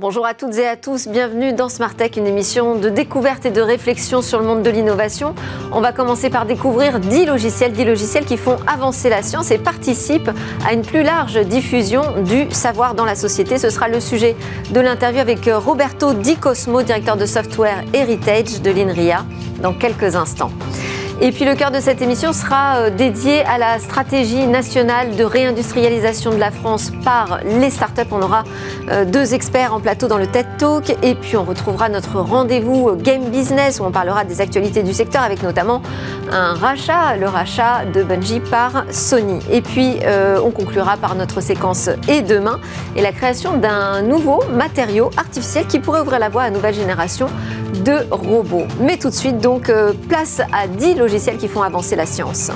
Bonjour 0.00 0.24
à 0.24 0.32
toutes 0.32 0.56
et 0.56 0.66
à 0.66 0.76
tous, 0.76 1.08
bienvenue 1.08 1.52
dans 1.52 1.68
Smart 1.68 1.94
Tech, 1.94 2.12
une 2.16 2.26
émission 2.26 2.74
de 2.74 2.88
découverte 2.88 3.44
et 3.44 3.50
de 3.50 3.60
réflexion 3.60 4.22
sur 4.22 4.40
le 4.40 4.46
monde 4.46 4.62
de 4.62 4.70
l'innovation. 4.70 5.34
On 5.72 5.82
va 5.82 5.92
commencer 5.92 6.30
par 6.30 6.46
découvrir 6.46 7.00
10 7.00 7.26
logiciels, 7.26 7.72
10 7.72 7.84
logiciels 7.84 8.24
qui 8.24 8.38
font 8.38 8.56
avancer 8.66 9.10
la 9.10 9.20
science 9.20 9.50
et 9.50 9.58
participent 9.58 10.30
à 10.66 10.72
une 10.72 10.80
plus 10.80 11.02
large 11.02 11.38
diffusion 11.44 12.00
du 12.22 12.50
savoir 12.50 12.94
dans 12.94 13.04
la 13.04 13.14
société. 13.14 13.58
Ce 13.58 13.68
sera 13.68 13.88
le 13.88 14.00
sujet 14.00 14.36
de 14.70 14.80
l'interview 14.80 15.20
avec 15.20 15.50
Roberto 15.52 16.14
Di 16.14 16.36
Cosmo, 16.36 16.80
directeur 16.80 17.18
de 17.18 17.26
software 17.26 17.84
Heritage 17.92 18.62
de 18.62 18.70
l'INRIA, 18.70 19.26
dans 19.60 19.74
quelques 19.74 20.16
instants. 20.16 20.50
Et 21.22 21.32
puis 21.32 21.44
le 21.44 21.54
cœur 21.54 21.70
de 21.70 21.80
cette 21.80 22.00
émission 22.00 22.32
sera 22.32 22.76
euh, 22.76 22.90
dédié 22.90 23.44
à 23.44 23.58
la 23.58 23.78
stratégie 23.78 24.46
nationale 24.46 25.16
de 25.16 25.22
réindustrialisation 25.22 26.30
de 26.30 26.38
la 26.38 26.50
France 26.50 26.92
par 27.04 27.40
les 27.44 27.68
startups. 27.68 28.08
On 28.10 28.22
aura 28.22 28.42
euh, 28.90 29.04
deux 29.04 29.34
experts 29.34 29.74
en 29.74 29.80
plateau 29.80 30.08
dans 30.08 30.16
le 30.16 30.26
TED 30.26 30.46
Talk 30.56 30.96
et 31.02 31.14
puis 31.14 31.36
on 31.36 31.44
retrouvera 31.44 31.90
notre 31.90 32.20
rendez-vous 32.20 32.88
euh, 32.88 32.94
Game 32.94 33.24
Business 33.24 33.80
où 33.80 33.84
on 33.84 33.90
parlera 33.90 34.24
des 34.24 34.40
actualités 34.40 34.82
du 34.82 34.94
secteur 34.94 35.20
avec 35.20 35.42
notamment 35.42 35.82
un 36.32 36.54
rachat, 36.54 37.16
le 37.16 37.26
rachat 37.26 37.84
de 37.92 38.02
Bungie 38.02 38.40
par 38.40 38.86
Sony. 38.90 39.40
Et 39.50 39.60
puis 39.60 39.96
on 40.44 40.50
conclura 40.50 40.96
par 40.96 41.16
notre 41.16 41.40
séquence 41.40 41.90
Et 42.08 42.22
demain 42.22 42.60
et 42.94 43.02
la 43.02 43.12
création 43.12 43.56
d'un 43.56 44.02
nouveau 44.02 44.42
matériau 44.52 45.10
artificiel 45.16 45.66
qui 45.66 45.80
pourrait 45.80 46.00
ouvrir 46.00 46.18
la 46.18 46.28
voie 46.28 46.42
à 46.42 46.48
une 46.48 46.54
nouvelle 46.54 46.74
génération 46.74 47.26
de 47.84 48.06
robots. 48.10 48.66
Mais 48.80 48.96
tout 48.96 49.08
de 49.10 49.14
suite 49.14 49.38
donc 49.38 49.72
place 50.08 50.40
à 50.52 50.68
10 50.68 50.94
logiciels 51.10 51.38
qui 51.38 51.48
font 51.48 51.62
avancer 51.62 51.96
la 51.96 52.06
science. 52.06 52.52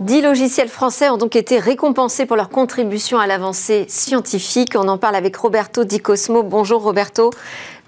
Dix 0.00 0.22
logiciels 0.22 0.68
français 0.68 1.10
ont 1.10 1.18
donc 1.18 1.36
été 1.36 1.58
récompensés 1.58 2.24
pour 2.24 2.36
leur 2.36 2.48
contribution 2.48 3.18
à 3.18 3.26
l'avancée 3.26 3.84
scientifique. 3.88 4.72
On 4.76 4.88
en 4.88 4.96
parle 4.96 5.14
avec 5.14 5.36
Roberto 5.36 5.84
Di 5.84 6.00
Cosmo. 6.00 6.42
Bonjour 6.42 6.82
Roberto. 6.82 7.30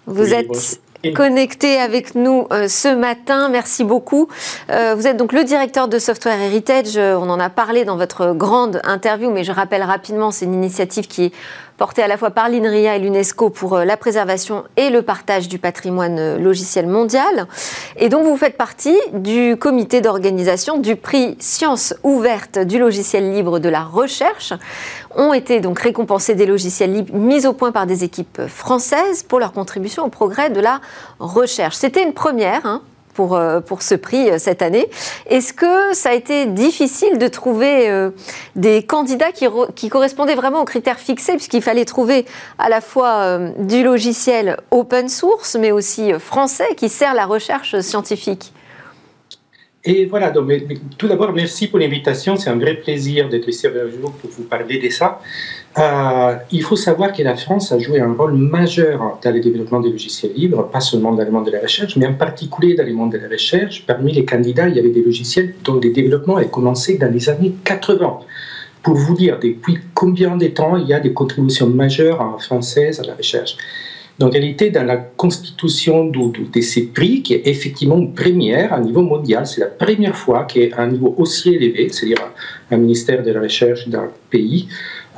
Vous 0.06 0.34
êtes 0.34 0.78
connecté 1.12 1.78
avec 1.78 2.14
nous 2.14 2.46
euh, 2.52 2.68
ce 2.68 2.94
matin. 2.94 3.48
Merci 3.48 3.84
beaucoup. 3.84 4.28
Euh, 4.70 4.94
vous 4.96 5.06
êtes 5.06 5.16
donc 5.16 5.32
le 5.32 5.44
directeur 5.44 5.88
de 5.88 5.98
Software 5.98 6.40
Heritage. 6.40 6.96
Euh, 6.96 7.16
on 7.16 7.28
en 7.28 7.40
a 7.40 7.50
parlé 7.50 7.84
dans 7.84 7.96
votre 7.96 8.32
grande 8.32 8.80
interview, 8.84 9.30
mais 9.30 9.44
je 9.44 9.52
rappelle 9.52 9.82
rapidement, 9.82 10.30
c'est 10.30 10.46
une 10.46 10.54
initiative 10.54 11.06
qui 11.06 11.24
est 11.24 11.32
porté 11.77 12.03
à 12.03 12.08
la 12.08 12.17
fois 12.17 12.30
par 12.30 12.48
l'INRIA 12.48 12.97
et 12.97 12.98
l'UNESCO 12.98 13.50
pour 13.50 13.75
euh, 13.75 13.84
la 13.84 13.97
préservation 13.97 14.64
et 14.77 14.91
le 14.91 15.03
partage 15.03 15.48
du 15.48 15.58
patrimoine 15.58 16.19
euh, 16.19 16.39
logiciel 16.39 16.86
mondial. 16.86 17.47
Et 17.97 18.08
donc 18.08 18.25
vous 18.25 18.36
faites 18.36 18.56
partie 18.56 18.97
du 19.12 19.56
comité 19.56 20.00
d'organisation 20.00 20.78
du 20.78 20.97
prix 20.97 21.36
Science 21.41 21.95
ouverte 22.02 22.58
du 22.58 22.78
logiciel 22.78 23.33
libre 23.33 23.58
de 23.58 23.69
la 23.69 23.83
recherche. 23.83 24.52
Ont 25.17 25.33
été 25.33 25.61
donc 25.61 25.78
récompensés 25.78 26.34
des 26.34 26.47
logiciels 26.47 26.92
libres 26.92 27.14
mis 27.14 27.47
au 27.47 27.52
point 27.52 27.72
par 27.72 27.86
des 27.86 28.05
équipes 28.05 28.42
françaises 28.47 29.22
pour 29.22 29.39
leur 29.39 29.52
contribution 29.52 30.05
au 30.05 30.08
progrès 30.08 30.50
de 30.50 30.61
la 30.61 30.80
recherche. 31.19 31.77
C'était 31.77 32.02
une 32.02 32.14
première. 32.14 32.67
Hein, 32.67 32.83
pour, 33.14 33.36
euh, 33.36 33.60
pour 33.60 33.82
ce 33.82 33.94
prix 33.94 34.28
euh, 34.28 34.38
cette 34.38 34.60
année. 34.60 34.88
Est-ce 35.26 35.52
que 35.52 35.94
ça 35.94 36.10
a 36.10 36.12
été 36.12 36.46
difficile 36.46 37.18
de 37.18 37.28
trouver 37.28 37.88
euh, 37.88 38.10
des 38.56 38.82
candidats 38.82 39.32
qui, 39.32 39.46
qui, 39.74 39.88
correspondaient 39.88 40.34
vraiment 40.34 40.60
aux 40.60 40.66
critères 40.66 40.98
fixés, 40.98 41.32
puisqu'il 41.32 41.62
fallait 41.62 41.84
trouver 41.84 42.26
à 42.58 42.68
la 42.68 42.80
fois 42.80 43.38
du 43.58 43.84
logiciel 43.84 44.56
open 44.70 45.08
source, 45.08 45.56
mais 45.58 45.70
aussi 45.70 46.12
français, 46.14 46.74
qui 46.76 46.88
sert 46.88 47.14
la 47.14 47.26
recherche 47.26 47.78
scientifique? 47.80 48.52
Et 49.86 50.06
voilà, 50.06 50.30
donc, 50.30 50.50
tout 50.96 51.08
d'abord, 51.08 51.32
merci 51.34 51.68
pour 51.68 51.78
l'invitation. 51.78 52.36
C'est 52.36 52.48
un 52.48 52.56
vrai 52.56 52.74
plaisir 52.74 53.28
d'être 53.28 53.46
ici 53.46 53.67
avec 53.67 53.83
vous 53.95 54.11
pour 54.11 54.30
vous 54.30 54.45
parler 54.45 54.78
de 54.78 54.89
ça. 54.89 55.20
Euh, 55.77 56.36
il 56.50 56.62
faut 56.62 56.77
savoir 56.77 57.12
que 57.12 57.22
la 57.22 57.36
France 57.36 57.70
a 57.70 57.78
joué 57.78 58.00
un 58.00 58.14
rôle 58.14 58.33
majeur 58.33 59.18
dans 59.22 59.30
le 59.30 59.40
développement 59.40 59.80
des 59.80 59.90
logiciels 59.90 60.33
libres, 60.33 60.70
pas 60.70 60.80
seulement 60.80 61.12
dans 61.12 61.24
le 61.24 61.30
monde 61.30 61.46
de 61.46 61.50
la 61.50 61.61
recherche, 61.61 61.96
mais 61.96 62.06
en 62.06 62.14
particulier 62.14 62.74
dans 62.74 62.86
le 62.86 62.95
monde 62.95 63.12
de 63.12 63.18
la 63.18 63.28
recherche. 63.28 63.84
Parmi 63.86 64.12
les 64.14 64.24
candidats, 64.24 64.68
il 64.68 64.77
y 64.77 64.78
avait 64.78 64.89
des 64.89 65.02
logiciels 65.02 65.55
dont 65.62 65.74
le 65.74 65.90
développement 65.90 66.36
a 66.36 66.45
commencé 66.45 66.96
dans 66.96 67.12
les 67.12 67.28
années 67.28 67.52
80. 67.64 68.20
Pour 68.83 68.95
vous 68.95 69.14
dire 69.14 69.39
depuis 69.39 69.78
combien 69.92 70.39
de 70.39 70.46
temps 70.46 70.78
il 70.78 70.86
y 70.86 70.95
a 70.95 71.01
des 71.01 71.12
contributions 71.12 71.66
majeures 71.68 72.40
françaises 72.42 73.01
à 73.01 73.02
la 73.05 73.14
recherche. 73.14 73.56
Donc, 74.19 74.35
elle 74.36 74.45
était 74.45 74.70
dans 74.70 74.85
la 74.85 74.97
constitution 74.97 76.05
de, 76.07 76.61
ces 76.61 76.86
prix, 76.86 77.23
qui 77.23 77.35
est 77.35 77.47
effectivement 77.47 77.98
une 77.98 78.14
première 78.14 78.73
à 78.73 78.79
niveau 78.79 79.02
mondial. 79.02 79.45
C'est 79.47 79.61
la 79.61 79.67
première 79.67 80.17
fois 80.17 80.45
qu'à 80.45 80.80
un 80.80 80.86
niveau 80.86 81.14
aussi 81.19 81.55
élevé, 81.55 81.89
c'est-à-dire 81.89 82.30
un 82.70 82.77
ministère 82.77 83.25
de 83.25 83.33
la 83.33 83.41
recherche 83.41 83.89
d'un 83.89 84.08
pays 84.30 84.69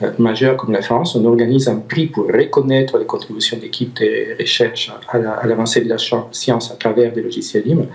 euh, 0.03 0.11
majeur 0.19 0.57
comme 0.57 0.73
la 0.73 0.83
France, 0.83 1.15
on 1.15 1.25
organise 1.25 1.69
un 1.69 1.77
prix 1.77 2.07
pour 2.07 2.27
reconnaître 2.27 2.99
les 2.99 3.07
contributions 3.07 3.59
d'équipes 3.59 3.97
de 3.97 4.39
recherche 4.39 4.91
à 5.09 5.47
l'avancée 5.47 5.83
de 5.83 5.89
la 5.89 5.97
science 5.99 6.71
à 6.71 6.77
travers 6.77 7.13
des 7.13 7.23
logiciels 7.23 7.65
libres 7.65 7.87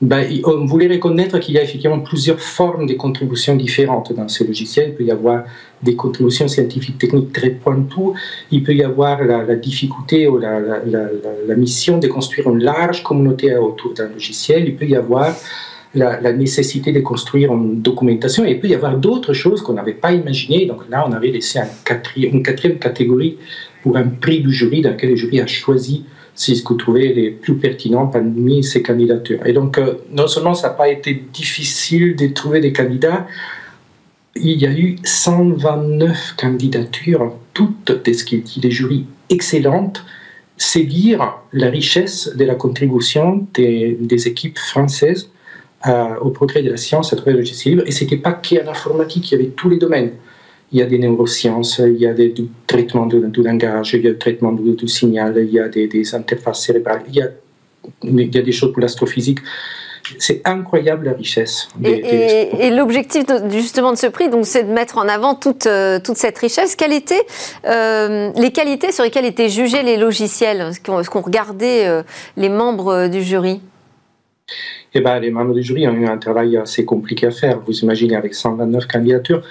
ben, 0.00 0.24
on 0.44 0.64
voulait 0.64 0.86
reconnaître 0.86 1.40
qu'il 1.40 1.56
y 1.56 1.58
a 1.58 1.62
effectivement 1.62 1.98
plusieurs 1.98 2.38
formes 2.40 2.86
de 2.86 2.94
contributions 2.94 3.56
différentes 3.56 4.12
dans 4.12 4.28
ces 4.28 4.46
logiciels. 4.46 4.90
Il 4.90 4.94
peut 4.94 5.04
y 5.04 5.10
avoir 5.10 5.42
des 5.82 5.96
contributions 5.96 6.46
scientifiques 6.46 6.98
techniques 6.98 7.32
très 7.32 7.50
pointues, 7.50 8.16
il 8.52 8.62
peut 8.62 8.74
y 8.74 8.84
avoir 8.84 9.24
la, 9.24 9.56
difficulté 9.56 10.28
ou 10.28 10.38
la, 10.38 11.56
mission 11.56 11.98
de 11.98 12.06
construire 12.06 12.48
une 12.48 12.62
large 12.62 13.02
communauté 13.02 13.56
autour 13.56 13.92
d'un 13.94 14.08
logiciel, 14.08 14.68
il 14.68 14.76
peut 14.76 14.86
y 14.86 14.94
avoir 14.94 15.34
la, 15.94 16.32
nécessité 16.32 16.92
de 16.92 17.00
construire 17.00 17.52
une 17.52 17.82
documentation, 17.82 18.44
et 18.44 18.52
il 18.52 18.60
peut 18.60 18.68
y 18.68 18.74
avoir 18.74 18.96
d'autres 18.96 19.32
choses 19.32 19.62
qu'on 19.62 19.74
n'avait 19.74 19.94
pas 19.94 20.12
imaginées. 20.12 20.66
Donc 20.66 20.88
là, 20.88 21.04
on 21.08 21.12
avait 21.12 21.30
laissé 21.30 21.58
une 21.58 22.42
quatrième 22.42 22.78
catégorie 22.78 23.36
pour 23.82 23.96
un 23.96 24.04
prix 24.04 24.40
du 24.40 24.52
jury 24.52 24.80
dans 24.80 24.90
lequel 24.90 25.10
le 25.10 25.16
jury 25.16 25.40
a 25.40 25.46
choisi 25.46 26.04
c'est 26.38 26.54
ce 26.54 26.62
que 26.62 26.68
vous 26.68 26.78
trouvez 26.78 27.12
les 27.12 27.30
plus 27.32 27.56
pertinents 27.56 28.06
parmi 28.06 28.62
ces 28.62 28.80
candidatures. 28.80 29.44
Et 29.44 29.52
donc, 29.52 29.76
euh, 29.76 29.94
non 30.12 30.28
seulement 30.28 30.54
ça 30.54 30.68
n'a 30.68 30.74
pas 30.74 30.88
été 30.88 31.24
difficile 31.32 32.14
de 32.14 32.28
trouver 32.28 32.60
des 32.60 32.72
candidats, 32.72 33.26
il 34.36 34.62
y 34.62 34.66
a 34.66 34.70
eu 34.70 34.98
129 35.02 36.36
candidatures, 36.36 37.34
toutes 37.54 37.90
des, 38.04 38.14
des 38.58 38.70
jurys 38.70 39.06
excellentes. 39.30 40.04
C'est 40.56 40.84
dire 40.84 41.38
la 41.52 41.70
richesse 41.70 42.32
de 42.36 42.44
la 42.44 42.54
contribution 42.54 43.44
des, 43.54 44.28
équipes 44.28 44.58
françaises 44.58 45.30
euh, 45.88 46.14
au 46.20 46.30
progrès 46.30 46.62
de 46.62 46.70
la 46.70 46.76
science 46.76 47.12
à 47.12 47.16
travers 47.16 47.34
le 47.34 47.40
logiciel 47.40 47.74
libre. 47.74 47.88
Et 47.88 47.90
ce 47.90 48.04
n'était 48.04 48.16
pas 48.16 48.32
qu'en 48.32 48.70
informatique, 48.70 49.32
il 49.32 49.38
y 49.38 49.40
avait 49.40 49.50
tous 49.50 49.70
les 49.70 49.78
domaines 49.78 50.12
il 50.72 50.78
y 50.78 50.82
a 50.82 50.86
des 50.86 50.98
neurosciences, 50.98 51.78
il 51.78 51.98
y 51.98 52.06
a 52.06 52.12
des, 52.12 52.28
du 52.28 52.48
traitement 52.66 53.06
du, 53.06 53.42
langage, 53.42 53.94
il 53.94 54.04
y 54.04 54.08
a 54.08 54.12
du 54.12 54.18
traitement 54.18 54.52
du, 54.52 54.88
signal, 54.88 55.34
il 55.38 55.50
y 55.50 55.58
a 55.58 55.68
des, 55.68 56.14
interfaces 56.14 56.64
cérébrales, 56.64 57.02
il 57.08 57.14
y 57.16 57.22
a, 57.22 57.28
il 58.02 58.34
y 58.34 58.38
a 58.38 58.42
des 58.42 58.52
choses 58.52 58.72
pour 58.72 58.82
l'astrophysique. 58.82 59.38
C'est 60.18 60.40
incroyable 60.46 61.06
la 61.06 61.12
richesse. 61.12 61.68
et, 61.84 62.70
l'objectif 62.70 63.24
justement 63.50 63.92
de 63.92 63.98
ce 63.98 64.06
prix, 64.06 64.30
donc, 64.30 64.46
c'est 64.46 64.64
de 64.64 64.72
mettre 64.72 64.96
en 64.98 65.08
avant 65.08 65.34
toute, 65.34 65.66
euh, 65.66 66.00
toute 66.02 66.16
cette 66.16 66.38
richesse. 66.38 66.76
Quelles 66.76 66.94
étaient 66.94 67.26
euh, 67.66 68.30
les 68.36 68.50
qualités 68.50 68.90
sur 68.90 69.04
lesquelles 69.04 69.26
étaient 69.26 69.50
jugés 69.50 69.82
les 69.82 69.98
logiciels, 69.98 70.70
ce 70.72 70.80
qu'ont 70.80 71.20
regardé 71.20 71.82
euh, 71.84 72.02
les 72.38 72.48
membres 72.48 73.08
du 73.08 73.22
jury? 73.22 73.60
Eh 74.94 75.00
ben, 75.00 75.18
les 75.18 75.30
membres 75.30 75.52
du 75.52 75.62
jury 75.62 75.86
ont 75.86 75.92
eu 75.92 76.06
un 76.06 76.16
travail 76.16 76.56
assez 76.56 76.86
compliqué 76.86 77.26
à 77.26 77.30
faire. 77.30 77.60
Vous 77.66 77.80
imaginez, 77.80 78.16
avec 78.16 78.34
129 78.34 78.86
candidatures, 78.86 79.42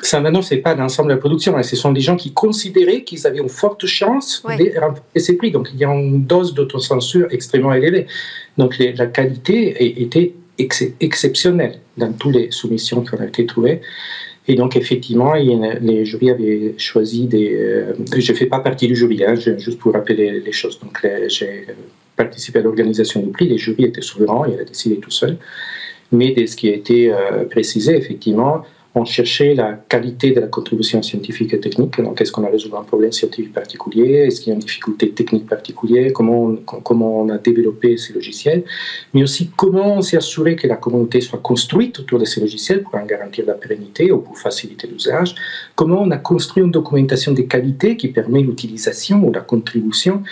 ça 0.00 0.22
ce 0.42 0.54
n'est 0.54 0.60
pas 0.60 0.74
l'ensemble 0.74 1.10
de 1.10 1.14
la 1.14 1.20
production. 1.20 1.56
Hein. 1.56 1.62
Ce 1.62 1.76
sont 1.76 1.92
des 1.92 2.00
gens 2.00 2.16
qui 2.16 2.32
considéraient 2.32 3.02
qu'ils 3.02 3.26
avaient 3.26 3.40
une 3.40 3.48
forte 3.48 3.86
chance 3.86 4.42
de 4.44 4.80
remporter 4.80 5.20
ces 5.20 5.36
prix. 5.36 5.50
Donc, 5.50 5.68
il 5.74 5.80
y 5.80 5.84
a 5.84 5.90
une 5.90 6.24
dose 6.24 6.54
d'autocensure 6.54 7.26
extrêmement 7.30 7.74
élevée. 7.74 8.06
Donc, 8.56 8.78
la 8.78 9.06
qualité 9.06 10.02
était 10.02 10.34
exceptionnelle 10.58 11.80
dans 11.96 12.12
toutes 12.12 12.34
les 12.34 12.50
soumissions 12.50 13.02
qui 13.02 13.14
ont 13.14 13.22
été 13.22 13.44
trouvées. 13.46 13.80
Et 14.48 14.54
donc, 14.54 14.76
effectivement, 14.76 15.34
les 15.34 16.04
jurys 16.04 16.30
avaient 16.30 16.74
choisi 16.78 17.26
des. 17.26 17.54
Euh, 17.54 17.92
je 18.16 18.32
ne 18.32 18.36
fais 18.36 18.46
pas 18.46 18.58
partie 18.58 18.88
du 18.88 18.96
jury, 18.96 19.22
hein, 19.24 19.34
juste 19.36 19.78
pour 19.78 19.92
rappeler 19.92 20.40
les 20.40 20.52
choses. 20.52 20.80
Donc, 20.80 20.98
j'ai 21.28 21.66
participé 22.16 22.58
à 22.58 22.62
l'organisation 22.62 23.20
du 23.22 23.30
prix. 23.30 23.48
Les 23.48 23.58
jurys 23.58 23.84
étaient 23.84 24.02
souverains, 24.02 24.46
ils 24.48 24.54
avaient 24.54 24.64
décidé 24.64 24.96
tout 24.96 25.10
seuls. 25.10 25.36
Mais 26.10 26.32
de 26.32 26.44
ce 26.44 26.56
qui 26.56 26.68
a 26.68 26.74
été 26.74 27.12
euh, 27.12 27.44
précisé, 27.44 27.96
effectivement, 27.96 28.64
on 28.94 29.04
cherchait 29.06 29.54
la 29.54 29.72
qualité 29.88 30.32
de 30.32 30.40
la 30.40 30.48
contribution 30.48 31.02
scientifique 31.02 31.54
et 31.54 31.60
technique. 31.60 31.98
Donc, 32.00 32.20
est-ce 32.20 32.30
qu'on 32.30 32.44
a 32.44 32.50
résolu 32.50 32.74
un 32.76 32.82
problème 32.82 33.10
scientifique 33.10 33.52
particulier 33.52 34.26
Est-ce 34.26 34.40
qu'il 34.40 34.50
y 34.50 34.52
a 34.52 34.54
une 34.54 34.60
difficulté 34.60 35.10
technique 35.10 35.46
particulière 35.46 36.12
comment 36.12 36.54
on, 36.90 37.28
a 37.30 37.38
développé 37.38 37.96
ces 37.96 38.12
logiciels 38.12 38.64
Mais 39.14 39.22
aussi, 39.22 39.50
comment 39.56 39.96
on 39.96 40.02
s'est 40.02 40.18
assuré 40.18 40.56
que 40.56 40.66
la 40.66 40.76
communauté 40.76 41.22
soit 41.22 41.38
construite 41.38 42.00
autour 42.00 42.18
de 42.18 42.26
ces 42.26 42.40
logiciels 42.40 42.82
pour 42.82 42.96
en 42.96 43.06
garantir 43.06 43.46
la 43.46 43.54
pérennité 43.54 44.12
ou 44.12 44.18
pour 44.18 44.38
faciliter 44.38 44.86
l'usage 44.86 45.34
Comment 45.74 46.02
on 46.02 46.10
a 46.10 46.18
construit 46.18 46.62
une 46.62 46.70
documentation 46.70 47.32
de 47.32 47.42
qualité 47.42 47.96
qui 47.96 48.08
permet 48.08 48.42
l'utilisation 48.42 49.24
ou 49.24 49.32
la 49.32 49.40
contribution 49.40 50.22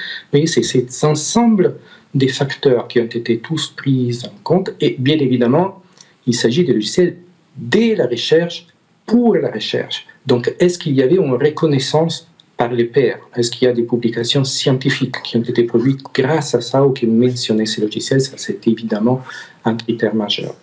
c'est 0.47 0.63
cet 0.63 1.05
ensemble 1.05 1.77
des 2.15 2.29
facteurs 2.29 2.89
qui 2.89 3.01
ont 3.01 3.05
été 3.05 3.39
tous 3.39 3.69
pris 3.77 4.19
en 4.25 4.43
compte. 4.43 4.71
Et 4.81 4.97
bien 4.99 5.19
évidemment, 5.19 5.83
il 6.27 6.35
s'agit 6.35 6.65
de 6.65 6.73
logiciels 6.73 7.17
dès 7.61 7.95
la 7.95 8.07
recherche 8.07 8.67
pour 9.07 9.37
la 9.37 9.51
recherche. 9.51 10.07
Donc, 10.27 10.53
est-ce 10.59 10.79
qu'il 10.79 10.95
y 10.95 11.03
avait 11.03 11.17
une 11.17 11.35
reconnaissance 11.35 12.29
par 12.57 12.73
les 12.73 12.85
pairs? 12.85 13.19
Est-ce 13.37 13.51
qu'il 13.51 13.67
y 13.67 13.71
a 13.71 13.73
des 13.73 13.83
publications 13.83 14.45
scientifiques 14.45 15.17
qui 15.25 15.37
ont 15.37 15.43
été 15.43 15.65
produites 15.65 16.01
grâce 16.15 16.55
à 16.55 16.61
ça 16.61 16.85
ou 16.85 16.93
qui 16.93 17.07
mentionnaient 17.07 17.67
ces 17.67 17.81
logiciels? 17.81 18.21
Ça, 18.21 18.33
c'est 18.37 18.67
évidemment 18.67 19.23
un 19.65 19.75
critère 19.77 20.15
majeur. 20.15 20.55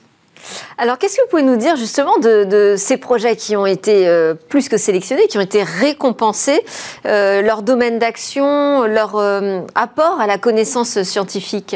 Alors, 0.78 0.98
qu'est-ce 0.98 1.18
que 1.18 1.22
vous 1.24 1.30
pouvez 1.30 1.44
nous 1.44 1.58
dire 1.58 1.76
justement 1.76 2.18
de, 2.20 2.76
ces 2.78 2.98
projets 2.98 3.36
qui 3.36 3.56
ont 3.56 3.66
été 3.66 4.08
euh, 4.08 4.34
plus 4.34 4.70
que 4.70 4.78
sélectionnés, 4.78 5.28
qui 5.28 5.38
ont 5.38 5.42
été 5.42 5.64
récompensés, 5.64 6.62
euh, 7.06 7.42
leur 7.42 7.64
domaine 7.64 8.00
d'action, 8.00 8.86
leur 8.86 9.16
euh, 9.16 9.62
apport 9.76 10.20
à 10.22 10.28
la 10.28 10.38
connaissance 10.38 11.02
scientifique? 11.04 11.76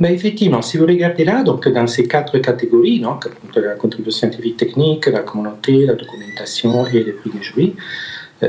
Mais 0.00 0.14
effectivement, 0.14 0.62
si 0.62 0.78
vous 0.78 0.86
regardez 0.86 1.24
là, 1.24 1.42
donc 1.42 1.68
dans 1.68 1.86
ces 1.86 2.08
quatre 2.08 2.38
catégories, 2.38 3.00
donc, 3.00 3.28
la 3.54 3.74
contribution 3.74 4.28
scientifique 4.28 4.56
technique, 4.56 5.06
la 5.06 5.20
communauté, 5.20 5.86
la 5.86 5.94
documentation 5.94 6.86
et 6.86 7.04
les 7.04 7.12
prix 7.12 7.30
des 7.30 7.42
jurys, 7.42 7.74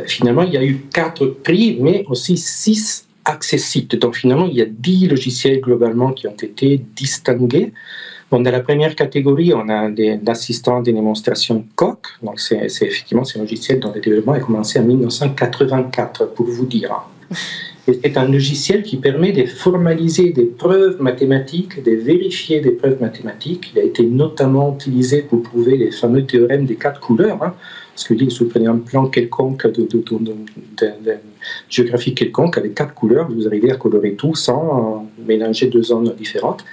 finalement, 0.06 0.44
il 0.44 0.54
y 0.54 0.58
a 0.58 0.64
eu 0.64 0.86
quatre 0.94 1.26
prix, 1.26 1.78
mais 1.80 2.06
aussi 2.08 2.38
six 2.38 3.06
accessibles. 3.26 4.00
Donc 4.00 4.16
finalement, 4.16 4.48
il 4.48 4.56
y 4.56 4.62
a 4.62 4.66
dix 4.66 5.08
logiciels 5.08 5.62
globalement 5.62 6.12
qui 6.14 6.28
ont 6.28 6.36
été 6.42 6.82
distingués 6.96 7.74
dans 8.40 8.52
la 8.52 8.62
première 8.62 8.96
catégorie, 8.96 9.54
on 9.54 9.68
a 9.68 9.90
des 9.90 10.20
assistants 10.28 10.80
de 10.80 10.92
démonstration 10.92 11.66
COC. 11.76 12.08
Donc, 12.24 12.40
c'est 12.40 12.66
effectivement 12.66 13.24
un 13.36 13.40
logiciel 13.40 13.80
dont 13.80 13.92
le 13.94 14.00
développement 14.00 14.34
a 14.34 14.40
commencé 14.40 14.80
en 14.80 14.84
1984, 14.84 16.34
pour 16.34 16.46
vous 16.46 16.66
dire. 16.66 16.96
C'est 17.88 18.16
un 18.16 18.28
logiciel 18.28 18.84
qui 18.84 18.98
permet 18.98 19.32
de 19.32 19.46
formaliser 19.46 20.32
des 20.32 20.46
preuves 20.46 21.02
mathématiques, 21.02 21.84
de 21.84 21.92
vérifier 21.92 22.62
des 22.62 22.72
preuves 22.72 23.02
mathématiques. 23.02 23.72
Il 23.74 23.80
a 23.80 23.84
été 23.84 24.04
notamment 24.04 24.76
utilisé 24.76 25.24
pour 25.24 25.42
prouver 25.42 25.78
les 25.78 25.90
fameux 25.90 26.24
théorèmes 26.26 26.66
des 26.66 26.76
quatre 26.76 27.00
couleurs. 27.00 27.42
Hein. 27.42 27.56
Parce 27.96 28.08
que 28.08 28.18
si 28.30 28.38
vous 28.40 28.50
prenez 28.50 28.68
un 28.68 28.78
plan 28.78 29.08
quelconque 29.08 29.66
de, 29.68 29.88
géographie 31.70 32.14
quelconque 32.14 32.58
avec 32.60 32.76
quatre 32.76 32.94
couleurs, 32.94 33.30
vous 33.32 33.48
arrivez 33.48 33.72
à 33.72 33.76
colorer 33.78 34.14
tout 34.14 34.36
sans 34.36 35.08
mélanger 35.26 35.68
deux 35.68 35.84
zones 35.84 36.14
différentes. 36.16 36.64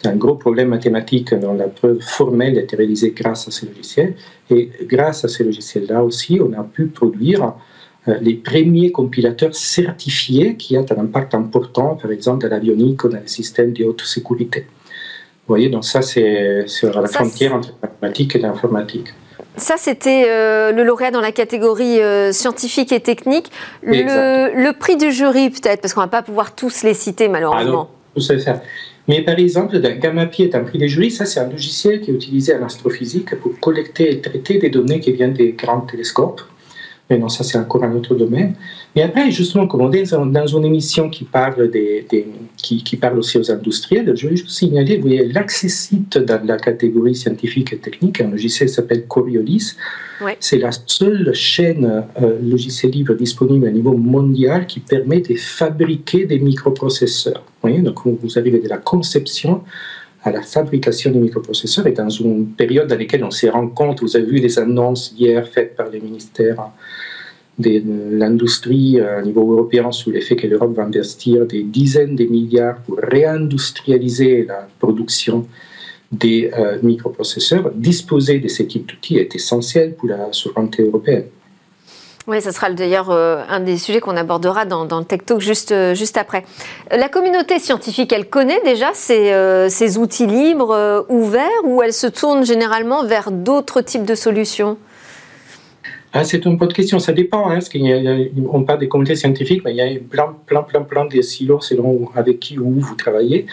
C'est 0.00 0.08
un 0.08 0.16
gros 0.16 0.34
problème 0.34 0.68
mathématique 0.68 1.34
dont 1.34 1.54
la 1.54 1.68
preuve 1.68 2.00
formelle 2.00 2.58
a 2.58 2.62
été 2.62 2.76
réalisée 2.76 3.12
grâce 3.16 3.48
à 3.48 3.50
ces 3.50 3.66
logiciels. 3.66 4.14
Et 4.50 4.70
grâce 4.82 5.24
à 5.24 5.28
ces 5.28 5.44
logiciels-là 5.44 6.02
aussi, 6.04 6.40
on 6.40 6.52
a 6.52 6.62
pu 6.62 6.86
produire 6.86 7.42
euh, 7.44 7.50
les 8.20 8.34
premiers 8.34 8.90
compilateurs 8.92 9.54
certifiés 9.54 10.56
qui 10.56 10.76
ont 10.78 10.86
un 10.90 11.00
impact 11.00 11.34
important, 11.34 11.96
par 11.96 12.10
exemple, 12.10 12.42
dans 12.42 12.50
l'avionique 12.50 13.04
ou 13.04 13.08
dans 13.08 13.20
les 13.20 13.28
systèmes 13.28 13.72
de 13.72 13.84
haute 13.84 14.02
sécurité. 14.02 14.60
Vous 14.60 15.54
voyez, 15.54 15.68
donc 15.68 15.84
ça, 15.84 16.02
c'est 16.02 16.66
sur 16.66 17.00
la 17.00 17.08
frontière 17.08 17.54
entre 17.54 17.72
mathématiques 17.82 18.36
et 18.36 18.38
l'informatique. 18.38 19.08
Ça, 19.56 19.74
c'était 19.76 20.26
euh, 20.28 20.72
le 20.72 20.84
lauréat 20.84 21.10
dans 21.10 21.20
la 21.20 21.32
catégorie 21.32 22.00
euh, 22.00 22.32
scientifique 22.32 22.92
et 22.92 23.00
technique. 23.00 23.50
Le, 23.82 24.70
prix 24.72 24.96
du 24.96 25.10
jury, 25.10 25.50
peut-être, 25.50 25.80
parce 25.80 25.94
qu'on 25.94 26.00
ne 26.00 26.06
va 26.06 26.10
pas 26.10 26.22
pouvoir 26.22 26.54
tous 26.54 26.82
les 26.82 26.94
citer, 26.94 27.28
malheureusement. 27.28 27.88
Ah 27.90 27.94
tout 28.14 28.20
ça. 28.20 28.62
Mais 29.08 29.22
par 29.22 29.38
exemple, 29.38 29.80
Gamapi 29.80 30.42
est 30.42 30.54
un 30.54 30.64
prix 30.64 30.78
des 30.78 30.88
jurys, 30.88 31.10
ça 31.10 31.24
c'est 31.24 31.40
un 31.40 31.48
logiciel 31.48 32.02
qui 32.02 32.10
est 32.10 32.14
utilisé 32.14 32.54
en 32.54 32.62
astrophysique 32.62 33.34
pour 33.36 33.58
collecter 33.58 34.12
et 34.12 34.20
traiter 34.20 34.58
des 34.58 34.68
données 34.68 35.00
qui 35.00 35.12
viennent 35.12 35.32
des 35.32 35.52
grands 35.52 35.80
télescopes. 35.80 36.42
Mais 37.10 37.18
non, 37.18 37.28
ça 37.28 37.42
c'est 37.42 37.56
encore 37.56 37.84
un 37.84 37.94
autre 37.94 38.14
domaine. 38.14 38.54
Mais 38.94 39.02
après, 39.02 39.30
justement, 39.30 39.66
comme 39.66 39.80
on 39.80 39.92
est 39.92 40.12
dans 40.12 40.46
une 40.46 40.64
émission 40.64 41.08
qui 41.08 41.24
parle, 41.24 41.70
des, 41.70 42.06
qui, 42.56 42.82
qui, 42.82 42.96
parle 42.96 43.18
aussi 43.18 43.38
aux 43.38 43.50
industriels, 43.50 44.14
je 44.14 44.26
voulais 44.26 44.36
juste 44.36 44.50
signaler, 44.50 44.96
vous 44.96 45.02
voyez, 45.02 45.24
l'accessite 45.26 46.18
dans 46.18 46.44
la 46.44 46.58
catégorie 46.58 47.14
scientifique 47.14 47.72
et 47.72 47.78
technique, 47.78 48.20
un 48.20 48.30
logiciel 48.30 48.68
s'appelle 48.68 49.06
Coriolis. 49.06 49.74
C'est 50.40 50.58
la 50.58 50.70
seule 50.86 51.32
chaîne 51.32 52.04
euh, 52.20 52.38
logiciel 52.42 52.92
libre 52.92 53.14
disponible 53.14 53.68
à 53.68 53.70
niveau 53.70 53.96
mondial 53.96 54.66
qui 54.66 54.80
permet 54.80 55.20
de 55.20 55.34
fabriquer 55.36 56.26
des 56.26 56.40
microprocesseurs. 56.40 57.42
Vous 57.46 57.68
voyez, 57.68 57.78
donc 57.78 58.00
vous 58.04 58.38
arrivez 58.38 58.58
de 58.58 58.68
la 58.68 58.78
conception 58.78 59.62
à 60.28 60.32
la 60.32 60.42
fabrication 60.42 61.10
des 61.10 61.18
microprocesseurs 61.18 61.86
et 61.86 61.92
dans 61.92 62.08
une 62.08 62.46
période 62.48 62.86
dans 62.88 62.98
laquelle 62.98 63.24
on 63.24 63.30
se 63.30 63.46
rend 63.46 63.68
compte, 63.68 64.00
vous 64.02 64.14
avez 64.16 64.26
vu 64.26 64.38
les 64.38 64.58
annonces 64.58 65.14
hier 65.18 65.46
faites 65.48 65.74
par 65.74 65.88
les 65.88 66.00
ministères 66.00 66.70
de 67.58 67.82
l'industrie 68.12 69.00
à 69.00 69.20
niveau 69.22 69.52
européen 69.52 69.90
sur 69.90 70.12
le 70.12 70.20
fait 70.20 70.36
que 70.36 70.46
l'Europe 70.46 70.74
va 70.76 70.84
investir 70.84 71.46
des 71.46 71.62
dizaines 71.64 72.14
de 72.14 72.24
milliards 72.24 72.78
pour 72.82 72.98
réindustrialiser 72.98 74.44
la 74.44 74.68
production 74.78 75.46
des 76.12 76.50
euh, 76.56 76.78
microprocesseurs. 76.82 77.70
Disposer 77.74 78.38
de 78.38 78.48
ce 78.48 78.62
type 78.62 78.86
d'outils 78.88 79.18
est 79.18 79.34
essentiel 79.34 79.94
pour 79.94 80.08
la 80.08 80.32
souveraineté 80.32 80.84
européenne. 80.84 81.24
Oui, 82.28 82.42
ce 82.42 82.50
sera 82.50 82.70
d'ailleurs 82.70 83.10
euh, 83.10 83.42
un 83.48 83.60
des 83.60 83.78
sujets 83.78 84.00
qu'on 84.00 84.16
abordera 84.16 84.66
dans, 84.66 84.84
le 84.84 85.04
Tech 85.04 85.24
Talk 85.24 85.40
juste, 85.40 85.72
euh, 85.72 85.94
juste 85.94 86.18
après. 86.18 86.44
La 86.90 87.08
communauté 87.08 87.58
scientifique, 87.58 88.12
elle 88.12 88.28
connaît 88.28 88.60
déjà 88.64 88.90
ces, 88.92 89.32
ces 89.70 89.96
outils 89.96 90.26
libres, 90.26 91.06
ouverts, 91.08 91.64
ou 91.64 91.82
elle 91.82 91.94
se 91.94 92.06
tourne 92.06 92.44
généralement 92.44 93.04
vers 93.04 93.30
d'autres 93.30 93.80
types 93.80 94.04
de 94.04 94.14
solutions? 94.14 94.76
Ah, 96.12 96.24
c'est 96.24 96.44
une 96.44 96.56
bonne 96.56 96.72
question. 96.72 96.98
Ça 96.98 97.12
dépend. 97.12 97.50
Hein, 97.50 97.60
on 98.50 98.62
parle 98.62 98.80
des 98.80 98.88
communautés 98.88 99.16
scientifiques, 99.16 99.62
mais 99.64 99.72
il 99.72 99.76
y 99.76 99.80
a 99.80 99.88
plein, 100.10 100.34
plein, 100.46 100.62
plein, 100.62 100.82
plein 100.82 101.04
de 101.06 101.20
silos 101.20 101.60
selon 101.60 102.10
avec 102.14 102.40
qui 102.40 102.58
ou 102.58 102.68
où 102.68 102.80
vous 102.80 102.94
travaillez. 102.94 103.46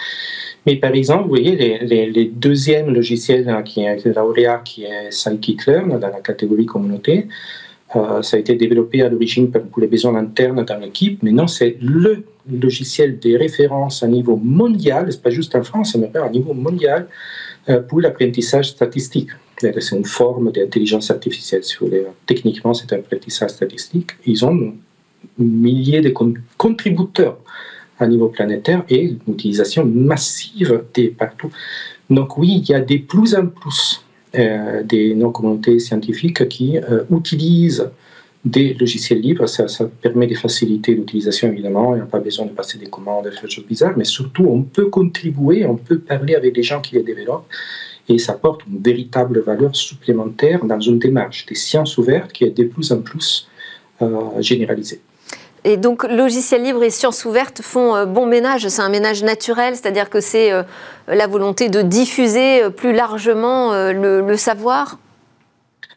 Mais 0.66 0.76
par 0.76 0.92
exemple, 0.94 1.24
vous 1.24 1.28
voyez, 1.28 1.54
les, 1.54 2.06
les, 2.06 2.24
deuxièmes 2.24 2.92
logiciels 2.92 3.48
hein, 3.48 3.62
qui 3.62 3.82
est 3.82 4.04
lauréat, 4.06 4.62
qui 4.64 4.84
est 4.84 5.10
Scikit-Learn 5.10 5.98
dans 5.98 6.08
la 6.08 6.20
catégorie 6.20 6.66
communauté, 6.66 7.28
euh, 7.96 8.22
ça 8.22 8.36
a 8.36 8.40
été 8.40 8.54
développé 8.54 9.02
à 9.02 9.08
l'origine 9.08 9.50
pour 9.50 9.80
les 9.80 9.86
besoins 9.86 10.14
internes 10.16 10.64
dans 10.64 10.78
l'équipe, 10.78 11.22
mais 11.22 11.32
non, 11.32 11.46
c'est 11.46 11.76
le 11.80 12.24
logiciel 12.50 13.18
de 13.18 13.36
référence 13.36 14.02
à 14.02 14.06
niveau 14.06 14.36
mondial, 14.36 15.10
c'est 15.10 15.22
pas 15.22 15.30
juste 15.30 15.54
en 15.54 15.62
France, 15.62 15.96
mais 15.96 16.10
à 16.18 16.28
niveau 16.28 16.52
mondial, 16.52 17.08
euh, 17.68 17.80
pour 17.80 18.00
l'apprentissage 18.00 18.70
statistique. 18.70 19.30
C'est 19.58 19.92
une 19.92 20.04
forme 20.04 20.52
d'intelligence 20.52 21.10
artificielle, 21.10 21.64
si 21.64 21.76
vous 21.78 21.86
voulez. 21.86 22.04
Techniquement, 22.26 22.74
c'est 22.74 22.92
un 22.92 22.98
apprentissage 22.98 23.50
statistique. 23.50 24.10
Ils 24.26 24.44
ont 24.44 24.74
milliers 25.38 26.02
de 26.02 26.12
contributeurs 26.58 27.38
à 27.98 28.06
niveau 28.06 28.28
planétaire 28.28 28.84
et 28.90 29.02
une 29.02 29.18
utilisation 29.28 29.86
massive 29.86 30.82
de 30.94 31.08
partout. 31.08 31.50
Donc 32.10 32.36
oui, 32.36 32.62
il 32.62 32.68
y 32.68 32.74
a 32.74 32.80
de 32.80 32.98
plus 32.98 33.34
en 33.34 33.46
plus 33.46 34.05
des 34.84 35.14
non-communautés 35.14 35.78
scientifiques 35.78 36.48
qui 36.48 36.78
euh, 36.78 37.04
utilisent 37.10 37.90
des 38.44 38.74
logiciels 38.74 39.20
libres. 39.20 39.46
Ça, 39.46 39.66
permet 40.02 40.26
de 40.26 40.34
faciliter 40.34 40.94
l'utilisation, 40.94 41.48
évidemment. 41.48 41.94
Il 41.94 41.98
n'y 41.98 42.02
a 42.02 42.06
pas 42.06 42.20
besoin 42.20 42.46
de 42.46 42.52
passer 42.52 42.78
des 42.78 42.86
commandes, 42.86 43.24
de 43.24 43.30
faire 43.30 43.44
des 43.44 43.50
choses 43.50 43.66
bizarres, 43.66 43.94
mais 43.96 44.04
surtout, 44.04 44.46
on 44.46 44.62
peut 44.62 44.86
contribuer, 44.86 45.66
on 45.66 45.76
peut 45.76 45.98
parler 45.98 46.34
avec 46.34 46.54
des 46.54 46.62
gens 46.62 46.80
qui 46.80 46.94
les 46.94 47.02
développent 47.02 47.48
et 48.08 48.18
ça 48.18 48.32
apporte 48.32 48.66
une 48.66 48.80
véritable 48.80 49.40
valeur 49.40 49.74
supplémentaire 49.74 50.64
dans 50.64 50.80
une 50.80 50.98
démarche 50.98 51.44
des 51.46 51.56
sciences 51.56 51.98
ouvertes 51.98 52.32
qui 52.32 52.44
est 52.44 52.56
de 52.56 52.64
plus 52.64 52.92
en 52.92 53.00
plus 53.00 53.48
euh, 54.02 54.40
généralisée. 54.40 55.00
Et 55.68 55.76
donc, 55.76 56.04
logiciel 56.08 56.62
libre 56.62 56.84
et 56.84 56.90
sciences 56.90 57.24
ouvertes 57.24 57.60
font 57.60 57.96
euh, 57.96 58.06
bon 58.06 58.24
ménage. 58.24 58.68
C'est 58.68 58.82
un 58.82 58.88
ménage 58.88 59.24
naturel, 59.24 59.74
c'est-à-dire 59.74 60.08
que 60.08 60.20
c'est 60.20 60.52
euh, 60.52 60.62
la 61.08 61.26
volonté 61.26 61.68
de 61.68 61.82
diffuser 61.82 62.62
euh, 62.62 62.70
plus 62.70 62.92
largement 62.92 63.72
le, 63.72 64.36
savoir 64.36 65.00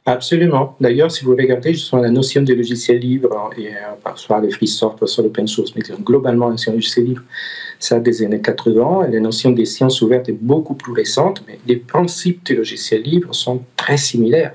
Absolument. 0.08 0.76
D'ailleurs, 0.82 1.12
si 1.12 1.24
vous 1.24 1.36
regardez 1.36 1.74
justement 1.74 2.02
la 2.02 2.10
notion 2.10 2.42
de 2.42 2.52
logiciel 2.52 2.98
libre, 2.98 3.52
et 3.60 3.70
soit 4.16 4.42
les 4.42 4.50
free 4.50 4.66
software, 4.66 5.08
soit 5.08 5.24
l'open 5.24 5.46
source, 5.46 5.76
mais 5.76 5.84
globalement, 6.02 6.50
notion 6.50 6.72
de 6.72 6.78
logiciel 6.78 7.06
libre, 7.06 7.22
ça 7.78 8.00
des 8.00 8.24
années 8.24 8.42
80. 8.42 9.08
Et 9.08 9.12
la 9.12 9.20
notion 9.20 9.52
des 9.52 9.66
sciences 9.66 10.02
ouvertes 10.02 10.30
est 10.30 10.40
beaucoup 10.42 10.74
plus 10.74 10.94
récente, 10.94 11.44
mais 11.48 11.60
les 11.68 11.76
principes 11.76 12.44
du 12.44 12.56
logiciel 12.56 13.04
libre 13.04 13.36
sont 13.36 13.62
très 13.76 13.98
similaires 13.98 14.54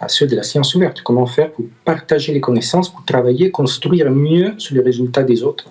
à 0.00 0.08
ceux 0.08 0.26
de 0.26 0.36
la 0.36 0.42
science 0.42 0.74
ouverte. 0.74 1.00
Comment 1.02 1.26
faire 1.26 1.50
pour 1.52 1.64
partager 1.84 2.32
les 2.32 2.40
connaissances, 2.40 2.88
pour 2.88 3.04
travailler, 3.04 3.50
construire 3.50 4.10
mieux 4.10 4.54
sur 4.58 4.74
les 4.74 4.82
résultats 4.82 5.22
des 5.22 5.42
autres 5.42 5.70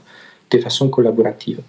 de 0.51 0.57
façon 0.59 0.89
collaborative. 0.89 1.59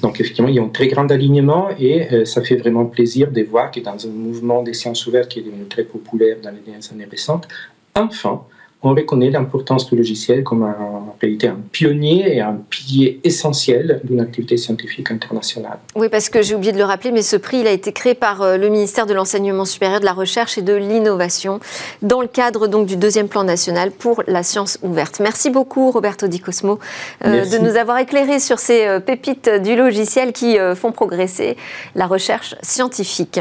Donc 0.00 0.20
effectivement, 0.20 0.48
il 0.48 0.54
y 0.54 0.58
a 0.58 0.62
un 0.62 0.68
très 0.68 0.88
grand 0.88 1.10
alignement 1.10 1.68
et 1.78 2.12
euh, 2.12 2.24
ça 2.24 2.42
fait 2.42 2.56
vraiment 2.56 2.86
plaisir 2.86 3.30
de 3.30 3.42
voir 3.42 3.70
que 3.70 3.80
dans 3.80 4.06
un 4.06 4.10
mouvement 4.10 4.62
des 4.62 4.72
sciences 4.72 5.06
ouvertes 5.06 5.28
qui 5.28 5.40
est 5.40 5.42
devenu 5.42 5.64
très 5.66 5.84
populaire 5.84 6.36
dans 6.42 6.50
les 6.50 6.60
dernières 6.60 6.90
années 6.92 7.08
récentes, 7.10 7.46
enfin, 7.94 8.42
on 8.82 8.94
reconnaît 8.94 9.30
l'importance 9.30 9.88
du 9.90 9.96
logiciel 9.96 10.42
comme 10.42 10.62
un, 10.62 10.76
en 10.80 11.16
réalité 11.20 11.48
un 11.48 11.58
pionnier 11.70 12.36
et 12.36 12.40
un 12.40 12.58
pilier 12.70 13.20
essentiel 13.24 14.00
d'une 14.04 14.20
activité 14.20 14.56
scientifique 14.56 15.10
internationale. 15.10 15.78
Oui, 15.96 16.08
parce 16.08 16.30
que 16.30 16.40
j'ai 16.40 16.54
oublié 16.54 16.72
de 16.72 16.78
le 16.78 16.84
rappeler, 16.84 17.12
mais 17.12 17.22
ce 17.22 17.36
prix 17.36 17.58
il 17.58 17.66
a 17.66 17.72
été 17.72 17.92
créé 17.92 18.14
par 18.14 18.40
euh, 18.40 18.56
le 18.56 18.68
ministère 18.70 19.06
de 19.06 19.12
l'Enseignement 19.12 19.66
supérieur, 19.66 20.00
de 20.00 20.06
la 20.06 20.14
Recherche 20.14 20.56
et 20.56 20.62
de 20.62 20.74
l'Innovation 20.74 21.60
dans 22.00 22.22
le 22.22 22.26
cadre 22.26 22.68
donc 22.68 22.86
du 22.86 22.96
deuxième 22.96 23.28
plan 23.28 23.44
national 23.44 23.90
pour 23.90 24.22
la 24.26 24.42
science 24.42 24.78
ouverte. 24.82 25.20
Merci 25.20 25.50
beaucoup 25.50 25.90
Roberto 25.90 26.26
Di 26.26 26.40
Cosmo 26.40 26.78
euh, 27.26 27.44
de 27.44 27.58
nous 27.58 27.76
avoir 27.76 27.98
éclairé 27.98 28.40
sur 28.40 28.58
ces 28.58 28.86
euh, 28.86 29.00
pépites 29.00 29.50
du 29.62 29.76
logiciel 29.76 30.32
qui 30.32 30.56
font 30.74 30.92
progresser 30.92 31.56
la 31.94 32.06
recherche 32.06 32.54
scientifique. 32.62 33.40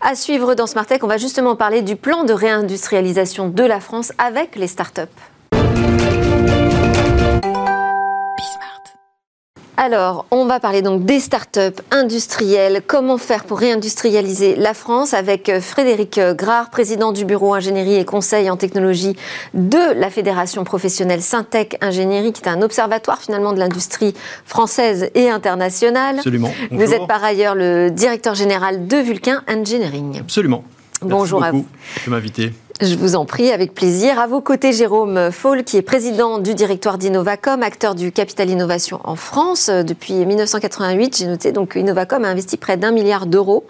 À 0.00 0.14
suivre 0.14 0.54
dans 0.54 0.66
Smart 0.66 0.86
Tech, 0.86 1.00
on 1.02 1.06
va 1.06 1.18
justement 1.18 1.56
parler 1.56 1.82
du 1.82 1.96
plan 1.96 2.24
de 2.24 2.32
réindustrialisation 2.32 3.48
de 3.48 3.62
la 3.62 3.80
France 3.80 4.12
avec 4.18 4.56
les 4.56 4.71
startups. 4.72 5.20
Alors, 9.78 10.26
on 10.30 10.44
va 10.44 10.60
parler 10.60 10.82
donc 10.82 11.04
des 11.04 11.18
startups 11.18 11.80
industrielles. 11.90 12.82
Comment 12.86 13.16
faire 13.16 13.44
pour 13.44 13.58
réindustrialiser 13.58 14.54
la 14.54 14.74
France 14.74 15.14
avec 15.14 15.48
euh, 15.48 15.60
Frédéric 15.60 16.18
euh, 16.18 16.34
Grard, 16.34 16.68
président 16.70 17.10
du 17.10 17.24
bureau 17.24 17.54
ingénierie 17.54 17.96
et 17.96 18.04
conseil 18.04 18.50
en 18.50 18.56
technologie 18.56 19.16
de 19.54 19.98
la 19.98 20.10
Fédération 20.10 20.62
professionnelle 20.64 21.22
Syntec 21.22 21.78
Ingénierie, 21.80 22.32
qui 22.32 22.42
est 22.42 22.48
un 22.48 22.60
observatoire 22.60 23.18
finalement 23.18 23.54
de 23.54 23.58
l'industrie 23.58 24.14
française 24.44 25.10
et 25.14 25.30
internationale. 25.30 26.16
Absolument. 26.18 26.52
Vous 26.70 26.92
êtes 26.92 27.06
par 27.08 27.24
ailleurs 27.24 27.54
le 27.54 27.90
directeur 27.90 28.34
général 28.34 28.86
de 28.86 28.98
Vulcain 28.98 29.42
Engineering. 29.48 30.20
Absolument. 30.20 30.64
Bonjour 31.00 31.42
à 31.42 31.50
vous. 31.50 31.66
de 32.06 32.10
m'inviter. 32.10 32.52
Je 32.82 32.96
vous 32.96 33.14
en 33.14 33.24
prie, 33.24 33.52
avec 33.52 33.74
plaisir. 33.74 34.18
À 34.18 34.26
vos 34.26 34.40
côtés, 34.40 34.72
Jérôme 34.72 35.30
Faul, 35.30 35.62
qui 35.62 35.76
est 35.76 35.82
président 35.82 36.40
du 36.40 36.52
directoire 36.52 36.98
d'Innovacom, 36.98 37.62
acteur 37.62 37.94
du 37.94 38.10
capital 38.10 38.50
innovation 38.50 38.98
en 39.04 39.14
France. 39.14 39.70
Depuis 39.70 40.14
1988, 40.14 41.16
j'ai 41.16 41.26
noté 41.26 41.52
donc 41.52 41.76
Innovacom 41.76 42.24
a 42.24 42.28
investi 42.28 42.56
près 42.56 42.76
d'un 42.76 42.90
milliard 42.90 43.26
d'euros 43.26 43.64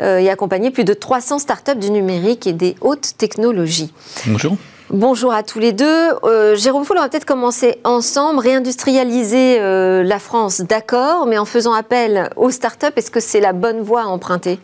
euh, 0.00 0.16
et 0.16 0.30
accompagné 0.30 0.70
plus 0.70 0.84
de 0.84 0.94
300 0.94 1.38
startups 1.38 1.76
du 1.76 1.90
numérique 1.90 2.46
et 2.46 2.54
des 2.54 2.76
hautes 2.80 3.18
technologies. 3.18 3.92
Bonjour. 4.24 4.56
Bonjour 4.88 5.34
à 5.34 5.42
tous 5.42 5.58
les 5.58 5.72
deux. 5.72 6.08
Euh, 6.24 6.56
Jérôme 6.56 6.86
Faul, 6.86 6.96
on 6.96 7.02
va 7.02 7.10
peut-être 7.10 7.26
commencer 7.26 7.78
ensemble. 7.84 8.38
Réindustrialiser 8.38 9.58
euh, 9.60 10.02
la 10.02 10.18
France, 10.18 10.62
d'accord, 10.62 11.26
mais 11.26 11.36
en 11.36 11.44
faisant 11.44 11.74
appel 11.74 12.30
aux 12.36 12.50
startups, 12.50 12.86
est-ce 12.96 13.10
que 13.10 13.20
c'est 13.20 13.40
la 13.40 13.52
bonne 13.52 13.82
voie 13.82 14.04
à 14.04 14.06
emprunter? 14.06 14.58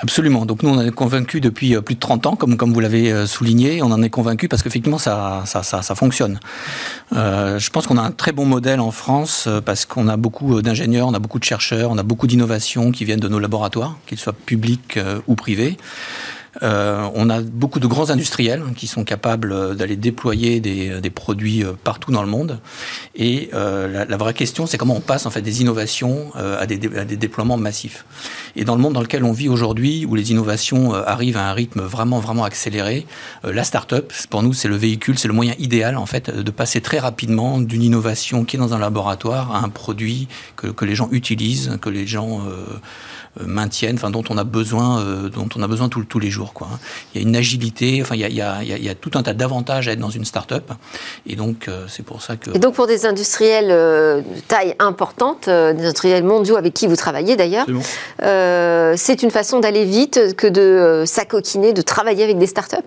Absolument. 0.00 0.46
Donc 0.46 0.62
nous, 0.62 0.70
on 0.70 0.76
en 0.76 0.86
est 0.86 0.92
convaincus 0.92 1.40
depuis 1.40 1.74
euh, 1.74 1.80
plus 1.80 1.96
de 1.96 2.00
30 2.00 2.26
ans, 2.26 2.36
comme, 2.36 2.56
comme 2.56 2.72
vous 2.72 2.80
l'avez 2.80 3.10
euh, 3.10 3.26
souligné. 3.26 3.82
On 3.82 3.90
en 3.90 4.00
est 4.02 4.10
convaincus 4.10 4.48
parce 4.48 4.62
qu'effectivement, 4.62 4.98
ça, 4.98 5.42
ça, 5.44 5.64
ça, 5.64 5.82
ça, 5.82 5.94
fonctionne. 5.96 6.38
Euh, 7.16 7.58
je 7.58 7.70
pense 7.70 7.88
qu'on 7.88 7.98
a 7.98 8.02
un 8.02 8.12
très 8.12 8.30
bon 8.30 8.46
modèle 8.46 8.78
en 8.78 8.92
France 8.92 9.48
parce 9.64 9.86
qu'on 9.86 10.06
a 10.06 10.16
beaucoup 10.16 10.62
d'ingénieurs, 10.62 11.08
on 11.08 11.14
a 11.14 11.18
beaucoup 11.18 11.40
de 11.40 11.44
chercheurs, 11.44 11.90
on 11.90 11.98
a 11.98 12.04
beaucoup 12.04 12.28
d'innovations 12.28 12.92
qui 12.92 13.04
viennent 13.04 13.18
de 13.18 13.28
nos 13.28 13.40
laboratoires, 13.40 13.96
qu'ils 14.06 14.18
soient 14.18 14.32
publics 14.32 14.98
ou 15.26 15.34
privés. 15.34 15.76
Euh, 16.62 17.08
on 17.14 17.30
a 17.30 17.40
beaucoup 17.40 17.80
de 17.80 17.86
grands 17.86 18.10
industriels 18.10 18.62
qui 18.76 18.86
sont 18.86 19.04
capables 19.04 19.76
d'aller 19.76 19.96
déployer 19.96 20.60
des, 20.60 21.00
des, 21.00 21.10
produits 21.10 21.64
euh, 21.64 21.72
partout 21.82 22.10
dans 22.10 22.22
le 22.22 22.28
monde. 22.28 22.60
Et 23.14 23.50
euh, 23.54 23.88
la, 23.88 24.04
la, 24.04 24.16
vraie 24.16 24.34
question, 24.34 24.66
c'est 24.66 24.78
comment 24.78 24.96
on 24.96 25.00
passe 25.00 25.26
en 25.26 25.30
fait 25.30 25.42
des 25.42 25.60
innovations 25.60 26.32
euh, 26.36 26.60
à 26.60 26.66
des, 26.66 26.80
à, 26.96 27.04
des, 27.04 27.16
déploiements 27.16 27.56
massifs. 27.56 28.04
Et 28.56 28.64
dans 28.64 28.74
le 28.74 28.82
monde 28.82 28.94
dans 28.94 29.00
lequel 29.00 29.24
on 29.24 29.32
vit 29.32 29.48
aujourd'hui, 29.48 30.06
où 30.06 30.14
les 30.14 30.30
innovations 30.30 30.94
euh, 30.94 31.02
arrivent 31.06 31.36
à 31.36 31.48
un 31.48 31.52
rythme 31.52 31.82
vraiment 31.82 32.20
vraiment 32.20 32.44
accéléré, 32.44 33.06
euh, 33.44 33.52
la 33.52 33.64
start-up, 33.64 34.12
pour 34.30 34.42
nous, 34.42 34.52
c'est 34.52 34.68
le 34.68 34.76
véhicule, 34.76 35.18
c'est 35.18 35.28
le 35.28 35.34
moyen 35.34 35.54
idéal 35.58 35.96
en 35.96 36.06
fait 36.06 36.30
de 36.30 36.50
passer 36.50 36.80
très 36.80 36.98
rapidement 36.98 37.60
d'une 37.60 37.82
innovation 37.82 38.44
qui 38.44 38.56
est 38.56 38.58
dans 38.58 38.74
un 38.74 38.78
laboratoire 38.78 39.54
à 39.54 39.64
un 39.64 39.68
produit 39.68 40.28
que, 40.56 40.68
que 40.68 40.84
les 40.84 40.94
gens 40.94 41.08
utilisent, 41.12 41.78
que 41.80 41.90
les 41.90 42.06
gens 42.06 42.40
euh, 42.40 42.78
maintiennent, 43.46 43.96
enfin, 43.96 44.10
dont 44.10 44.24
on 44.30 44.38
a 44.38 44.44
besoin, 44.44 45.00
euh, 45.00 45.28
dont 45.28 45.48
on 45.56 45.62
a 45.62 45.68
besoin 45.68 45.88
tous, 45.88 46.04
tous 46.04 46.18
les 46.18 46.30
jours. 46.30 46.52
Quoi. 46.52 46.68
Il 47.14 47.20
y 47.20 47.24
a 47.24 47.28
une 47.28 47.36
agilité, 47.36 48.00
enfin, 48.02 48.14
il 48.14 48.20
y 48.20 48.24
a, 48.24 48.28
il 48.28 48.36
y 48.36 48.42
a, 48.42 48.62
il 48.62 48.84
y 48.84 48.88
a 48.88 48.94
tout 48.94 49.10
un 49.14 49.22
tas 49.22 49.34
d'avantages 49.34 49.88
à 49.88 49.92
être 49.92 50.00
dans 50.00 50.10
une 50.10 50.24
start-up. 50.24 50.72
Et 51.26 51.36
donc, 51.36 51.68
euh, 51.68 51.86
c'est 51.88 52.04
pour 52.04 52.22
ça 52.22 52.36
que. 52.36 52.50
Et 52.54 52.58
donc, 52.58 52.74
pour 52.74 52.86
des 52.86 53.06
industriels 53.06 53.68
de 53.68 54.22
taille 54.48 54.74
importante, 54.78 55.46
des 55.46 55.52
industriels 55.52 56.24
mondiaux 56.24 56.56
avec 56.56 56.74
qui 56.74 56.86
vous 56.86 56.96
travaillez 56.96 57.36
d'ailleurs, 57.36 57.66
euh, 58.22 58.94
c'est 58.96 59.22
une 59.22 59.30
façon 59.30 59.60
d'aller 59.60 59.84
vite 59.84 60.36
que 60.36 60.46
de 60.46 61.04
s'acoquiner, 61.06 61.72
de 61.72 61.82
travailler 61.82 62.24
avec 62.24 62.38
des 62.38 62.46
start-up? 62.46 62.84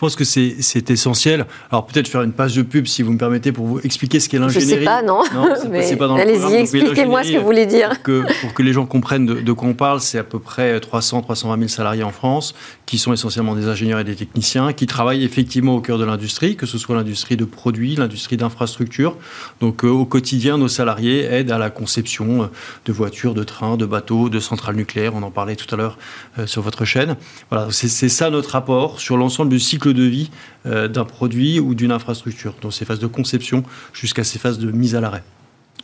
Pense 0.00 0.16
que 0.16 0.24
c'est 0.24 0.90
essentiel. 0.90 1.46
Alors 1.70 1.86
peut-être 1.86 2.08
faire 2.08 2.22
une 2.22 2.32
page 2.32 2.56
de 2.56 2.62
pub, 2.62 2.86
si 2.86 3.02
vous 3.02 3.12
me 3.12 3.18
permettez, 3.18 3.52
pour 3.52 3.66
vous 3.66 3.80
expliquer 3.80 4.18
ce 4.18 4.28
qu'est 4.28 4.38
l'ingénierie. 4.38 4.70
Je 4.70 4.74
ne 4.74 4.80
sais 4.80 4.84
pas, 4.84 5.02
non. 5.02 5.22
non 5.32 5.48
mais 5.70 5.86
allez-y, 6.20 6.54
expliquez-moi 6.54 7.22
ce 7.22 7.32
que 7.32 7.38
vous 7.38 7.44
voulez 7.44 7.66
dire. 7.66 7.90
Pour 7.90 8.02
que, 8.02 8.40
pour 8.40 8.54
que 8.54 8.62
les 8.62 8.72
gens 8.72 8.86
comprennent 8.86 9.26
de, 9.26 9.34
de 9.34 9.52
quoi 9.52 9.68
on 9.68 9.74
parle, 9.74 10.00
c'est 10.00 10.18
à 10.18 10.24
peu 10.24 10.38
près 10.38 10.80
300, 10.80 11.22
320 11.22 11.56
000 11.58 11.68
salariés 11.68 12.02
en 12.02 12.12
France, 12.12 12.54
qui 12.86 12.98
sont 12.98 13.12
essentiellement 13.12 13.54
des 13.54 13.68
ingénieurs 13.68 14.00
et 14.00 14.04
des 14.04 14.16
techniciens, 14.16 14.72
qui 14.72 14.86
travaillent 14.86 15.22
effectivement 15.22 15.76
au 15.76 15.80
cœur 15.80 15.98
de 15.98 16.04
l'industrie, 16.04 16.56
que 16.56 16.66
ce 16.66 16.78
soit 16.78 16.96
l'industrie 16.96 17.36
de 17.36 17.44
produits, 17.44 17.94
l'industrie 17.94 18.36
d'infrastructures. 18.36 19.16
Donc 19.60 19.84
euh, 19.84 19.88
au 19.88 20.06
quotidien, 20.06 20.58
nos 20.58 20.68
salariés 20.68 21.24
aident 21.24 21.52
à 21.52 21.58
la 21.58 21.70
conception 21.70 22.44
euh, 22.44 22.46
de 22.86 22.92
voitures, 22.92 23.34
de 23.34 23.44
trains, 23.44 23.76
de 23.76 23.86
bateaux, 23.86 24.28
de 24.28 24.40
centrales 24.40 24.76
nucléaires. 24.76 25.14
On 25.14 25.22
en 25.22 25.30
parlait 25.30 25.56
tout 25.56 25.72
à 25.74 25.76
l'heure 25.76 25.98
euh, 26.38 26.46
sur 26.46 26.62
votre 26.62 26.84
chaîne. 26.84 27.16
Voilà, 27.50 27.68
c'est 27.70 28.08
ça 28.08 28.30
notre 28.30 28.50
rapport 28.50 29.00
sur 29.00 29.16
l'ensemble 29.16 29.50
du 29.50 29.60
cycle 29.60 29.89
de 29.92 30.02
vie 30.02 30.30
euh, 30.66 30.88
d'un 30.88 31.04
produit 31.04 31.60
ou 31.60 31.74
d'une 31.74 31.92
infrastructure, 31.92 32.54
dans 32.60 32.70
ses 32.70 32.84
phases 32.84 33.00
de 33.00 33.06
conception 33.06 33.62
jusqu'à 33.92 34.24
ses 34.24 34.38
phases 34.38 34.58
de 34.58 34.70
mise 34.70 34.94
à 34.94 35.00
l'arrêt. 35.00 35.22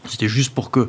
C'était 0.08 0.28
juste 0.28 0.54
pour 0.54 0.70
que 0.70 0.88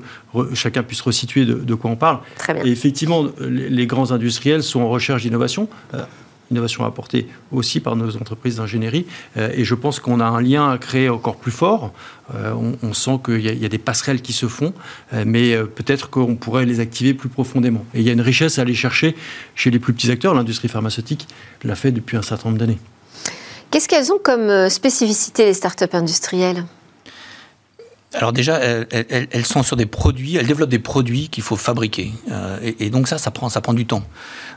chacun 0.54 0.84
puisse 0.84 1.02
resituer 1.02 1.46
de, 1.46 1.56
de 1.56 1.76
quoi 1.76 1.92
on 1.92 1.96
parle. 1.96 2.20
Très 2.38 2.54
bien. 2.54 2.66
Et 2.66 2.70
effectivement, 2.70 3.26
les, 3.40 3.70
les, 3.70 3.88
grands 3.88 4.12
industriels 4.12 4.64
sont 4.64 4.82
en 4.82 4.90
recherche 4.90 5.24
d'innovation. 5.24 5.70
Euh, 5.94 6.04
innovation 6.50 6.86
apportée 6.86 7.28
aussi 7.52 7.82
par 7.82 7.98
nos 7.98 8.16
entreprises 8.16 8.56
d'ingénierie. 8.56 9.06
Euh, 9.36 9.50
et 9.54 9.66
je 9.66 9.76
pense 9.76 10.00
qu'on 10.00 10.22
a 10.22 10.26
un 10.26 10.42
lien 10.42 10.70
à 10.70 10.78
créer 10.78 11.10
encore 11.10 11.36
plus 11.36 11.52
fort. 11.52 11.94
Euh, 12.36 12.54
on, 12.54 12.78
on, 12.88 12.94
sent 12.94 13.20
qu'il 13.26 13.46
y, 13.46 13.54
y, 13.54 13.66
a 13.66 13.70
des 13.70 13.78
passerelles 13.78 14.22
qui 14.22 14.32
se 14.32 14.48
font, 14.48 14.74
mais 15.26 15.58
peut-être 15.76 16.10
qu'on 16.10 16.36
pourrait 16.36 16.66
les 16.66 16.80
activer 16.80 17.14
plus 17.14 17.30
profondément. 17.30 17.86
Et 17.94 18.00
il 18.00 18.06
y 18.06 18.10
a 18.10 18.14
une 18.14 18.22
richesse 18.22 18.60
à 18.60 18.62
aller 18.62 18.76
chercher 18.76 19.16
chez 19.56 19.72
les 19.72 19.80
plus 19.80 19.94
petits 19.94 20.10
acteurs. 20.10 20.34
L'industrie 20.34 20.70
pharmaceutique 20.70 21.28
l'a 21.64 21.76
fait 21.76 21.92
depuis 21.92 22.16
un 22.16 22.22
certain 22.22 22.50
nombre 22.50 22.60
d'années. 22.60 22.80
Qu'est-ce 23.72 23.88
qu'elles 23.88 24.12
ont 24.12 24.20
comme 24.22 24.70
spécificité, 24.70 25.46
les 25.46 25.54
startups 25.54 25.86
industrielles? 25.94 26.64
Alors 28.14 28.32
déjà, 28.32 28.56
elles, 28.58 28.88
elles, 28.92 29.28
elles, 29.32 29.46
sont 29.46 29.64
sur 29.64 29.76
des 29.76 29.86
produits, 29.86 30.38
elles 30.38 30.48
développent 30.48 30.70
des 30.70 30.80
produits 30.80 31.28
qu'il 31.30 31.44
faut 31.44 31.58
fabriquer. 31.58 32.12
Euh, 32.32 32.58
et, 32.64 32.86
et, 32.86 32.90
donc 32.90 33.08
ça, 33.08 33.18
ça 33.18 33.32
prend, 33.32 33.50
ça 33.50 33.60
prend 33.60 33.74
du 33.74 33.86
temps. 33.86 34.02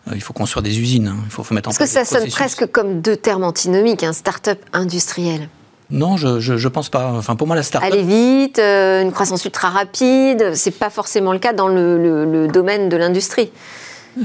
Euh, 0.09 0.12
il 0.14 0.23
faut 0.23 0.33
construire 0.33 0.62
des 0.62 0.79
usines, 0.79 1.09
hein. 1.09 1.17
il 1.25 1.31
faut, 1.31 1.43
faut, 1.43 1.55
mettre 1.55 1.69
en 1.69 1.73
place 1.73 1.90
Est-ce 1.90 2.00
que 2.00 2.07
ça 2.07 2.21
sonne 2.21 2.31
presque 2.31 2.67
comme 2.71 3.00
deux 3.00 3.17
termes 3.17 3.43
antinomiques, 3.43 4.05
un 4.05 4.12
start-up 4.12 4.61
industriel 4.73 5.49
non, 5.93 6.17
je, 6.17 6.38
je, 6.38 6.57
je, 6.57 6.69
pense 6.69 6.88
pas. 6.88 7.11
Enfin, 7.11 7.35
pour 7.35 7.49
moi, 7.49 7.57
la 7.57 7.64
start-up. 7.64 7.93
Aller 7.93 8.05
vite, 8.05 8.61
euh, 8.61 9.02
une 9.02 9.11
croissance 9.11 9.45
ultra 9.45 9.71
rapide, 9.71 10.52
c'est 10.55 10.71
pas 10.71 10.88
forcément 10.88 11.33
le 11.33 11.40
cas 11.40 11.52
dans 11.52 11.67
le, 11.67 11.99
le, 11.99 12.25
le 12.25 12.47
domaine 12.47 12.88
de 12.88 12.97
l'industrie. 12.97 13.50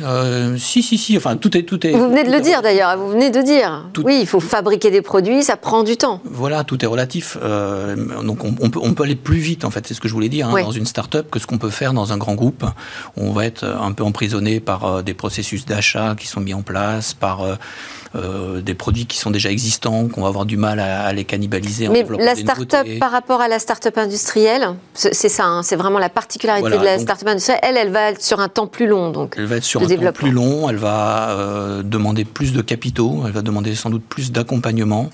Euh, 0.03 0.57
si, 0.57 0.81
si, 0.81 0.97
si. 0.97 1.17
Enfin, 1.17 1.37
tout 1.37 1.55
est, 1.57 1.63
tout 1.63 1.85
est. 1.85 1.91
Vous 1.91 2.09
venez 2.09 2.23
de 2.23 2.31
le 2.31 2.41
dire 2.41 2.61
d'ailleurs. 2.61 2.97
Vous 2.97 3.09
venez 3.09 3.29
de 3.29 3.41
dire. 3.41 3.85
Tout... 3.93 4.03
Oui, 4.03 4.17
il 4.21 4.27
faut 4.27 4.39
fabriquer 4.39 4.91
des 4.91 5.01
produits, 5.01 5.43
ça 5.43 5.57
prend 5.57 5.83
du 5.83 5.97
temps. 5.97 6.21
Voilà, 6.25 6.63
tout 6.63 6.83
est 6.83 6.87
relatif. 6.87 7.37
Euh, 7.41 7.95
donc, 8.23 8.43
on, 8.43 8.55
on, 8.59 8.69
peut, 8.69 8.79
on, 8.81 8.93
peut, 8.93 9.03
aller 9.03 9.15
plus 9.15 9.37
vite. 9.37 9.65
En 9.65 9.69
fait, 9.69 9.87
c'est 9.87 9.93
ce 9.93 10.01
que 10.01 10.07
je 10.07 10.13
voulais 10.13 10.29
dire 10.29 10.49
hein, 10.49 10.61
dans 10.61 10.71
une 10.71 10.85
start-up 10.85 11.29
que 11.29 11.39
ce 11.39 11.47
qu'on 11.47 11.57
peut 11.57 11.69
faire 11.69 11.93
dans 11.93 12.13
un 12.13 12.17
grand 12.17 12.35
groupe. 12.35 12.65
On 13.15 13.31
va 13.31 13.45
être 13.45 13.63
un 13.63 13.91
peu 13.91 14.03
emprisonné 14.03 14.59
par 14.59 14.85
euh, 14.85 15.01
des 15.01 15.13
processus 15.13 15.65
d'achat 15.65 16.15
qui 16.17 16.27
sont 16.27 16.41
mis 16.41 16.53
en 16.53 16.61
place, 16.61 17.13
par 17.13 17.45
euh, 18.15 18.61
des 18.61 18.73
produits 18.73 19.05
qui 19.05 19.17
sont 19.17 19.31
déjà 19.31 19.51
existants, 19.51 20.07
qu'on 20.07 20.21
va 20.21 20.27
avoir 20.27 20.45
du 20.45 20.57
mal 20.57 20.79
à, 20.79 21.05
à 21.05 21.13
les 21.13 21.25
cannibaliser. 21.25 21.89
Mais 21.89 22.05
la 22.19 22.35
start-up 22.35 22.87
par 22.99 23.11
rapport 23.11 23.41
à 23.41 23.47
la 23.47 23.59
start-up 23.59 23.97
industrielle, 23.97 24.69
c'est 24.93 25.13
ça. 25.13 25.45
Hein, 25.45 25.63
c'est 25.63 25.75
vraiment 25.75 25.99
la 25.99 26.09
particularité 26.09 26.61
voilà, 26.61 26.77
de 26.77 26.83
la 26.83 26.99
start-up 26.99 27.27
industrielle. 27.27 27.59
Elle, 27.63 27.77
elle 27.77 27.91
va 27.91 28.11
être 28.11 28.21
sur 28.21 28.39
un 28.39 28.47
temps 28.47 28.67
plus 28.67 28.87
long, 28.87 29.11
donc. 29.11 29.35
Elle 29.37 29.45
va 29.45 29.57
être 29.57 29.63
sur 29.63 29.81
un 29.81 29.87
temps 29.87 30.11
plus 30.13 30.31
long, 30.31 30.69
elle 30.69 30.77
va 30.77 31.29
euh, 31.31 31.83
demander 31.83 32.25
plus 32.25 32.53
de 32.53 32.61
capitaux, 32.61 33.23
elle 33.25 33.33
va 33.33 33.41
demander 33.41 33.75
sans 33.75 33.89
doute 33.89 34.03
plus 34.07 34.31
d'accompagnement. 34.31 35.09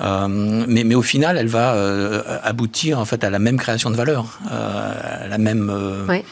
Euh, 0.00 0.26
mais, 0.28 0.84
mais, 0.84 0.94
au 0.94 1.02
final, 1.02 1.38
elle 1.38 1.46
va 1.46 1.74
euh, 1.74 2.22
aboutir 2.42 2.98
en 2.98 3.04
fait 3.04 3.22
à 3.22 3.30
la 3.30 3.38
même 3.38 3.56
création 3.56 3.90
de 3.90 3.96
valeur, 3.96 4.40
euh, 4.50 5.24
à 5.24 5.28
la 5.28 5.38
même, 5.38 5.72
oui. 6.08 6.24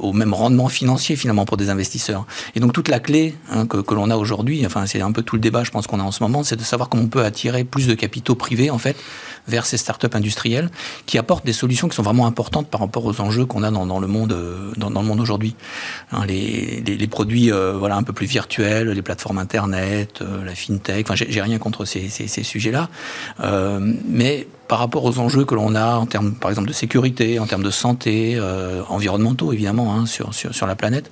Au 0.00 0.12
même 0.12 0.34
rendement 0.34 0.68
financier 0.68 1.16
finalement 1.16 1.44
pour 1.44 1.56
des 1.56 1.70
investisseurs. 1.70 2.26
Et 2.54 2.60
donc 2.60 2.72
toute 2.72 2.88
la 2.88 3.00
clé 3.00 3.34
hein, 3.50 3.66
que, 3.66 3.78
que 3.78 3.94
l'on 3.94 4.10
a 4.10 4.16
aujourd'hui, 4.16 4.64
enfin 4.66 4.86
c'est 4.86 5.00
un 5.00 5.12
peu 5.12 5.22
tout 5.22 5.36
le 5.36 5.40
débat 5.40 5.64
je 5.64 5.70
pense 5.70 5.86
qu'on 5.86 6.00
a 6.00 6.02
en 6.02 6.12
ce 6.12 6.22
moment, 6.22 6.42
c'est 6.42 6.56
de 6.56 6.62
savoir 6.62 6.88
comment 6.88 7.04
on 7.04 7.08
peut 7.08 7.24
attirer 7.24 7.64
plus 7.64 7.86
de 7.86 7.94
capitaux 7.94 8.34
privés 8.34 8.70
en 8.70 8.78
fait 8.78 8.96
vers 9.50 9.66
ces 9.66 9.76
startups 9.76 10.14
industrielles 10.14 10.70
qui 11.06 11.18
apportent 11.18 11.44
des 11.44 11.52
solutions 11.52 11.88
qui 11.88 11.96
sont 11.96 12.02
vraiment 12.02 12.26
importantes 12.26 12.68
par 12.68 12.80
rapport 12.80 13.04
aux 13.04 13.20
enjeux 13.20 13.44
qu'on 13.44 13.62
a 13.62 13.70
dans, 13.70 14.00
le 14.00 14.06
monde 14.06 14.36
dans, 14.76 14.90
dans 14.90 15.02
le 15.02 15.06
monde 15.06 15.20
aujourd'hui. 15.20 15.54
Hein, 16.12 16.24
les, 16.26 16.80
les, 16.80 17.06
produits 17.06 17.50
voilà 17.50 17.96
un 17.96 18.02
peu 18.02 18.12
plus 18.12 18.26
virtuels, 18.26 18.88
les 18.88 19.02
plateformes 19.02 19.38
internet, 19.38 20.22
la 20.44 20.54
fintech. 20.54 21.06
Enfin 21.10 21.14
j'ai 21.16 21.42
rien 21.42 21.58
contre 21.58 21.84
ces, 21.84 22.08
ces, 22.08 22.42
sujets-là, 22.42 22.88
mais 24.08 24.46
par 24.70 24.78
rapport 24.78 25.04
aux 25.04 25.18
enjeux 25.18 25.44
que 25.44 25.56
l'on 25.56 25.74
a 25.74 25.96
en 25.96 26.06
termes, 26.06 26.32
par 26.32 26.48
exemple, 26.48 26.68
de 26.68 26.72
sécurité, 26.72 27.40
en 27.40 27.46
termes 27.46 27.64
de 27.64 27.72
santé, 27.72 28.36
euh, 28.36 28.82
environnementaux 28.88 29.52
évidemment, 29.52 29.92
hein, 29.92 30.06
sur, 30.06 30.32
sur, 30.32 30.66
la 30.68 30.76
planète. 30.76 31.10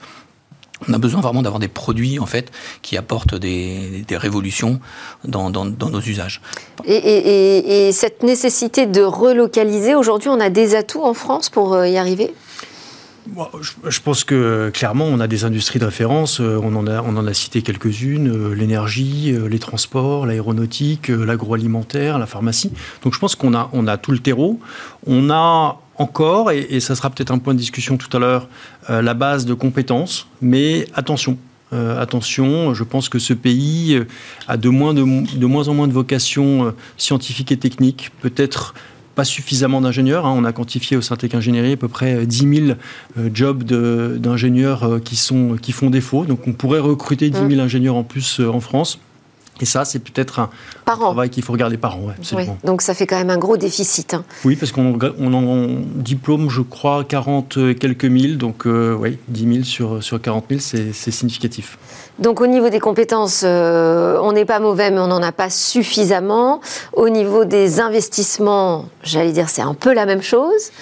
On 0.88 0.92
a 0.92 0.98
besoin 0.98 1.20
vraiment 1.20 1.42
d'avoir 1.42 1.58
des 1.58 1.68
produits 1.68 2.18
en 2.18 2.26
fait 2.26 2.52
qui 2.82 2.96
apportent 2.96 3.34
des, 3.34 4.04
des 4.06 4.16
révolutions 4.16 4.80
dans, 5.24 5.50
dans, 5.50 5.64
dans, 5.64 5.90
nos 5.90 6.00
usages. 6.00 6.40
Et, 6.84 6.94
et, 6.94 7.88
et, 7.88 7.92
cette 7.92 8.22
nécessité 8.22 8.86
de 8.86 9.02
relocaliser, 9.02 9.94
aujourd'hui, 9.94 10.28
on 10.28 10.40
a 10.40 10.50
des 10.50 10.74
atouts 10.76 11.02
en 11.02 11.14
France 11.14 11.48
pour 11.48 11.74
euh, 11.74 11.88
y 11.88 11.96
arriver? 11.96 12.32
Je 13.88 14.00
pense 14.00 14.24
que 14.24 14.70
clairement, 14.72 15.04
on 15.04 15.20
a 15.20 15.26
des 15.26 15.44
industries 15.44 15.78
de 15.78 15.84
référence. 15.84 16.40
Euh, 16.40 16.60
on 16.62 16.74
en 16.76 16.86
a, 16.86 17.02
on 17.02 17.16
en 17.16 17.26
a 17.26 17.34
cité 17.34 17.62
quelques-unes 17.62 18.28
euh, 18.28 18.54
l'énergie, 18.54 19.32
euh, 19.32 19.48
les 19.48 19.58
transports, 19.58 20.26
l'aéronautique, 20.26 21.08
l'agroalimentaire, 21.08 22.18
la 22.18 22.26
pharmacie. 22.26 22.72
Donc 23.02 23.14
je 23.14 23.18
pense 23.18 23.34
qu'on 23.34 23.54
a, 23.54 23.70
on 23.72 23.86
a 23.86 23.96
tout 23.96 24.12
le 24.12 24.18
terreau. 24.18 24.60
On 25.06 25.30
a 25.30 25.80
encore, 25.96 26.52
et, 26.52 26.78
ça 26.80 26.94
sera 26.94 27.10
peut-être 27.10 27.32
un 27.32 27.38
point 27.38 27.54
de 27.54 27.58
discussion 27.58 27.96
tout 27.96 28.14
à 28.16 28.20
l'heure, 28.20 28.48
la 28.88 29.14
base 29.14 29.46
de 29.46 29.54
compétences. 29.54 30.28
Mais 30.40 30.86
attention, 30.94 31.36
attention, 31.72 32.72
je 32.72 32.84
pense 32.84 33.08
que 33.08 33.18
ce 33.18 33.32
pays 33.32 34.00
a 34.46 34.56
de 34.56 34.68
moins, 34.68 34.94
de, 34.94 35.02
de 35.36 35.46
moins 35.46 35.66
en 35.66 35.74
moins 35.74 35.88
de 35.88 35.92
vocation 35.92 36.72
scientifique 36.98 37.50
et 37.50 37.56
technique, 37.56 38.12
peut-être 38.20 38.74
pas 39.18 39.24
suffisamment 39.24 39.80
d'ingénieurs. 39.80 40.26
Hein. 40.26 40.34
On 40.36 40.44
a 40.44 40.52
quantifié 40.52 40.96
au 40.96 41.00
Syntec 41.00 41.34
Ingénierie 41.34 41.72
à 41.72 41.76
peu 41.76 41.88
près 41.88 42.24
10 42.24 42.44
euh, 42.44 42.66
000 42.66 42.78
euh, 43.18 43.30
jobs 43.34 43.64
d'ingénieurs 43.64 44.84
euh, 44.84 44.98
qui, 45.00 45.20
qui 45.60 45.72
font 45.72 45.90
défaut. 45.90 46.24
Donc 46.24 46.46
on 46.46 46.52
pourrait 46.52 46.78
recruter 46.78 47.28
10 47.28 47.36
000 47.36 47.48
mmh. 47.48 47.58
ingénieurs 47.58 47.96
en 47.96 48.04
plus 48.04 48.38
en 48.38 48.60
France. 48.60 49.00
Et 49.60 49.64
ça, 49.64 49.84
c'est 49.84 49.98
peut-être 49.98 50.40
un 50.40 50.50
travail 50.84 51.30
qu'il 51.30 51.42
faut 51.42 51.52
regarder 51.52 51.76
par 51.76 51.96
an. 51.96 52.12
oui. 52.32 52.46
Donc 52.64 52.82
ça 52.82 52.94
fait 52.94 53.06
quand 53.06 53.16
même 53.16 53.30
un 53.30 53.38
gros 53.38 53.56
déficit. 53.56 54.14
Hein. 54.14 54.24
Oui, 54.44 54.56
parce 54.56 54.72
qu'on 54.72 54.94
en 54.94 55.66
diplôme, 55.94 56.50
je 56.50 56.62
crois, 56.62 57.04
40 57.04 57.56
et 57.56 57.74
quelques 57.74 58.04
mille. 58.04 58.38
Donc 58.38 58.64
oui, 58.66 59.18
10 59.28 59.52
000 59.52 59.64
sur, 59.64 60.02
sur 60.02 60.20
40 60.20 60.44
000, 60.50 60.60
c'est 60.92 61.10
significatif. 61.10 61.78
Donc 62.18 62.40
au 62.40 62.46
niveau 62.48 62.68
des 62.68 62.80
compétences, 62.80 63.42
euh, 63.44 64.18
on 64.22 64.32
n'est 64.32 64.44
pas 64.44 64.58
mauvais, 64.58 64.90
mais 64.90 64.98
on 64.98 65.06
n'en 65.06 65.22
a 65.22 65.30
pas 65.30 65.50
suffisamment. 65.50 66.60
Au 66.92 67.08
niveau 67.08 67.44
des 67.44 67.80
investissements, 67.80 68.86
j'allais 69.04 69.32
dire 69.32 69.48
c'est 69.48 69.62
un 69.62 69.74
peu 69.74 69.94
la 69.94 70.04
même 70.04 70.22
chose. 70.22 70.72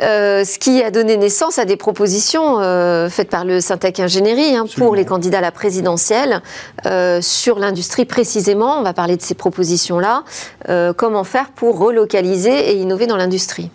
Euh, 0.00 0.44
ce 0.44 0.58
qui 0.58 0.82
a 0.82 0.90
donné 0.90 1.16
naissance 1.16 1.58
à 1.58 1.64
des 1.64 1.76
propositions 1.76 2.60
euh, 2.60 3.08
faites 3.08 3.28
par 3.28 3.44
le 3.44 3.60
Syntec 3.60 4.00
Ingénierie 4.00 4.56
hein, 4.56 4.64
pour 4.76 4.94
les 4.94 5.04
candidats 5.04 5.38
à 5.38 5.42
la 5.42 5.52
présidentielle 5.52 6.42
sur 7.20 7.58
l'industrie 7.58 8.04
précisément. 8.04 8.78
On 8.78 8.82
va 8.82 8.92
parler 8.92 9.16
de 9.16 9.22
ces 9.22 9.34
propositions-là. 9.34 10.24
comment 10.96 11.24
faire 11.24 11.50
pour 11.50 11.78
relocaliser 11.78 12.70
et 12.70 12.74
innover 12.76 13.06
dans 13.06 13.16
l'industrie? 13.16 13.70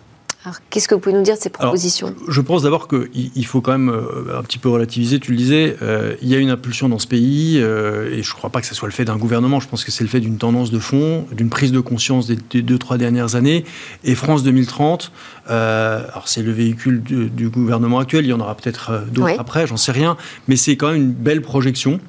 Qu'est-ce 0.70 0.88
que 0.88 0.94
vous 0.94 1.00
pouvez 1.00 1.14
nous 1.14 1.22
dire 1.22 1.36
de 1.36 1.40
ces 1.40 1.50
propositions 1.50 2.14
Je 2.28 2.40
pense 2.40 2.62
d'abord 2.62 2.88
qu'il 2.88 3.46
faut 3.46 3.60
quand 3.60 3.72
même 3.72 3.88
euh, 3.88 4.38
un 4.38 4.42
petit 4.42 4.58
peu 4.58 4.68
relativiser. 4.68 5.18
Tu 5.18 5.32
le 5.32 5.36
disais, 5.36 5.76
euh, 5.82 6.14
il 6.22 6.28
y 6.28 6.34
a 6.34 6.38
une 6.38 6.50
impulsion 6.50 6.88
dans 6.88 6.98
ce 6.98 7.06
pays, 7.06 7.58
euh, 7.60 8.10
et 8.12 8.22
je 8.22 8.30
ne 8.30 8.36
crois 8.36 8.50
pas 8.50 8.60
que 8.60 8.66
ce 8.66 8.74
soit 8.74 8.88
le 8.88 8.92
fait 8.92 9.04
d'un 9.04 9.16
gouvernement. 9.16 9.60
Je 9.60 9.68
pense 9.68 9.84
que 9.84 9.90
c'est 9.90 10.04
le 10.04 10.10
fait 10.10 10.20
d'une 10.20 10.38
tendance 10.38 10.70
de 10.70 10.78
fond, 10.78 11.26
d'une 11.32 11.50
prise 11.50 11.72
de 11.72 11.80
conscience 11.80 12.26
des, 12.26 12.62
deux, 12.62 12.78
trois 12.78 12.98
dernières 12.98 13.34
années. 13.34 13.64
Et 14.04 14.14
France 14.14 14.42
2030, 14.42 15.12
alors 15.46 16.28
c'est 16.28 16.42
le 16.42 16.52
véhicule 16.52 17.02
du, 17.02 17.48
gouvernement 17.48 17.98
actuel, 17.98 18.24
il 18.24 18.28
y 18.28 18.32
en 18.32 18.40
aura 18.40 18.56
peut-être 18.56 19.04
d'autres 19.12 19.38
après, 19.38 19.66
j'en 19.66 19.76
sais 19.76 19.92
rien, 19.92 20.16
mais 20.48 20.56
c'est 20.56 20.76
quand 20.76 20.88
même 20.88 20.96
une 20.96 21.12
belle 21.12 21.42
projection. 21.42 22.00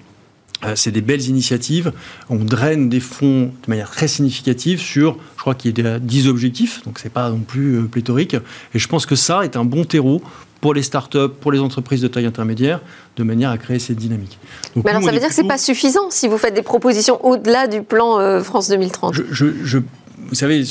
Euh, 0.66 0.74
c'est 0.76 0.92
des 0.92 1.02
belles 1.02 1.28
initiatives. 1.28 1.92
On 2.30 2.38
draine 2.38 2.90
des 2.90 3.00
fonds 3.00 3.52
de 3.64 3.70
manière 3.70 3.92
très 3.92 4.08
significative 4.08 4.80
sur, 4.80 5.18
je 5.36 5.42
crois 5.42 5.56
qu'il 5.56 5.78
y 5.78 5.88
a 5.88 6.00
10 6.00 6.28
objectifs, 6.28 6.84
donc 6.84 7.00
c'est 7.00 7.12
pas 7.12 7.30
non 7.30 7.40
plus 7.40 7.76
euh, 7.76 7.84
pléthorique. 7.84 8.36
Et 8.74 8.80
je 8.80 8.88
pense 8.88 9.06
que 9.06 9.16
ça 9.16 9.44
est 9.44 9.56
un 9.56 9.66
bon 9.66 9.84
terreau 9.84 10.22
pour 10.62 10.74
les 10.74 10.82
startups, 10.82 11.30
pour 11.40 11.52
les 11.52 11.60
entreprises 11.60 12.02
de 12.02 12.08
taille 12.08 12.26
intermédiaire, 12.26 12.82
de 13.18 13.24
manière 13.24 13.52
à 13.52 13.58
créer 13.60 13.78
cette 13.78 13.98
dynamique. 13.98 14.40
Mais 14.76 14.90
alors 14.90 15.04
ça 15.04 15.12
veut 15.12 15.20
dire 15.20 15.30
que 15.30 15.36
ce 15.36 15.42
n'est 15.42 15.48
pas 15.48 15.60
suffisant 15.60 16.10
si 16.10 16.28
vous 16.28 16.40
faites 16.40 16.56
des 16.56 16.64
propositions 16.64 17.24
au-delà 17.24 17.68
du 17.68 17.84
plan 17.84 18.20
euh, 18.20 18.42
France 18.42 18.68
2030 18.70 19.16
Vous 19.16 20.36
savez, 20.36 20.64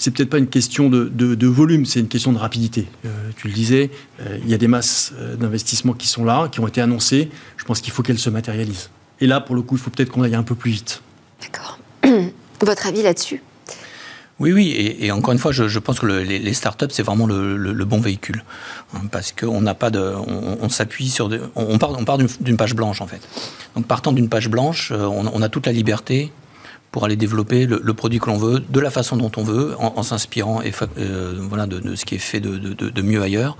c'est 0.00 0.10
peut-être 0.12 0.30
pas 0.30 0.38
une 0.38 0.46
question 0.46 0.88
de, 0.88 1.46
volume, 1.46 1.84
c'est 1.84 2.00
une 2.00 2.08
question 2.08 2.32
de 2.32 2.38
rapidité. 2.38 2.88
Euh, 3.04 3.08
tu 3.36 3.48
le 3.48 3.52
disais, 3.52 3.90
euh, 4.20 4.38
il 4.42 4.48
y 4.48 4.54
a 4.54 4.56
des 4.56 4.66
masses 4.66 5.12
euh, 5.18 5.36
d'investissements 5.36 5.92
qui 5.92 6.06
sont 6.06 6.24
là, 6.24 6.48
qui 6.50 6.58
ont 6.60 6.66
été 6.66 6.80
annoncées. 6.80 7.28
Je 7.58 7.64
pense 7.66 7.82
qu'il 7.82 7.92
faut 7.92 8.02
qu'elles 8.02 8.18
se 8.18 8.30
matérialisent. 8.30 8.88
Et 9.20 9.26
là, 9.26 9.42
pour 9.42 9.54
le 9.54 9.60
coup, 9.60 9.76
il 9.76 9.78
faut 9.78 9.90
peut-être 9.90 10.10
qu'on 10.10 10.22
aille 10.22 10.34
un 10.34 10.42
peu 10.42 10.54
plus 10.54 10.70
vite. 10.70 11.02
D'accord. 11.42 11.78
Votre 12.62 12.86
avis 12.86 13.02
là-dessus? 13.02 13.42
Oui, 14.38 14.52
oui, 14.52 14.96
et, 14.98 15.12
encore 15.12 15.34
une 15.34 15.38
fois, 15.38 15.52
je, 15.52 15.78
pense 15.78 16.00
que 16.00 16.06
les, 16.06 16.54
startups, 16.54 16.86
c'est 16.88 17.02
vraiment 17.02 17.26
le, 17.26 17.84
bon 17.84 18.00
véhicule. 18.00 18.42
Hein, 18.94 19.02
parce 19.12 19.32
qu'on 19.32 19.60
n'a 19.60 19.74
pas 19.74 19.90
de. 19.90 20.00
On, 20.00 20.70
s'appuie 20.70 21.10
sur. 21.10 21.28
on, 21.54 21.76
part, 21.76 21.90
on 21.90 22.06
part 22.06 22.16
d'une 22.16 22.56
page 22.56 22.74
blanche, 22.74 23.02
en 23.02 23.06
fait. 23.06 23.20
Donc, 23.76 23.86
partant 23.86 24.12
d'une 24.12 24.30
page 24.30 24.48
blanche, 24.48 24.92
on, 24.92 25.42
a 25.42 25.50
toute 25.50 25.66
la 25.66 25.72
liberté 25.72 26.32
pour 26.92 27.04
aller 27.04 27.16
développer 27.16 27.66
le, 27.66 27.94
produit 27.94 28.18
que 28.18 28.26
l'on 28.26 28.36
veut, 28.36 28.60
de 28.60 28.80
la 28.80 28.90
façon 28.90 29.16
dont 29.16 29.30
on 29.36 29.44
veut, 29.44 29.74
en, 29.78 30.02
s'inspirant 30.02 30.60
euh, 30.98 31.34
voilà, 31.48 31.66
de, 31.66 31.94
ce 31.94 32.04
qui 32.04 32.16
est 32.16 32.18
fait 32.18 32.40
de, 32.40 33.02
mieux 33.02 33.22
ailleurs. 33.22 33.56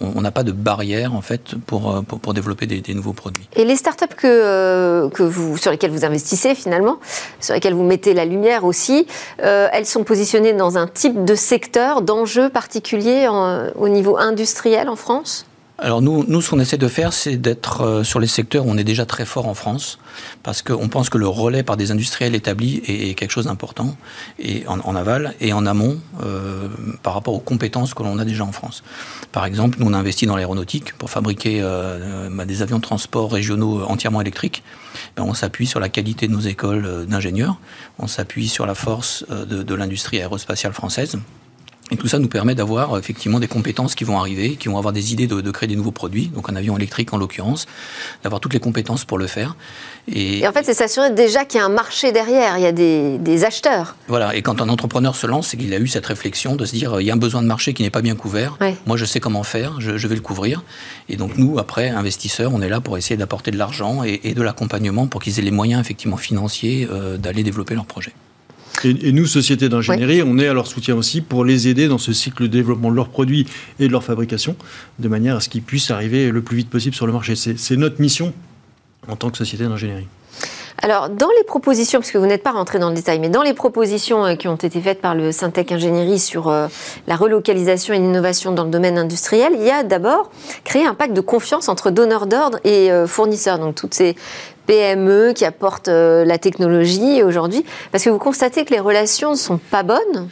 On 0.00 0.20
n'a 0.20 0.30
pas 0.30 0.42
de 0.42 0.52
barrière 0.52 1.14
en 1.14 1.22
fait 1.22 1.54
pour, 1.66 1.90
euh, 1.90 2.02
pour, 2.02 2.34
développer 2.34 2.66
des, 2.66 2.94
nouveaux 2.94 3.14
produits. 3.14 3.48
Et 3.56 3.64
les 3.64 3.76
startups 3.76 4.14
que, 4.14 4.26
euh, 4.26 5.08
que 5.08 5.22
vous, 5.22 5.56
sur 5.56 5.70
lesquelles 5.70 5.90
vous 5.90 6.04
investissez 6.04 6.54
finalement, 6.54 6.98
sur 7.40 7.54
lesquelles 7.54 7.74
vous 7.74 7.84
mettez 7.84 8.12
la 8.12 8.26
lumière 8.26 8.64
aussi, 8.64 9.06
elles 9.38 9.86
sont 9.86 10.04
positionnées 10.04 10.52
dans 10.52 10.76
un 10.76 10.86
type 10.86 11.24
de 11.24 11.34
secteur, 11.34 12.02
d'enjeux 12.02 12.50
particuliers 12.50 13.28
au 13.28 13.88
niveau 13.88 14.18
industriel 14.18 14.88
en 14.88 14.96
France? 14.96 15.46
Alors 15.80 16.02
nous, 16.02 16.24
nous, 16.28 16.42
ce 16.42 16.50
qu'on 16.50 16.60
essaie 16.60 16.76
de 16.76 16.88
faire, 16.88 17.12
c'est 17.12 17.36
d'être 17.36 17.80
euh, 17.80 18.04
sur 18.04 18.20
les 18.20 18.26
secteurs 18.26 18.66
où 18.66 18.70
on 18.70 18.76
est 18.76 18.84
déjà 18.84 19.06
très 19.06 19.24
fort 19.24 19.48
en 19.48 19.54
France, 19.54 19.98
parce 20.42 20.60
qu'on 20.60 20.88
pense 20.88 21.08
que 21.08 21.16
le 21.16 21.26
relais 21.26 21.62
par 21.62 21.78
des 21.78 21.90
industriels 21.90 22.34
établis 22.34 22.82
est, 22.86 23.14
quelque 23.14 23.30
chose 23.30 23.46
d'important, 23.46 23.96
et 24.38 24.64
en, 24.66 24.94
aval 24.94 25.34
et 25.40 25.54
en 25.54 25.64
amont, 25.64 25.98
euh, 26.22 26.68
par 27.02 27.14
rapport 27.14 27.34
aux 27.34 27.40
compétences 27.40 27.94
que 27.94 28.02
l'on 28.02 28.18
a 28.18 28.26
déjà 28.26 28.44
en 28.44 28.52
France. 28.52 28.82
Par 29.32 29.46
exemple, 29.46 29.78
nous, 29.80 29.86
on 29.86 29.94
a 29.94 29.98
investi 29.98 30.26
dans 30.26 30.36
l'aéronautique 30.36 30.92
pour 30.98 31.08
fabriquer 31.08 31.60
euh, 31.62 32.28
bah, 32.30 32.44
des 32.44 32.60
avions 32.60 32.76
de 32.76 32.82
transport 32.82 33.32
régionaux 33.32 33.82
entièrement 33.84 34.20
électriques. 34.20 34.62
Ben, 35.16 35.22
on 35.22 35.34
s'appuie 35.34 35.66
sur 35.66 35.80
la 35.80 35.88
qualité 35.88 36.28
de 36.28 36.32
nos 36.32 36.40
écoles 36.40 37.06
d'ingénieurs, 37.06 37.58
on 37.98 38.06
s'appuie 38.06 38.48
sur 38.48 38.66
la 38.66 38.74
force 38.74 39.24
de, 39.30 39.62
de 39.62 39.74
l'industrie 39.74 40.18
aérospatiale 40.18 40.74
française. 40.74 41.18
Et 41.90 41.96
tout 41.96 42.06
ça 42.06 42.18
nous 42.18 42.28
permet 42.28 42.54
d'avoir 42.54 42.96
effectivement 42.98 43.40
des 43.40 43.48
compétences 43.48 43.94
qui 43.94 44.04
vont 44.04 44.18
arriver, 44.18 44.56
qui 44.56 44.68
vont 44.68 44.78
avoir 44.78 44.92
des 44.92 45.12
idées 45.12 45.26
de, 45.26 45.50
créer 45.50 45.68
des 45.68 45.76
nouveaux 45.76 45.90
produits, 45.90 46.28
donc 46.28 46.48
un 46.48 46.56
avion 46.56 46.76
électrique 46.76 47.12
en 47.12 47.18
l'occurrence, 47.18 47.66
d'avoir 48.22 48.40
toutes 48.40 48.54
les 48.54 48.60
compétences 48.60 49.04
pour 49.04 49.18
le 49.18 49.26
faire. 49.26 49.56
Et, 50.12 50.46
en 50.46 50.52
fait, 50.52 50.64
c'est 50.64 50.74
s'assurer 50.74 51.10
déjà 51.10 51.44
qu'il 51.44 51.58
y 51.58 51.62
a 51.62 51.66
un 51.66 51.70
marché 51.70 52.12
derrière, 52.12 52.58
il 52.58 52.62
y 52.62 52.66
a 52.66 52.72
des, 52.72 53.44
acheteurs. 53.44 53.96
Voilà, 54.06 54.36
et 54.36 54.42
quand 54.42 54.60
un 54.60 54.68
entrepreneur 54.68 55.16
se 55.16 55.26
lance, 55.26 55.48
c'est 55.48 55.56
qu'il 55.56 55.72
a 55.72 55.78
eu 55.78 55.88
cette 55.88 56.04
réflexion 56.06 56.56
de 56.56 56.64
se 56.64 56.72
dire, 56.72 57.00
il 57.00 57.06
y 57.06 57.10
a 57.10 57.14
un 57.14 57.18
besoin 57.18 57.42
de 57.42 57.46
marché 57.46 57.72
qui 57.72 57.82
n'est 57.82 57.90
pas 57.90 58.02
bien 58.02 58.14
couvert, 58.14 58.58
moi 58.86 58.96
je 58.96 59.04
sais 59.04 59.18
comment 59.18 59.42
faire, 59.42 59.80
je, 59.80 60.06
vais 60.06 60.14
le 60.14 60.20
couvrir. 60.20 60.62
Et 61.08 61.16
donc 61.16 61.38
nous, 61.38 61.58
après, 61.58 61.88
investisseurs, 61.88 62.52
on 62.52 62.60
est 62.60 62.68
là 62.68 62.80
pour 62.80 62.98
essayer 62.98 63.16
d'apporter 63.16 63.50
de 63.50 63.56
l'argent 63.56 64.02
et, 64.04 64.34
de 64.34 64.42
l'accompagnement 64.42 65.06
pour 65.06 65.22
qu'ils 65.22 65.38
aient 65.38 65.42
les 65.42 65.50
moyens 65.50 65.80
effectivement 65.80 66.16
financiers 66.16 66.86
euh, 66.90 67.16
d'aller 67.16 67.42
développer 67.42 67.74
leur 67.74 67.86
projet. 67.86 68.12
Et, 68.84 69.12
nous, 69.12 69.26
sociétés 69.26 69.68
d'ingénierie, 69.68 70.22
on 70.22 70.38
est 70.38 70.48
à 70.48 70.54
leur 70.54 70.66
soutien 70.66 70.96
aussi 70.96 71.20
pour 71.20 71.44
les 71.44 71.68
aider 71.68 71.88
dans 71.88 71.98
ce 71.98 72.12
cycle 72.12 72.44
de 72.44 72.48
développement 72.48 72.90
de 72.90 72.96
leurs 72.96 73.08
produits 73.08 73.46
et 73.78 73.86
de 73.86 73.92
leur 73.92 74.04
fabrication, 74.04 74.56
de 74.98 75.08
manière 75.08 75.36
à 75.36 75.40
ce 75.40 75.48
qu'ils 75.48 75.62
puissent 75.62 75.90
arriver 75.90 76.30
le 76.30 76.42
plus 76.42 76.56
vite 76.56 76.70
possible 76.70 76.94
sur 76.94 77.06
le 77.06 77.12
marché. 77.12 77.34
C'est 77.36 77.76
notre 77.76 78.00
mission 78.00 78.32
en 79.08 79.16
tant 79.16 79.30
que 79.30 79.38
société 79.38 79.64
d'ingénierie. 79.64 80.06
Alors, 80.82 81.10
dans 81.10 81.28
les 81.36 81.44
propositions, 81.44 81.98
parce 82.00 82.10
que 82.10 82.16
vous 82.16 82.26
n'êtes 82.26 82.42
pas 82.42 82.52
rentré 82.52 82.78
dans 82.78 82.88
le 82.88 82.94
détail, 82.94 83.18
mais 83.18 83.28
dans 83.28 83.42
les 83.42 83.52
propositions 83.52 84.24
euh, 84.24 84.34
qui 84.34 84.48
ont 84.48 84.56
été 84.56 84.80
faites 84.80 85.02
par 85.02 85.14
le 85.14 85.30
Syntec 85.30 85.72
Ingénierie 85.72 86.18
sur 86.18 86.48
euh, 86.48 86.68
la 87.06 87.16
relocalisation 87.16 87.92
et 87.92 87.98
l'innovation 87.98 88.52
dans 88.52 88.64
le 88.64 88.70
domaine 88.70 88.96
industriel, 88.96 89.52
il 89.56 89.62
y 89.62 89.70
a 89.70 89.82
d'abord 89.82 90.30
créé 90.64 90.86
un 90.86 90.94
pacte 90.94 91.12
de 91.12 91.20
confiance 91.20 91.68
entre 91.68 91.90
donneurs 91.90 92.26
d'ordre 92.26 92.58
et 92.64 92.90
euh, 92.90 93.06
fournisseurs. 93.06 93.58
Donc, 93.58 93.74
toutes 93.74 93.92
ces 93.92 94.16
PME 94.70 95.32
qui 95.34 95.44
apportent 95.44 95.88
la 95.88 96.38
technologie 96.38 97.22
aujourd'hui. 97.22 97.64
Parce 97.90 98.04
que 98.04 98.10
vous 98.10 98.18
constatez 98.18 98.64
que 98.64 98.72
les 98.72 98.80
relations 98.80 99.32
ne 99.32 99.36
sont 99.36 99.58
pas 99.58 99.82
bonnes 99.82 100.28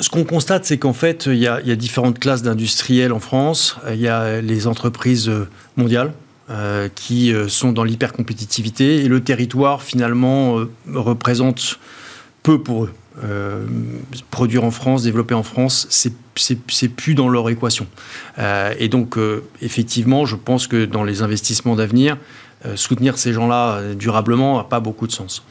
ce 0.00 0.10
qu'on 0.10 0.24
constate, 0.24 0.66
c'est 0.66 0.76
qu'en 0.76 0.92
fait, 0.92 1.24
il 1.24 1.38
y, 1.38 1.48
a, 1.48 1.60
différentes 1.76 2.18
classes 2.18 2.42
d'industriels 2.42 3.10
en 3.10 3.20
France. 3.20 3.76
Il 3.90 4.00
y 4.00 4.06
a 4.06 4.42
les 4.42 4.66
entreprises 4.66 5.32
mondiales 5.78 6.12
euh, 6.50 6.88
qui 6.94 7.32
euh, 7.32 7.48
sont 7.48 7.72
dans 7.72 7.84
l'hypercompétitivité 7.84 8.96
et 8.96 9.08
le 9.08 9.22
territoire, 9.22 9.80
finalement, 9.80 10.58
euh, 10.58 10.70
représente 10.92 11.78
peu 12.42 12.60
pour 12.60 12.84
eux. 12.84 12.92
produire 14.30 14.64
en 14.64 14.70
France, 14.70 15.04
développer 15.04 15.34
en 15.34 15.44
France, 15.44 15.86
c'est 16.34 16.88
plus 16.88 17.14
dans 17.14 17.28
leur 17.28 17.48
équation. 17.48 17.86
et 18.78 18.88
donc, 18.88 19.16
effectivement, 19.60 20.24
je 20.26 20.34
pense 20.34 20.66
que 20.66 20.86
dans 20.86 21.04
les 21.04 21.22
investissements 21.22 21.76
d'avenir, 21.76 22.16
soutenir 22.76 23.18
ces 23.18 23.32
gens-là 23.32 23.94
durablement 23.94 24.58
n'a 24.58 24.64
pas 24.64 24.80
beaucoup 24.80 25.06
de 25.06 25.12
sens. 25.12 25.44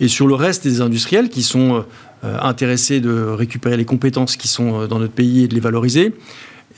Et 0.00 0.08
sur 0.08 0.26
le 0.26 0.34
reste 0.34 0.64
des 0.64 0.80
industriels 0.80 1.28
qui 1.28 1.42
sont 1.42 1.84
euh, 2.24 2.36
intéressés 2.40 2.98
de 3.00 3.12
récupérer 3.12 3.76
les 3.76 3.84
compétences 3.84 4.36
qui 4.36 4.48
sont 4.48 4.82
euh, 4.82 4.86
dans 4.88 4.98
notre 4.98 5.12
pays 5.12 5.44
et 5.44 5.48
de 5.48 5.54
les 5.54 5.60
valoriser. 5.60 6.14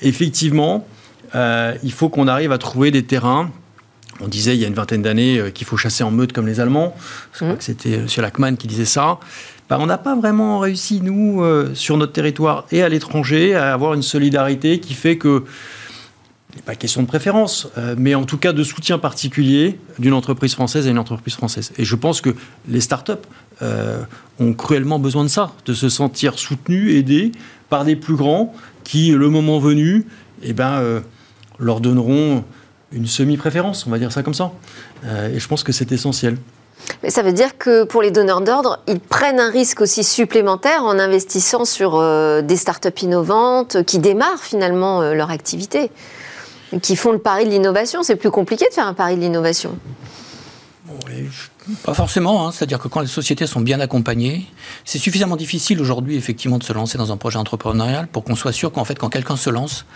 Effectivement, 0.03 0.87
euh, 1.35 1.75
il 1.83 1.93
faut 1.93 2.11
qu'on 2.11 2.29
arrive 2.29 2.53
à 2.53 2.59
trouver 2.59 2.91
des 2.91 3.05
terrains 3.05 3.51
on 4.23 4.29
disait 4.29 4.55
il 4.55 4.61
y 4.61 4.67
a 4.67 4.69
une 4.69 4.75
vingtaine 4.75 5.01
d'années 5.01 5.41
qu'il 5.55 5.67
faut 5.67 5.79
chasser 5.79 6.05
en 6.05 6.11
meute 6.11 6.35
comme 6.35 6.47
les 6.47 6.61
Allemands. 6.61 6.95
Je 7.33 7.39
crois 7.39 7.55
mmh. 7.55 7.57
que 7.57 7.65
c'était 7.65 7.95
M. 7.95 8.07
Lachmann 8.19 8.59
qui 8.59 8.67
disait 8.67 8.85
ça. 8.85 9.19
Bah, 9.71 9.79
on 9.81 9.87
n'a 9.87 9.97
pas 9.97 10.15
vraiment 10.15 10.59
réussi, 10.59 11.01
nous, 11.01 11.43
sur 11.73 11.97
notre 11.97 12.13
territoire 12.13 12.67
et 12.71 12.83
à 12.83 12.91
l'étranger, 12.91 13.55
à 13.55 13.73
avoir 13.73 13.95
une 13.95 14.03
solidarité 14.03 14.79
qui 14.79 14.93
fait 14.93 15.17
que 15.17 15.45
il 16.53 16.57
n'est 16.57 16.63
pas 16.63 16.75
question 16.75 17.03
de 17.03 17.07
préférence, 17.07 17.69
euh, 17.79 17.95
mais 17.97 18.15
en 18.15 18.25
tout 18.25 18.39
cas 18.39 18.53
de 18.53 18.65
soutien 18.65 18.99
particulier 18.99 19.79
d'une 19.99 20.13
entreprise 20.13 20.55
française 20.55 20.87
à 20.87 20.91
une 20.91 20.99
entreprise 20.99 21.35
française. 21.35 21.73
Et 21.79 21.85
je 21.85 21.95
pense 21.95 22.21
que 22.21 22.31
les 22.69 22.81
startups 22.81 23.13
euh, 23.63 24.03
ont 24.39 24.53
cruellement 24.53 24.99
besoin 24.99 25.23
de 25.23 25.29
ça, 25.29 25.53
de 25.67 25.75
se 25.75 25.89
sentir 25.89 26.39
soutenus, 26.39 26.95
aidés 26.97 27.33
par 27.69 27.85
des 27.85 27.97
plus 27.97 28.17
grands 28.17 28.53
qui, 28.83 29.11
le 29.11 29.29
moment 29.29 29.61
venu, 29.61 30.07
eh 30.43 30.53
ben, 30.53 30.73
euh, 30.81 31.01
leur 31.59 31.81
donneront 31.81 32.45
une 32.93 33.07
semi-préférence, 33.07 33.87
on 33.87 33.91
va 33.91 33.99
dire 33.99 34.11
ça 34.11 34.25
comme 34.25 34.35
ça. 34.35 34.51
et 35.05 35.39
je 35.39 35.47
pense 35.47 35.63
que 35.63 35.71
c'est 35.71 35.93
essentiel. 35.93 36.37
Mais 37.05 37.11
ça 37.11 37.23
veut 37.23 37.33
dire 37.33 37.57
que 37.57 37.85
pour 37.85 38.03
les 38.03 38.11
donneurs 38.11 38.41
d'ordre, 38.41 38.81
ils 38.89 38.99
prennent 38.99 39.39
un 39.39 39.51
risque 39.51 39.81
aussi 39.81 40.03
supplémentaire 40.03 40.83
en 40.83 40.99
investissant 40.99 41.65
sur 41.65 42.03
des 42.43 42.57
startups 42.57 43.03
innovantes 43.03 43.85
qui 43.85 44.01
démarrent 44.01 44.43
finalement 44.43 45.03
leur 45.13 45.31
activité 45.31 45.93
qui 46.79 46.97
font 46.97 47.13
le 47.13 47.19
pari 47.19 47.45
de 47.45 47.51
l'innovation. 47.51 48.03
C'est 48.03 48.17
plus 48.17 48.31
compliqué 48.31 48.67
de 48.69 48.75
faire 48.75 48.87
un 48.87 48.95
pari 48.95 49.17
de 49.17 49.21
l'innovation. 49.21 49.77
Pas 51.85 51.95
forcément, 51.95 52.47
hein. 52.47 52.53
c'est-à-dire 52.53 52.79
que 52.79 52.89
quand 52.89 53.01
les 53.01 53.07
sociétés 53.07 53.47
sont 53.47 53.61
bien 53.61 53.81
accompagnées, 53.81 54.47
c'est 54.85 54.99
suffisamment 54.99 55.37
difficile 55.37 55.81
aujourd'hui 55.81 56.17
effectivement 56.17 56.59
de 56.59 56.65
se 56.65 56.73
lancer 56.73 56.99
dans 56.99 57.13
un 57.13 57.17
projet 57.17 57.39
entrepreneurial 57.39 58.09
pour 58.09 58.25
qu'on 58.25 58.37
soit 58.37 58.53
sûr 58.53 58.73
qu'en 58.73 58.85
fait 58.85 58.99
quand 58.99 59.09
quelqu'un 59.09 59.37
se 59.37 59.51
lance, 59.51 59.87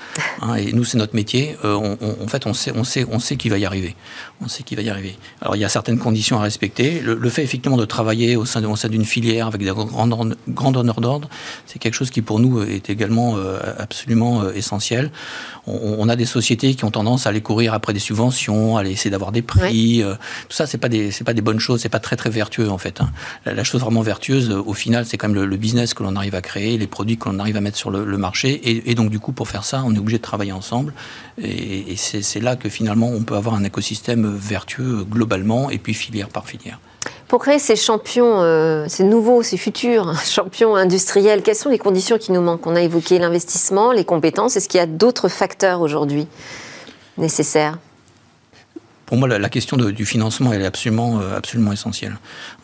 hein, 0.42 0.54
et 0.54 0.72
nous 0.72 0.84
c'est 0.84 0.98
notre 0.98 1.14
métier, 1.14 1.56
euh, 1.64 1.74
on, 1.74 2.24
en 2.24 2.28
fait 2.28 2.46
on 2.46 2.54
sait, 2.54 2.72
on 2.74 2.84
sait, 2.84 3.06
on 3.10 3.18
sait 3.18 3.36
qu'il 3.36 3.50
va 3.50 3.58
y 3.58 3.64
arriver, 3.64 3.96
on 4.40 4.48
sait 4.48 4.62
qu'il 4.62 4.76
va 4.76 4.82
y 4.82 4.90
arriver. 4.90 5.16
Alors 5.40 5.56
il 5.56 5.60
y 5.60 5.64
a 5.64 5.68
certaines 5.68 5.98
conditions 5.98 6.38
à 6.38 6.42
respecter. 6.42 7.00
Le, 7.00 7.28
fait 7.30 7.42
effectivement 7.42 7.76
de 7.76 7.84
travailler 7.84 8.36
au 8.36 8.44
sein, 8.44 8.60
d'une 8.60 9.04
filière 9.04 9.46
avec 9.46 9.62
des 9.62 9.70
grands, 9.70 10.08
grands 10.48 10.72
donneurs 10.72 11.00
d'ordre, 11.00 11.28
c'est 11.66 11.78
quelque 11.78 11.94
chose 11.94 12.10
qui 12.10 12.22
pour 12.22 12.38
nous 12.38 12.62
est 12.62 12.90
également 12.90 13.36
euh, 13.36 13.58
absolument 13.78 14.42
euh, 14.42 14.52
essentiel. 14.54 15.10
On, 15.66 16.08
a 16.10 16.16
des 16.16 16.26
sociétés 16.26 16.74
qui 16.74 16.84
ont 16.84 16.90
tendance 16.90 17.26
à 17.26 17.30
aller 17.30 17.40
courir 17.40 17.72
après 17.72 17.94
des 17.94 17.98
subventions, 17.98 18.76
à 18.76 18.80
aller 18.80 18.90
essayer 18.90 19.10
d'avoir 19.10 19.32
des 19.32 19.40
prix. 19.40 20.04
tout 20.48 20.54
ça 20.54 20.66
c'est 20.66 20.76
pas 20.76 20.90
des 20.90 21.10
c'est 21.10 21.24
pas 21.24 21.32
des 21.32 21.40
bonnes 21.40 21.58
chose, 21.64 21.80
c'est 21.80 21.88
pas 21.88 21.98
très 21.98 22.16
très 22.16 22.30
vertueux 22.30 22.70
en 22.70 22.78
fait. 22.78 23.00
Hein. 23.00 23.10
La, 23.46 23.64
chose 23.64 23.80
vraiment 23.80 24.02
vertueuse, 24.02 24.50
euh, 24.50 24.62
au 24.64 24.74
final, 24.74 25.06
c'est 25.06 25.16
quand 25.16 25.28
même 25.28 25.42
le, 25.42 25.56
business 25.56 25.94
que 25.94 26.02
l'on 26.02 26.16
arrive 26.16 26.34
à 26.34 26.42
créer, 26.42 26.76
les 26.78 26.86
produits 26.86 27.16
que 27.16 27.28
l'on 27.28 27.38
arrive 27.38 27.56
à 27.56 27.60
mettre 27.60 27.78
sur 27.78 27.90
le, 27.90 28.18
marché. 28.18 28.60
Et, 28.88 28.94
donc 28.94 29.10
du 29.10 29.18
coup, 29.18 29.32
pour 29.32 29.48
faire 29.48 29.64
ça, 29.64 29.82
on 29.84 29.94
est 29.94 29.98
obligé 29.98 30.18
de 30.18 30.22
travailler 30.22 30.52
ensemble. 30.52 30.92
Et, 31.42 31.96
c'est 31.96 32.40
là 32.40 32.56
que 32.56 32.68
finalement, 32.68 33.08
on 33.08 33.22
peut 33.22 33.36
avoir 33.36 33.54
un 33.54 33.64
écosystème 33.64 34.32
vertueux 34.36 35.04
globalement, 35.10 35.70
et 35.70 35.78
puis 35.78 35.94
filière 35.94 36.28
par 36.28 36.46
filière. 36.46 36.78
Pour 37.28 37.40
créer 37.40 37.58
ces 37.58 37.76
champions, 37.76 38.42
euh, 38.42 38.86
ces 38.88 39.04
nouveaux, 39.04 39.42
ces 39.42 39.56
futurs 39.56 40.14
champions 40.24 40.76
industriels, 40.76 41.42
quelles 41.42 41.56
sont 41.56 41.70
les 41.70 41.78
conditions 41.78 42.18
qui 42.18 42.32
nous 42.32 42.42
manquent? 42.42 42.66
On 42.66 42.76
a 42.76 42.82
évoqué 42.82 43.18
l'investissement, 43.18 43.92
les 43.92 44.04
compétences. 44.04 44.56
Est-ce 44.56 44.68
qu'il 44.68 44.78
y 44.78 44.82
a 44.82 44.86
d'autres 44.86 45.28
facteurs 45.28 45.80
aujourd'hui 45.80 46.26
nécessaires? 47.18 47.78
Pour 49.06 49.18
moi, 49.18 49.28
la, 49.28 49.48
question 49.48 49.76
du 49.76 50.06
financement, 50.06 50.52
elle 50.52 50.62
est 50.62 50.66
absolument, 50.66 51.20
euh, 51.20 51.36
absolument 51.36 51.72
essentielle. 51.72 52.16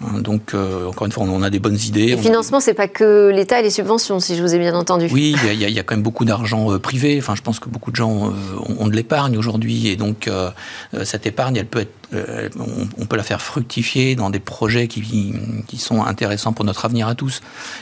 Hein, 0.03 0.21
donc, 0.21 0.55
euh, 0.55 0.89
encore 0.89 1.07
une 1.07 1.13
fois, 1.13 1.25
on 1.25 1.43
a 1.43 1.51
des 1.51 1.59
bonnes 1.59 1.79
idées. 1.79 2.13
Le 2.13 2.17
financement, 2.17 2.61
c'est 2.61 2.75
pas 2.75 2.89
que 2.89 3.29
l'État 3.29 3.61
et 3.61 3.63
les 3.63 3.71
subventions, 3.71 4.21
si 4.21 4.37
je 4.37 4.43
vous 4.43 4.55
ai 4.55 4.59
bien 4.59 4.75
entendu. 4.75 5.09
Oui, 5.13 5.37
il 5.45 5.61
y, 5.61 5.79
a 5.79 5.83
quand 5.83 5.95
même 5.95 6.03
beaucoup 6.03 6.25
d'argent 6.25 6.73
euh, 6.73 6.79
privé. 6.79 7.19
Enfin, 7.19 7.35
je 7.35 7.43
pense 7.43 7.61
que 7.61 7.69
beaucoup 7.69 7.91
de 7.91 7.97
gens 7.97 8.33
ont, 8.79 8.87
de 8.87 8.97
l'épargne 8.97 9.37
aujourd'hui, 9.37 9.89
et 9.89 9.97
donc 9.97 10.31
cette 11.05 11.27
épargne, 11.27 11.57
elle 11.57 11.67
peut 11.67 11.81
être, 11.81 12.51
on, 12.99 13.07
peut 13.07 13.17
la 13.17 13.23
faire 13.23 13.43
fructifier 13.43 14.15
dans 14.17 14.31
des 14.31 14.41
projets 14.41 14.89
qui, 14.89 15.35
qui 15.69 15.77
sont 15.77 16.03
intéressants 16.03 16.53
pour 16.53 16.65
notre 16.65 16.85
avenir 16.85 17.07
à 17.07 17.15
tous. 17.15 17.41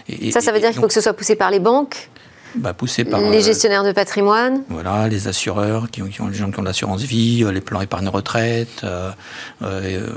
Et, 0.09 0.33
ça, 0.33 0.41
ça 0.41 0.53
veut 0.53 0.61
dire 0.61 0.71
qu'il 0.71 0.81
faut 0.81 0.89
que 0.89 0.93
ce 0.93 1.01
soit 1.01 1.15
poussé 1.15 1.37
par 1.37 1.51
les 1.51 1.61
banques 1.61 2.11
bah, 2.55 2.75
poussé 2.75 3.05
par 3.05 3.21
les 3.21 3.39
euh, 3.39 3.41
gestionnaires 3.41 3.85
de 3.85 3.93
patrimoine. 3.93 4.63
Voilà, 4.69 5.09
les 5.09 5.29
assureurs, 5.29 5.91
qui, 5.91 6.03
ont, 6.03 6.29
les 6.29 6.35
gens 6.35 6.51
qui 6.51 6.59
ont 6.59 6.63
l'assurance 6.63 7.03
vie, 7.03 7.45
euh, 7.45 7.53
les 7.53 7.61
plans 7.61 7.81
épargne 7.81 8.09
retraite. 8.09 8.83
Euh, 8.85 9.11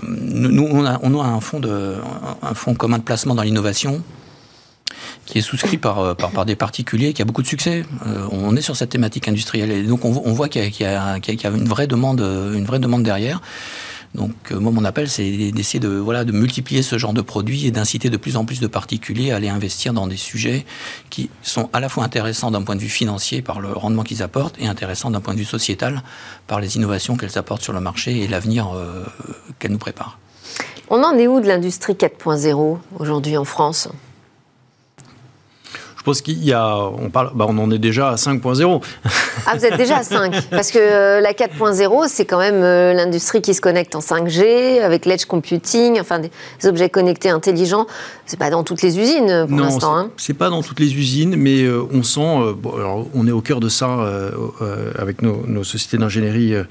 nous, 0.04 0.68
on 0.72 0.86
a, 0.86 1.00
on 1.04 1.20
a 1.20 1.26
un 1.26 1.42
fonds 1.42 1.60
de, 1.60 1.96
un 2.42 2.54
fonds 2.54 2.74
commun 2.74 2.98
de 2.98 3.04
placement 3.04 3.36
dans 3.36 3.44
l'innovation 3.44 4.02
qui 5.26 5.38
est 5.38 5.42
souscrit 5.42 5.78
par, 5.78 6.16
par, 6.16 6.46
des 6.46 6.56
particuliers, 6.56 7.14
qui 7.14 7.22
a 7.22 7.26
beaucoup 7.26 7.42
de 7.42 7.48
succès. 7.48 7.86
on 8.32 8.56
est 8.56 8.62
sur 8.62 8.76
cette 8.76 8.90
thématique 8.90 9.28
industrielle 9.28 9.72
et 9.72 9.84
donc 9.84 10.04
on, 10.04 10.34
voit 10.34 10.50
qu'il 10.50 10.64
y, 10.64 10.84
y, 10.84 10.86
a 10.86 11.20
une 11.50 11.68
vraie 11.68 11.88
demande, 11.88 12.20
une 12.20 12.66
vraie 12.66 12.80
demande 12.80 13.04
derrière. 13.04 13.40
Donc 14.14 14.34
euh, 14.52 14.60
moi 14.60 14.72
mon 14.72 14.84
appel 14.84 15.10
c'est 15.10 15.52
d'essayer 15.52 15.80
de 15.80 15.88
voilà 15.88 16.26
de 16.26 16.34
multiplier 16.34 16.82
ce 16.82 16.98
genre 16.98 17.14
de 17.14 17.22
produits 17.22 17.66
et 17.66 17.72
d'inciter 17.72 18.10
de 18.10 18.18
plus 18.18 18.36
en 18.36 18.44
plus 18.44 18.60
de 18.60 18.68
particuliers 18.68 19.32
à 19.32 19.38
aller 19.38 19.48
investir 19.48 19.94
dans 19.94 20.06
des 20.06 20.18
sujets 20.18 20.66
qui 21.10 21.30
sont 21.42 21.70
à 21.72 21.80
la 21.80 21.88
fois 21.88 22.04
intéressants 22.04 22.52
d'un 22.52 22.62
point 22.62 22.76
de 22.76 22.82
vue 22.82 22.90
financier 22.90 23.42
par 23.42 23.62
le 23.62 23.72
rendement 23.72 24.04
qu'ils 24.04 24.22
apportent 24.22 24.60
et 24.60 24.68
intéressants 24.68 25.12
d'un 25.12 25.22
point 25.22 25.34
de 25.34 25.40
vue 25.40 25.46
sociétal 25.46 26.04
par 26.48 26.60
les 26.60 26.76
innovations 26.76 27.16
qu'elles 27.16 27.38
apportent 27.38 27.64
sur 27.64 27.74
le 27.74 27.80
marché 27.80 28.22
et 28.22 28.28
l'avenir 28.28 28.76
euh, 28.76 29.06
qu'elles 29.60 29.72
nous 29.72 29.78
préparent. 29.78 30.20
On 30.90 31.04
en 31.04 31.18
est 31.18 31.28
où 31.28 31.40
de 31.40 31.48
l'industrie 31.48 31.94
4.0 31.94 32.78
aujourd'hui 33.00 33.38
en 33.38 33.46
France? 33.46 33.88
Je 36.02 36.04
pense 36.04 36.22
qu'il 36.22 36.44
y 36.44 36.52
a, 36.52 36.78
on 36.78 37.12
parle, 37.12 37.30
bah 37.36 37.46
on 37.48 37.56
en 37.60 37.70
est 37.70 37.78
déjà 37.78 38.10
à 38.10 38.16
5.0. 38.16 38.82
Ah, 39.46 39.56
vous 39.56 39.64
êtes 39.64 39.78
déjà 39.78 39.98
à 39.98 40.04
5 40.04 40.34
Parce 40.50 40.72
que 40.72 40.80
euh, 40.80 41.22
la 41.22 41.34
4.0, 41.34 42.08
c'est 42.08 42.26
quand 42.26 42.40
même 42.40 42.64
euh, 42.64 42.94
l'industrie 42.94 43.40
qui 43.40 43.54
se 43.54 43.62
connecte 43.62 43.94
en 43.94 44.00
5G, 44.00 44.82
avec 44.82 45.06
l'edge 45.06 45.26
computing, 45.26 46.00
enfin 46.00 46.18
des 46.18 46.32
objets 46.68 46.90
connectés 46.90 47.30
intelligents. 47.30 47.86
C'est 48.26 48.40
pas 48.40 48.50
dans 48.50 48.64
toutes 48.64 48.82
les 48.82 48.98
usines 48.98 49.46
pour 49.48 49.60
l'instant. 49.60 49.96
Non, 49.96 50.12
c'est 50.18 50.34
pas 50.34 50.50
dans 50.50 50.64
toutes 50.64 50.80
les 50.80 50.96
usines, 50.96 51.36
mais 51.36 51.62
euh, 51.62 51.84
on 51.94 52.02
sent, 52.02 52.56
alors, 52.76 53.06
on 53.14 53.28
est 53.28 53.32
au 53.32 53.42
cœur 53.42 53.60
de 53.60 53.70
ça 53.70 54.00
avec 54.98 55.22
nos, 55.22 55.46
nos 55.46 55.64
sociétés 55.64 56.00
d'ingénierie 56.00 56.56
euh, 56.56 56.64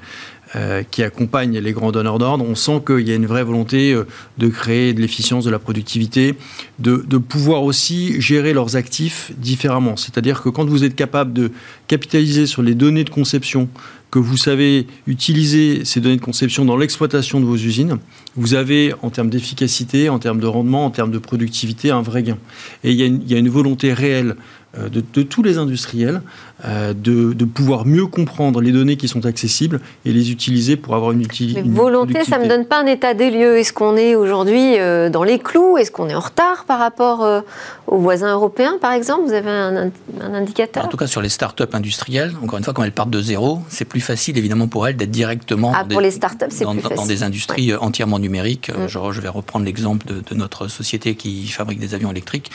qui 0.91 1.03
accompagne 1.03 1.59
les 1.59 1.73
grands 1.73 1.93
donneurs 1.93 2.19
d'ordre, 2.19 2.45
on 2.45 2.55
sent 2.55 2.83
qu'il 2.87 3.07
y 3.09 3.13
a 3.13 3.15
une 3.15 3.27
vraie 3.27 3.45
volonté 3.45 3.93
euh, 3.93 4.05
de 4.39 4.49
créer 4.49 4.93
de 4.93 5.01
l'efficience, 5.01 5.45
de 5.45 5.51
la 5.51 5.59
productivité, 5.59 6.35
de, 6.79 6.97
pouvoir 7.19 7.63
aussi 7.63 8.21
gérer 8.21 8.53
leurs 8.53 8.77
actifs 8.77 9.33
différemment. 9.37 9.97
C'est-à-dire 9.97 10.43
que 10.43 10.49
quand 10.49 10.65
vous 10.65 10.85
êtes 10.85 10.97
capable 10.97 11.33
de 11.33 11.53
capitaliser 11.87 12.47
sur 12.47 12.63
les 12.63 12.75
données 12.75 13.05
de 13.05 13.11
conception, 13.11 13.69
que 14.11 14.19
vous 14.19 14.37
savez 14.37 14.89
utiliser 15.07 15.85
ces 15.85 16.01
données 16.01 16.17
de 16.17 16.23
conception 16.23 16.65
dans 16.65 16.77
l'exploitation 16.77 17.39
de 17.39 17.45
vos 17.45 17.57
usines, 17.57 17.99
vous 18.35 18.55
avez, 18.55 18.93
en 19.03 19.11
termes 19.11 19.31
d'efficacité, 19.31 20.09
en 20.09 20.19
termes 20.19 20.41
de 20.41 20.47
rendement, 20.47 20.85
en 20.85 20.91
termes 20.91 21.13
de 21.13 21.19
productivité, 21.19 21.91
un 21.91 22.03
vrai 22.03 22.25
gain. 22.25 22.39
Et 22.83 22.91
il 22.91 22.97
y 22.97 23.03
a 23.03 23.07
une, 23.07 23.23
il 23.23 23.31
y 23.31 23.35
a 23.35 23.39
une 23.39 23.49
volonté 23.49 23.93
réelle 23.93 24.35
euh, 24.79 24.89
de, 24.89 25.23
tous 25.23 25.43
les 25.43 25.59
industriels 25.59 26.23
euh, 26.65 26.95
de, 26.95 27.45
pouvoir 27.45 27.87
mieux 27.87 28.07
comprendre 28.07 28.61
les 28.61 28.71
données 28.71 28.97
qui 28.97 29.09
sont 29.09 29.27
accessibles 29.27 29.81
et 30.05 30.13
les 30.13 30.31
utiliser 30.31 30.77
pour 30.77 30.95
avoir 30.95 31.11
une 31.11 31.23
utilité. 31.23 31.61
Volonté, 31.67 32.23
ça 32.23 32.39
ne 32.39 32.45
me 32.45 32.49
donne 32.49 32.67
pas 32.67 32.81
un 32.81 32.87
état 32.87 33.13
des 33.13 33.33
lieux. 33.33 33.59
Est-ce 33.59 33.73
qu'on 33.73 33.97
est 33.97 34.15
aujourd'hui 34.15 34.79
euh, 34.79 35.11
dans 35.11 35.25
les 35.25 35.41
clous? 35.41 35.77
Est-ce 35.77 35.91
qu'on 35.91 36.09
est 36.09 36.15
en 36.15 36.21
retard 36.21 36.67
par 36.67 36.79
rapport 36.79 37.43
aux 37.89 37.99
voisins 37.99 38.33
européens, 38.33 38.75
par 38.81 38.93
exemple? 38.93 39.23
Vous 39.27 39.33
avez 39.33 39.51
un, 39.51 39.91
indicateur? 40.21 40.85
En 40.85 40.89
tout 40.89 40.97
cas, 40.97 41.09
sur 41.09 41.21
les 41.21 41.31
start-up 41.31 41.75
industrielles, 41.75 42.33
encore 42.41 42.59
une 42.59 42.65
fois, 42.65 42.73
quand 42.73 42.85
elles 42.85 42.93
partent 42.93 43.11
de 43.11 43.23
zéro, 43.23 43.63
c'est 43.69 43.85
plus 43.85 44.01
facile 44.01 44.39
évidemment 44.39 44.69
pour 44.69 44.87
elles 44.87 44.97
d'être 44.97 45.11
directement 45.11 45.73
ah, 45.75 45.85
pour 45.85 46.01
les 46.01 46.13
startups, 46.13 46.47
dans, 46.63 46.75
dans, 46.77 47.07
des 47.07 47.25
industries 47.25 47.75
entièrement 47.75 48.21
numériques. 48.21 48.71
Mm. 48.71 48.87
Je, 48.87 49.21
vais 49.21 49.29
reprendre 49.29 49.65
l'exemple 49.65 50.07
de, 50.07 50.21
de 50.21 50.35
notre 50.37 50.69
société 50.69 51.17
qui 51.17 51.49
fabrique 51.49 51.81
des 51.81 51.95
avions 51.95 52.13
électriques. 52.13 52.53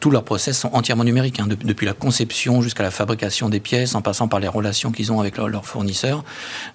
Tous 0.00 0.10
leurs 0.10 0.22
process 0.22 0.58
sont 0.58 0.70
entièrement 0.72 1.04
numériques, 1.04 1.40
hein, 1.40 1.46
depuis 1.48 1.86
la 1.86 1.92
conception 1.92 2.62
jusqu'à 2.62 2.82
la 2.82 2.90
fabrication 2.90 3.48
des 3.48 3.60
pièces, 3.60 3.94
en 3.94 4.02
passant 4.02 4.28
par 4.28 4.40
les 4.40 4.48
relations 4.48 4.92
qu'ils 4.92 5.12
ont 5.12 5.20
avec 5.20 5.36
leurs 5.36 5.66
fournisseurs. 5.66 6.24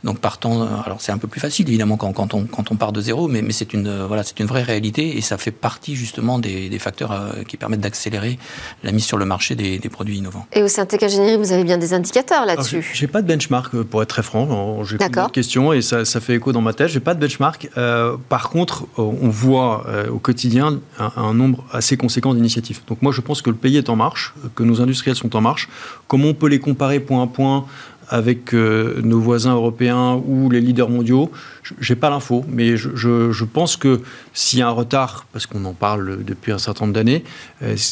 Donc 0.04 0.19
partant, 0.19 0.63
alors 0.84 0.99
c'est 0.99 1.12
un 1.12 1.17
peu 1.17 1.27
plus 1.27 1.39
facile 1.39 1.67
évidemment 1.67 1.97
quand, 1.97 2.13
quand, 2.13 2.34
on, 2.34 2.45
quand 2.45 2.71
on 2.71 2.75
part 2.75 2.91
de 2.91 3.01
zéro, 3.01 3.27
mais, 3.27 3.41
mais 3.41 3.54
c'est 3.54 3.73
une, 3.73 4.06
voilà, 4.06 4.23
c'est 4.23 4.39
une 4.39 4.45
vraie 4.45 4.63
réalité 4.63 5.17
et 5.17 5.21
ça 5.21 5.38
fait 5.38 5.51
partie 5.51 5.95
justement 5.95 6.39
des, 6.39 6.69
des 6.69 6.80
facteurs 6.80 7.36
qui 7.47 7.58
permettent 7.58 7.82
d'accélérer 7.82 8.38
la 8.84 8.91
mise 8.91 9.06
sur 9.06 9.17
le 9.17 9.25
marché 9.25 9.56
des, 9.56 9.80
des 9.80 9.89
produits 9.89 10.17
innovants. 10.17 10.45
Et 10.54 10.63
au 10.63 10.67
Syntec 10.67 11.04
Ingénierie, 11.04 11.38
vous 11.38 11.51
avez 11.51 11.63
bien 11.63 11.77
des 11.77 11.93
indicateurs 11.93 12.45
là-dessus 12.45 12.91
J'ai 12.93 13.08
pas 13.08 13.21
de 13.21 13.27
benchmark, 13.27 13.75
pour 13.84 14.01
être 14.01 14.10
très 14.10 14.23
franc. 14.23 14.84
J'ai 14.84 14.97
une 14.97 15.32
question 15.32 15.73
et 15.73 15.82
ça, 15.82 16.06
ça, 16.06 16.19
fait 16.19 16.36
écho 16.36 16.51
dans 16.51 16.62
ma 16.62 16.73
tête. 16.73 16.89
J'ai 16.89 16.99
pas 16.99 17.13
de 17.13 17.19
benchmark. 17.19 17.69
Euh, 17.77 18.17
par 18.30 18.49
contre, 18.49 18.86
on 18.97 19.30
voit 19.30 19.86
euh, 19.88 20.10
au 20.10 20.19
quotidien 20.19 20.80
un, 20.99 21.34
nombre 21.34 21.65
assez 21.71 21.97
conséquent 21.97 22.34
d'initiatives. 22.34 22.81
Donc 22.88 23.02
moi, 23.02 23.12
je 23.12 23.22
pense 23.22 23.41
que 23.41 23.50
le 23.50 23.56
pays 23.56 23.78
est 23.78 23.89
en 23.89 23.96
marche, 23.96 24.34
que 24.56 24.63
nos 24.63 24.82
industriels 24.82 25.15
sont 25.15 25.36
en 25.36 25.41
marche. 25.41 25.70
Comment 26.08 26.30
on 26.30 26.34
peut 26.34 26.48
les 26.48 26.60
comparer 26.60 27.00
point 27.00 27.24
à 27.24 27.28
point 27.28 27.65
avec 28.10 28.54
euh, 28.54 29.00
nos 29.04 29.22
voisins 29.22 29.54
européens 29.54 30.22
ou 30.26 30.50
les 30.50 30.60
leaders 30.60 30.89
mondiaux, 30.89 31.32
j'ai 31.80 31.96
pas 31.96 32.10
l'info, 32.10 32.44
mais 32.50 32.76
je, 32.76 33.44
pense 33.46 33.78
que 33.78 34.02
s'il 34.34 34.60
y 34.60 34.62
a 34.62 34.67
un 34.67 34.72
retard, 34.72 35.26
parce 35.32 35.46
qu'on 35.46 35.63
en 35.63 35.74
parle 35.74 36.26
depuis 36.26 36.52
un 36.52 36.58
certain 36.58 36.86
nombre 36.86 36.96
d'années, 36.96 37.24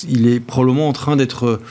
il 0.10 0.28
est 0.28 0.41
probablement 0.41 0.89
en 0.89 0.93
train 0.93 1.15
d'être 1.15 1.45
euh, 1.45 1.62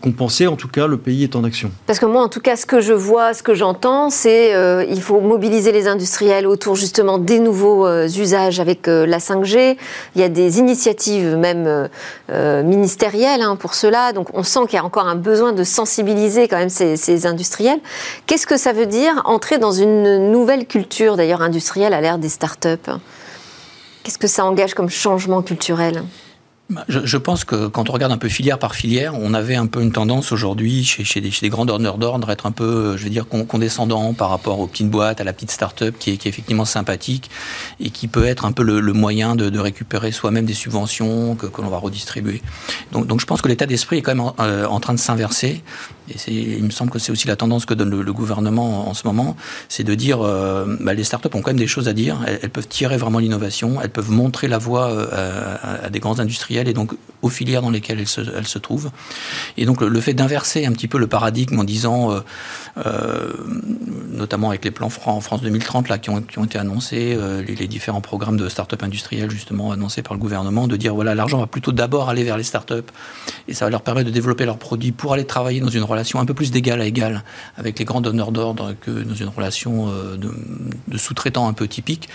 compenser. 0.00 0.46
En 0.46 0.56
tout 0.56 0.68
cas, 0.68 0.86
le 0.86 0.96
pays 0.96 1.24
est 1.24 1.36
en 1.36 1.44
action. 1.44 1.70
Parce 1.86 1.98
que 1.98 2.06
moi, 2.06 2.22
en 2.22 2.28
tout 2.28 2.40
cas, 2.40 2.56
ce 2.56 2.66
que 2.66 2.80
je 2.80 2.92
vois, 2.92 3.34
ce 3.34 3.42
que 3.42 3.54
j'entends, 3.54 4.10
c'est 4.10 4.54
euh, 4.54 4.84
il 4.88 5.02
faut 5.02 5.20
mobiliser 5.20 5.72
les 5.72 5.88
industriels 5.88 6.46
autour 6.46 6.76
justement 6.76 7.18
des 7.18 7.38
nouveaux 7.38 7.86
euh, 7.86 8.06
usages 8.06 8.60
avec 8.60 8.86
la 8.86 9.18
5G. 9.18 9.76
Il 10.14 10.20
y 10.20 10.24
a 10.24 10.28
des 10.28 10.58
initiatives 10.58 11.36
même 11.36 11.88
ministérielles 12.64 13.42
hein, 13.42 13.56
pour 13.56 13.74
cela. 13.74 14.12
Donc, 14.12 14.28
on 14.34 14.42
sent 14.42 14.60
qu'il 14.68 14.74
y 14.74 14.78
a 14.78 14.84
encore 14.84 15.06
un 15.06 15.16
besoin 15.16 15.52
de 15.52 15.64
sensibiliser 15.64 16.48
quand 16.48 16.58
même 16.58 16.68
ces, 16.68 16.96
ces 16.96 17.26
industriels. 17.26 17.80
Qu'est-ce 18.26 18.46
que 18.46 18.56
ça 18.56 18.72
veut 18.72 18.86
dire 18.86 19.22
entrer 19.24 19.58
dans 19.58 19.72
une 19.72 20.30
nouvelle 20.30 20.66
culture, 20.66 21.16
d'ailleurs 21.16 21.42
industrielle, 21.42 21.94
à 21.94 22.00
l'ère 22.00 22.18
des 22.18 22.28
startups? 22.28 22.90
Qu'est-ce 24.02 24.18
que 24.18 24.26
ça 24.26 24.44
engage 24.44 24.74
comme 24.74 24.90
changement 24.90 25.42
culturel? 25.42 26.02
Bah, 26.72 26.86
je, 26.88 27.16
pense 27.18 27.44
que 27.44 27.66
quand 27.66 27.90
on 27.90 27.92
regarde 27.92 28.12
un 28.12 28.18
peu 28.18 28.30
filière 28.30 28.58
par 28.58 28.74
filière, 28.74 29.14
on 29.14 29.34
avait 29.34 29.56
un 29.56 29.66
peu 29.66 29.82
une 29.82 29.92
tendance 29.92 30.32
aujourd'hui 30.32 30.84
chez, 30.84 31.04
chez, 31.04 31.20
des, 31.20 31.30
chez, 31.30 31.44
des, 31.44 31.50
grands 31.50 31.66
donneurs 31.66 31.98
d'ordre 31.98 32.30
être 32.30 32.46
un 32.46 32.50
peu, 32.50 32.64
euh, 32.64 32.96
je 32.96 33.04
veux 33.04 33.10
dire, 33.10 33.26
condescendant 33.28 34.14
par 34.14 34.30
rapport 34.30 34.58
aux 34.58 34.66
petites 34.66 34.88
boîtes, 34.88 35.20
à 35.20 35.24
la 35.24 35.34
petite 35.34 35.50
start-up 35.50 35.94
qui 35.98 36.10
est, 36.10 36.26
effectivement 36.26 36.64
sympathique 36.64 37.30
et 37.78 37.90
qui 37.90 38.08
peut 38.08 38.24
être 38.24 38.46
un 38.46 38.52
peu 38.52 38.62
le, 38.62 38.80
moyen 38.94 39.36
de, 39.36 39.58
récupérer 39.58 40.12
soi-même 40.12 40.46
des 40.46 40.54
subventions 40.54 41.34
que, 41.34 41.60
l'on 41.60 41.68
va 41.68 41.76
redistribuer. 41.76 42.40
Donc, 42.90 43.20
je 43.20 43.26
pense 43.26 43.42
que 43.42 43.48
l'état 43.48 43.66
d'esprit 43.66 43.98
est 43.98 44.02
quand 44.02 44.14
même 44.14 44.20
en, 44.20 44.34
euh, 44.40 44.78
train 44.78 44.94
de 44.94 44.98
s'inverser. 44.98 45.62
Et 46.26 46.56
il 46.56 46.64
me 46.64 46.70
semble 46.70 46.90
que 46.90 46.98
c'est 46.98 47.12
aussi 47.12 47.28
la 47.28 47.36
tendance 47.36 47.66
que 47.66 47.74
donne 47.74 47.90
le, 47.90 48.12
gouvernement 48.12 48.88
en, 48.88 48.94
ce 48.94 49.06
moment, 49.06 49.36
c'est 49.68 49.84
de 49.84 49.94
dire 49.94 50.20
euh, 50.22 50.76
bah, 50.80 50.94
les 50.94 51.04
startups 51.04 51.28
ont 51.34 51.42
quand 51.42 51.50
même 51.50 51.56
des 51.56 51.66
choses 51.66 51.88
à 51.88 51.92
dire, 51.92 52.18
elles, 52.26 52.50
peuvent 52.50 52.66
tirer 52.66 52.96
vraiment 52.96 53.18
l'innovation, 53.18 53.80
elles 53.82 53.90
peuvent 53.90 54.10
montrer 54.10 54.48
la 54.48 54.58
voie 54.58 54.90
à, 55.12 55.84
à 55.86 55.90
des 55.90 56.00
grands 56.00 56.18
industriels 56.18 56.61
et 56.68 56.74
donc 56.74 56.94
aux 57.22 57.28
filières 57.28 57.62
dans 57.62 57.70
lesquelles 57.70 58.00
elles 58.00 58.46
se, 58.46 58.58
trouvent. 58.58 58.90
Et 59.56 59.64
donc 59.64 59.80
le, 59.80 60.00
fait 60.00 60.12
d'inverser 60.14 60.66
un 60.66 60.72
petit 60.72 60.88
peu 60.88 60.98
le 60.98 61.06
paradigme 61.06 61.58
en 61.60 61.64
disant, 61.64 62.12
euh, 62.12 62.20
euh, 62.84 63.32
notamment 64.10 64.50
avec 64.50 64.64
les 64.64 64.72
plans 64.72 64.90
en 65.06 65.20
France 65.20 65.40
2030 65.40 65.88
là, 65.88 65.98
qui, 65.98 66.10
ont, 66.10 66.18
été 66.18 66.58
annoncés, 66.58 67.16
euh, 67.16 67.42
les, 67.42 67.68
différents 67.68 68.00
programmes 68.00 68.36
de 68.36 68.48
start-up 68.48 68.82
industrielles 68.82 69.30
justement 69.30 69.70
annoncés 69.70 70.02
par 70.02 70.14
le 70.14 70.18
gouvernement, 70.18 70.66
de 70.66 70.76
dire 70.76 70.94
voilà, 70.94 71.14
l'argent 71.14 71.38
va 71.38 71.46
plutôt 71.46 71.72
d'abord 71.72 72.10
aller 72.10 72.24
vers 72.24 72.36
les 72.36 72.42
start-up 72.42 72.90
et 73.46 73.54
ça 73.54 73.66
va 73.66 73.70
leur 73.70 73.82
permettre 73.82 74.08
de 74.08 74.12
développer 74.12 74.44
leurs 74.44 74.58
produits 74.58 74.92
pour 74.92 75.12
aller 75.12 75.24
travailler 75.24 75.60
dans 75.60 75.68
une 75.68 75.84
relation 75.84 76.18
un 76.18 76.26
peu 76.26 76.34
plus 76.34 76.50
d'égal 76.50 76.80
à 76.80 76.86
égal 76.86 77.22
avec 77.56 77.78
les 77.78 77.84
grands 77.84 78.00
donneurs 78.00 78.32
d'ordre 78.32 78.74
que 78.80 78.90
dans 78.90 79.14
une 79.14 79.28
relation 79.28 79.88
de, 80.16 80.98
sous-traitant 80.98 81.46
un 81.48 81.52
peu 81.52 81.68
typique. 81.68 82.08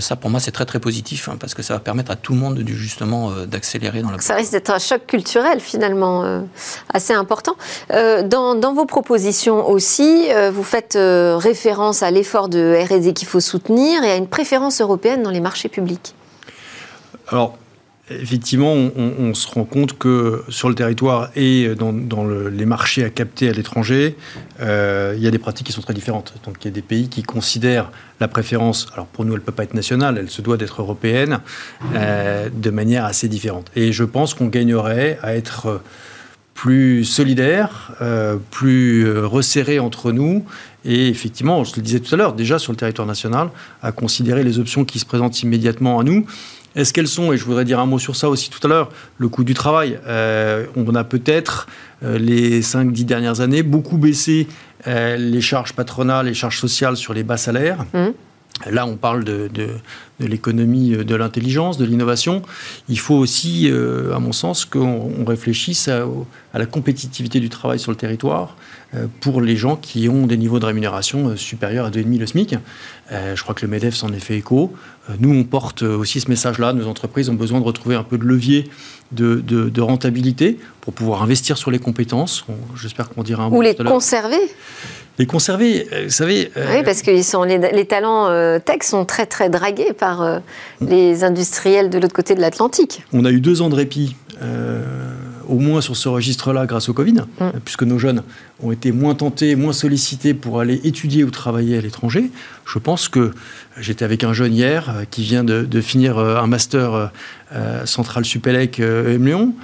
ça 0.00 0.16
pour 0.16 0.30
moi 0.30 0.40
c'est 0.40 0.50
très 0.50 0.64
très 0.64 0.80
positif 0.80 1.28
hein, 1.28 1.36
parce 1.38 1.54
que 1.54 1.62
ça 1.62 1.74
va 1.74 1.80
permettre 1.80 2.10
à 2.10 2.16
tout 2.16 2.32
le 2.32 2.38
monde 2.38 2.58
de 2.58 2.72
justement 2.72 3.32
d'accélérer 3.46 4.02
dans 4.02 4.10
la... 4.10 4.20
Ça 4.20 4.34
risque 4.34 4.52
d'être 4.52 4.70
un 4.70 4.78
choc 4.78 5.06
culturel 5.06 5.60
finalement 5.60 6.24
euh, 6.24 6.40
assez 6.92 7.12
important. 7.12 7.56
Euh, 7.92 8.22
dans, 8.22 8.54
dans, 8.54 8.74
vos 8.74 8.84
propositions 8.84 9.68
aussi, 9.68 10.28
vous 10.52 10.62
faites 10.62 10.96
référence 10.98 12.02
à 12.02 12.10
l'effort 12.10 12.48
de 12.48 12.78
R&D 12.88 13.12
qu'il 13.12 13.28
faut 13.28 13.40
soutenir 13.40 14.04
et 14.04 14.10
à 14.10 14.16
une 14.16 14.28
préférence 14.28 14.80
européenne 14.80 15.22
dans 15.22 15.30
les 15.30 15.40
marchés 15.40 15.68
publics. 15.68 16.14
Alors, 17.28 17.56
Effectivement, 18.10 18.72
on, 18.72 19.34
se 19.34 19.46
rend 19.48 19.64
compte 19.64 19.98
que 19.98 20.42
sur 20.48 20.68
le 20.68 20.74
territoire 20.74 21.30
et 21.36 21.74
dans, 21.74 22.26
les 22.26 22.64
marchés 22.64 23.04
à 23.04 23.10
capter 23.10 23.48
à 23.48 23.52
l'étranger, 23.52 24.16
euh, 24.60 25.14
il 25.16 25.22
y 25.22 25.26
a 25.26 25.30
des 25.30 25.38
pratiques 25.38 25.66
qui 25.66 25.72
sont 25.72 25.82
très 25.82 25.94
différentes. 25.94 26.34
Donc 26.44 26.56
il 26.62 26.68
y 26.68 26.70
a 26.70 26.74
des 26.74 26.82
pays 26.82 27.08
qui 27.08 27.22
considèrent 27.22 27.90
la 28.20 28.28
préférence, 28.28 28.86
alors 28.94 29.06
pour 29.06 29.24
nous 29.24 29.32
elle 29.32 29.40
ne 29.40 29.44
peut 29.44 29.52
pas 29.52 29.64
être 29.64 29.74
nationale, 29.74 30.16
elle 30.18 30.30
se 30.30 30.40
doit 30.40 30.56
d'être 30.56 30.80
européenne, 30.80 31.40
euh, 31.94 32.48
de 32.52 32.70
manière 32.70 33.04
assez 33.04 33.28
différente. 33.28 33.70
Et 33.76 33.92
je 33.92 34.04
pense 34.04 34.32
qu'on 34.32 34.48
gagnerait 34.48 35.18
à 35.22 35.36
être 35.36 35.82
plus 36.54 37.04
solidaire, 37.04 37.92
euh, 38.00 38.36
plus 38.50 39.18
resserré 39.18 39.78
entre 39.78 40.12
nous 40.12 40.44
et 40.84 41.08
effectivement, 41.08 41.64
je 41.64 41.76
le 41.76 41.82
disais 41.82 42.00
tout 42.00 42.14
à 42.14 42.16
l'heure, 42.16 42.32
déjà 42.32 42.58
sur 42.58 42.72
le 42.72 42.76
territoire 42.76 43.06
national, 43.06 43.50
à 43.82 43.92
considérer 43.92 44.42
les 44.42 44.58
options 44.58 44.84
qui 44.84 44.98
se 44.98 45.04
présentent 45.04 45.42
immédiatement 45.42 45.98
à 45.98 46.04
nous 46.04 46.24
est-ce 46.74 46.92
qu'elles 46.92 47.08
sont, 47.08 47.32
et 47.32 47.36
je 47.36 47.44
voudrais 47.44 47.64
dire 47.64 47.80
un 47.80 47.86
mot 47.86 47.98
sur 47.98 48.16
ça 48.16 48.28
aussi 48.28 48.50
tout 48.50 48.64
à 48.66 48.68
l'heure, 48.68 48.90
le 49.18 49.28
coût 49.28 49.44
du 49.44 49.54
travail 49.54 49.98
euh, 50.06 50.66
On 50.76 50.94
a 50.94 51.04
peut-être, 51.04 51.66
euh, 52.02 52.18
les 52.18 52.62
5-10 52.62 53.04
dernières 53.04 53.40
années, 53.40 53.62
beaucoup 53.62 53.98
baissé 53.98 54.46
euh, 54.86 55.16
les 55.16 55.40
charges 55.40 55.72
patronales, 55.72 56.26
les 56.26 56.34
charges 56.34 56.58
sociales 56.58 56.96
sur 56.96 57.14
les 57.14 57.22
bas 57.22 57.36
salaires. 57.36 57.84
Mmh. 57.92 58.08
Là, 58.66 58.86
on 58.86 58.96
parle 58.96 59.24
de, 59.24 59.48
l'économie 60.20 60.90
de 60.90 61.14
l'intelligence, 61.14 61.78
de 61.78 61.84
l'innovation. 61.84 62.42
Il 62.88 62.98
faut 62.98 63.14
aussi, 63.14 63.70
à 63.70 64.18
mon 64.18 64.32
sens, 64.32 64.64
qu'on 64.64 65.24
réfléchisse 65.24 65.88
à, 65.88 66.04
la 66.54 66.66
compétitivité 66.66 67.40
du 67.40 67.48
travail 67.48 67.78
sur 67.78 67.92
le 67.92 67.96
territoire 67.96 68.56
pour 69.20 69.40
les 69.40 69.56
gens 69.56 69.76
qui 69.76 70.08
ont 70.08 70.26
des 70.26 70.36
niveaux 70.36 70.58
de 70.58 70.66
rémunération 70.66 71.36
supérieurs 71.36 71.86
à 71.86 71.90
2,5 71.90 72.18
le 72.18 72.26
SMIC. 72.26 72.54
je 73.10 73.42
crois 73.42 73.54
que 73.54 73.64
le 73.64 73.70
MEDEF 73.70 73.94
s'en 73.94 74.12
est 74.12 74.18
fait 74.18 74.36
écho. 74.36 74.72
Euh, 75.08 75.14
nous, 75.20 75.34
on 75.34 75.44
porte 75.44 75.82
aussi 75.82 76.20
ce 76.20 76.28
message-là. 76.28 76.72
Nos 76.72 76.86
entreprises 76.86 77.28
ont 77.28 77.34
besoin 77.34 77.60
de 77.60 77.64
retrouver 77.64 77.94
un 77.94 78.02
peu 78.02 78.18
de 78.18 78.24
levier 78.24 78.70
de, 79.12 79.80
rentabilité 79.80 80.58
pour 80.80 80.92
pouvoir 80.92 81.22
investir 81.22 81.56
sur 81.56 81.70
les 81.70 81.78
compétences. 81.78 82.44
J'espère 82.80 83.08
qu'on 83.08 83.22
dira 83.22 83.44
un 83.44 83.50
mot. 83.50 83.56
Ou 83.56 83.62
les 83.62 83.74
conserver 83.74 84.40
les 85.18 85.26
conserver, 85.26 85.86
euh, 85.92 86.04
vous 86.04 86.10
savez. 86.10 86.50
Euh, 86.56 86.76
oui, 86.76 86.82
parce 86.84 87.02
que 87.02 87.10
les, 87.10 87.84
talents 87.84 88.60
tech 88.60 88.82
sont 88.82 89.04
très 89.04 89.26
très 89.26 89.50
dragués 89.50 89.92
par 89.92 90.40
les 90.80 91.24
industriels 91.24 91.90
de 91.90 91.98
l'autre 91.98 92.14
côté 92.14 92.34
de 92.34 92.40
l'Atlantique. 92.40 93.02
On 93.12 93.24
a 93.24 93.30
eu 93.30 93.40
deux 93.40 93.62
ans 93.62 93.68
de 93.68 93.74
répit 93.74 94.16
au 95.48 95.58
moins 95.58 95.80
sur 95.80 95.96
ce 95.96 96.08
registre-là 96.08 96.66
grâce 96.66 96.88
au 96.88 96.92
Covid, 96.92 97.22
mm. 97.40 97.48
puisque 97.64 97.82
nos 97.82 97.98
jeunes 97.98 98.22
ont 98.62 98.70
été 98.70 98.92
moins 98.92 99.14
tentés, 99.14 99.56
moins 99.56 99.72
sollicités 99.72 100.34
pour 100.34 100.60
aller 100.60 100.80
étudier 100.84 101.24
ou 101.24 101.30
travailler 101.30 101.78
à 101.78 101.80
l'étranger. 101.80 102.30
Je 102.66 102.78
pense 102.78 103.08
que 103.08 103.32
j'étais 103.78 104.04
avec 104.04 104.24
un 104.24 104.32
jeune 104.32 104.52
hier 104.52 104.90
euh, 104.90 105.04
qui 105.10 105.22
vient 105.22 105.44
de, 105.44 105.80
finir 105.80 106.18
euh, 106.18 106.36
un 106.36 106.46
master 106.46 107.10
euh, 107.54 107.86
central 107.86 108.24
Supélec 108.24 108.78
M 108.78 109.24
Lyon. 109.24 109.54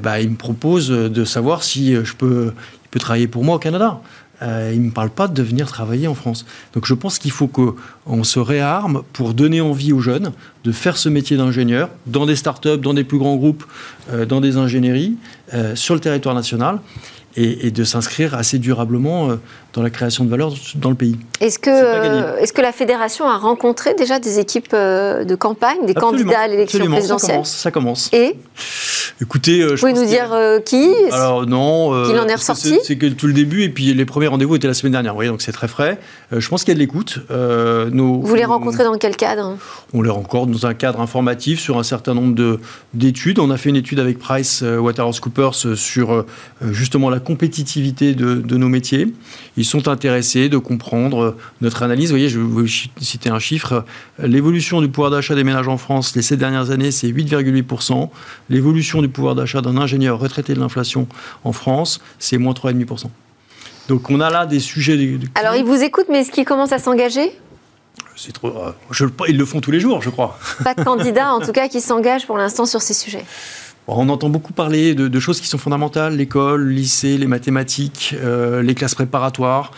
Bah, 0.00 0.20
il 0.20 0.30
me 0.30 0.36
propose 0.36 0.88
de 0.88 1.24
savoir 1.24 1.64
si 1.64 1.96
je 1.96 2.14
peux, 2.14 2.52
travailler 2.98 3.28
pour 3.28 3.44
moi 3.44 3.56
au 3.56 3.58
Canada. 3.58 4.00
Euh, 4.42 4.72
il 4.74 4.80
ne 4.82 4.86
me 4.86 4.90
parle 4.90 5.10
pas 5.10 5.28
de 5.28 5.42
venir 5.42 5.66
travailler 5.66 6.08
en 6.08 6.14
France. 6.14 6.44
Donc 6.74 6.86
je 6.86 6.94
pense 6.94 7.18
qu'il 7.18 7.30
faut 7.30 7.46
qu'on 7.46 8.24
se 8.24 8.38
réarme 8.38 9.02
pour 9.12 9.32
donner 9.32 9.60
envie 9.60 9.92
aux 9.92 10.00
jeunes 10.00 10.32
de 10.64 10.72
faire 10.72 10.98
ce 10.98 11.08
métier 11.08 11.36
d'ingénieur 11.36 11.88
dans 12.06 12.26
des 12.26 12.36
startups, 12.36 12.78
dans 12.78 12.92
des 12.92 13.04
plus 13.04 13.18
grands 13.18 13.36
groupes, 13.36 13.64
euh, 14.12 14.26
dans 14.26 14.40
des 14.40 14.56
ingénieries, 14.58 15.16
euh, 15.54 15.74
sur 15.74 15.94
le 15.94 16.00
territoire 16.00 16.34
national 16.34 16.80
et, 17.38 17.70
de 17.70 17.84
s'inscrire 17.84 18.34
assez 18.34 18.58
durablement 18.58 19.28
dans 19.76 19.82
la 19.82 19.90
création 19.90 20.24
de 20.24 20.30
valeur 20.30 20.52
dans 20.76 20.88
le 20.88 20.96
pays. 20.96 21.16
Est-ce 21.40 21.58
que, 21.58 21.70
euh, 21.70 22.38
est 22.38 22.50
que 22.50 22.62
la 22.62 22.72
fédération 22.72 23.26
a 23.26 23.36
rencontré 23.36 23.92
déjà 23.92 24.18
des 24.18 24.38
équipes 24.38 24.72
euh, 24.72 25.24
de 25.24 25.34
campagne, 25.34 25.84
des 25.84 25.92
candidats 25.92 26.40
à 26.40 26.48
l'élection 26.48 26.84
présidentielle 26.86 27.44
ça 27.44 27.70
commence, 27.70 28.08
ça 28.08 28.10
commence. 28.10 28.10
Et 28.12 28.36
Écoutez, 29.20 29.60
je 29.60 29.68
Vous 29.68 29.76
pouvez 29.76 29.92
nous 29.92 30.04
dire 30.04 30.34
qui 30.64 30.90
Alors 31.10 31.46
non. 31.46 32.04
Qu'il 32.06 32.18
en 32.18 32.26
est 32.26 32.34
ressorti 32.34 32.78
C'est 32.84 32.96
que 32.96 33.06
tout 33.06 33.26
le 33.26 33.32
début 33.32 33.62
et 33.62 33.68
puis 33.68 33.94
les 33.94 34.04
premiers 34.04 34.26
rendez-vous 34.26 34.56
étaient 34.56 34.66
la 34.66 34.74
semaine 34.74 34.92
dernière. 34.92 35.12
Vous 35.12 35.18
voyez, 35.18 35.30
donc 35.30 35.40
c'est 35.40 35.52
très 35.52 35.68
frais. 35.68 35.98
je 36.32 36.46
pense 36.48 36.64
qu'il 36.64 36.72
y 36.72 36.72
a 36.72 36.74
de 36.74 36.80
l'écoute. 36.80 37.20
Vous 37.30 38.34
les 38.34 38.44
rencontrez 38.44 38.84
dans 38.84 38.96
quel 38.96 39.16
cadre? 39.16 39.56
On 39.94 40.02
les 40.02 40.10
rencontre 40.10 40.52
dans 40.52 40.66
un 40.66 40.74
cadre 40.74 41.00
informatif 41.00 41.60
sur 41.60 41.78
un 41.78 41.82
certain 41.82 42.14
nombre 42.14 42.58
d'études. 42.94 43.38
On 43.38 43.50
a 43.50 43.56
fait 43.56 43.70
une 43.70 43.76
étude 43.76 44.00
avec 44.00 44.18
Price 44.18 44.62
Waterhouse 44.62 45.20
Coopers 45.20 45.76
sur 45.76 46.24
justement 46.62 47.08
la 47.08 47.20
compétitivité 47.20 48.14
de, 48.14 48.56
nos 48.56 48.68
métiers. 48.68 49.12
Ils 49.56 49.65
sont 49.66 49.88
intéressés 49.88 50.48
de 50.48 50.58
comprendre 50.58 51.36
notre 51.60 51.82
analyse. 51.82 52.10
Vous 52.10 52.14
voyez, 52.16 52.28
je 52.28 52.40
vais 52.40 52.66
citer 53.00 53.28
un 53.28 53.38
chiffre. 53.38 53.84
L'évolution 54.18 54.80
du 54.80 54.88
pouvoir 54.88 55.10
d'achat 55.10 55.34
des 55.34 55.44
ménages 55.44 55.68
en 55.68 55.76
France 55.76 56.14
les 56.16 56.22
sept 56.22 56.38
dernières 56.38 56.70
années, 56.70 56.90
c'est 56.90 57.08
8,8%. 57.08 58.08
L'évolution 58.48 59.02
du 59.02 59.08
pouvoir 59.08 59.34
d'achat 59.34 59.60
d'un 59.60 59.76
ingénieur 59.76 60.18
retraité 60.18 60.54
de 60.54 60.60
l'inflation 60.60 61.06
en 61.44 61.52
France, 61.52 62.00
c'est 62.18 62.38
moins 62.38 62.52
3,5%. 62.52 63.06
Donc 63.88 64.10
on 64.10 64.20
a 64.20 64.30
là 64.30 64.46
des 64.46 64.60
sujets. 64.60 65.18
Alors 65.34 65.54
ils 65.54 65.64
vous 65.64 65.82
écoutent, 65.82 66.08
mais 66.10 66.20
est-ce 66.20 66.32
qu'ils 66.32 66.44
commencent 66.44 66.72
à 66.72 66.78
s'engager? 66.78 67.32
C'est 68.16 68.32
trop. 68.32 68.48
Euh, 68.48 69.08
ils 69.28 69.36
le 69.36 69.44
font 69.44 69.60
tous 69.60 69.70
les 69.70 69.80
jours, 69.80 70.00
je 70.00 70.10
crois. 70.10 70.38
Pas 70.64 70.74
de 70.74 70.82
candidats, 70.82 71.32
en 71.32 71.40
tout 71.40 71.52
cas, 71.52 71.68
qui 71.68 71.80
s'engagent 71.80 72.26
pour 72.26 72.38
l'instant 72.38 72.64
sur 72.64 72.80
ces 72.80 72.94
sujets. 72.94 73.24
On 73.88 74.08
entend 74.08 74.28
beaucoup 74.28 74.52
parler 74.52 74.94
de, 74.94 75.20
choses 75.20 75.40
qui 75.40 75.46
sont 75.46 75.58
fondamentales, 75.58 76.16
l'école, 76.16 76.62
le 76.62 76.70
lycée, 76.70 77.18
les 77.18 77.28
mathématiques, 77.28 78.16
euh, 78.20 78.60
les 78.62 78.74
classes 78.74 78.96
préparatoires. 78.96 79.70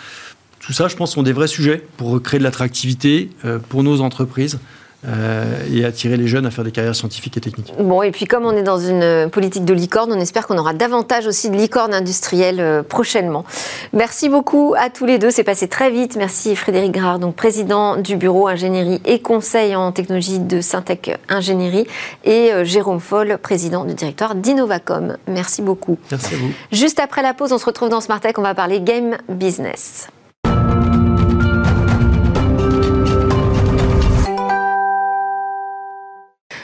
Tout 0.60 0.72
ça, 0.72 0.88
je 0.88 0.96
pense, 0.96 1.12
sont 1.12 1.22
des 1.22 1.32
vrais 1.32 1.46
sujets 1.46 1.84
pour 1.98 2.22
créer 2.22 2.38
de 2.38 2.44
l'attractivité 2.44 3.30
euh, 3.44 3.58
pour 3.58 3.82
nos 3.82 4.00
entreprises. 4.00 4.58
Euh, 5.06 5.44
et 5.72 5.84
attirer 5.84 6.16
les 6.16 6.26
jeunes 6.26 6.44
à 6.44 6.50
faire 6.50 6.64
des 6.64 6.72
carrières 6.72 6.96
scientifiques 6.96 7.36
et 7.36 7.40
techniques. 7.40 7.72
Bon, 7.78 8.02
et 8.02 8.10
puis 8.10 8.24
comme 8.24 8.44
on 8.44 8.50
est 8.56 8.64
dans 8.64 8.80
une 8.80 9.30
politique 9.30 9.64
de 9.64 9.72
licorne, 9.72 10.12
on 10.12 10.18
espère 10.18 10.48
qu'on 10.48 10.58
aura 10.58 10.74
davantage 10.74 11.28
aussi 11.28 11.50
de 11.50 11.56
licorne 11.56 11.94
industrielle 11.94 12.58
euh, 12.58 12.82
prochainement. 12.82 13.44
Merci 13.92 14.28
beaucoup 14.28 14.74
à 14.76 14.90
tous 14.90 15.06
les 15.06 15.18
deux, 15.18 15.30
c'est 15.30 15.44
passé 15.44 15.68
très 15.68 15.92
vite. 15.92 16.16
Merci 16.16 16.56
Frédéric 16.56 16.90
Grard, 16.90 17.20
donc 17.20 17.36
président 17.36 17.96
du 17.96 18.16
bureau 18.16 18.48
ingénierie 18.48 19.00
et 19.04 19.20
conseil 19.20 19.76
en 19.76 19.92
technologie 19.92 20.40
de 20.40 20.60
Syntec 20.60 21.16
Ingénierie, 21.28 21.86
et 22.24 22.52
euh, 22.52 22.64
Jérôme 22.64 22.98
Foll, 22.98 23.38
président 23.40 23.84
du 23.84 23.94
directoire 23.94 24.34
d'Innovacom. 24.34 25.16
Merci 25.28 25.62
beaucoup. 25.62 25.96
Merci 26.10 26.34
à 26.34 26.38
vous. 26.38 26.50
Juste 26.72 26.98
après 26.98 27.22
la 27.22 27.34
pause, 27.34 27.52
on 27.52 27.58
se 27.58 27.66
retrouve 27.66 27.88
dans 27.88 28.00
Smartech, 28.00 28.36
on 28.36 28.42
va 28.42 28.56
parler 28.56 28.80
game 28.80 29.16
business. 29.28 30.08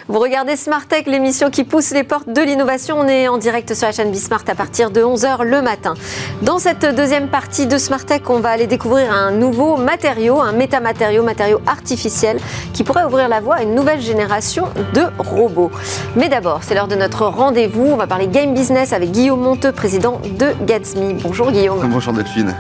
Vous 0.06 0.18
regardez 0.18 0.56
Smart 0.56 0.86
Tech, 0.86 1.06
l'émission 1.06 1.48
qui 1.48 1.64
pousse 1.64 1.92
les 1.92 2.04
portes 2.04 2.28
de 2.28 2.42
l'innovation. 2.42 2.98
On 3.00 3.08
est 3.08 3.26
en 3.26 3.38
direct 3.38 3.72
sur 3.72 3.86
la 3.86 3.92
chaîne 3.92 4.10
Bismart 4.10 4.44
à 4.48 4.54
partir 4.54 4.90
de 4.90 5.00
11h 5.00 5.44
le 5.44 5.62
matin. 5.62 5.94
Dans 6.42 6.58
cette 6.58 6.84
deuxième 6.94 7.28
partie 7.28 7.66
de 7.66 7.78
Smart 7.78 8.04
Tech, 8.04 8.20
on 8.28 8.40
va 8.40 8.50
aller 8.50 8.66
découvrir 8.66 9.10
un 9.10 9.30
nouveau 9.30 9.78
matériau, 9.78 10.42
un 10.42 10.52
métamatériau, 10.52 11.22
matériau 11.22 11.58
artificiel, 11.66 12.38
qui 12.74 12.84
pourrait 12.84 13.04
ouvrir 13.04 13.30
la 13.30 13.40
voie 13.40 13.54
à 13.56 13.62
une 13.62 13.74
nouvelle 13.74 14.02
génération 14.02 14.66
de 14.92 15.04
robots. 15.16 15.70
Mais 16.16 16.28
d'abord, 16.28 16.60
c'est 16.64 16.74
l'heure 16.74 16.88
de 16.88 16.96
notre 16.96 17.24
rendez-vous. 17.24 17.86
On 17.86 17.96
va 17.96 18.06
parler 18.06 18.26
game 18.26 18.52
business 18.52 18.92
avec 18.92 19.10
Guillaume 19.10 19.40
Monteux, 19.40 19.72
président 19.72 20.20
de 20.38 20.52
Gatsby. 20.66 21.14
Bonjour 21.22 21.50
Guillaume. 21.50 21.80
Bonjour 21.90 22.12
Delphine. 22.12 22.54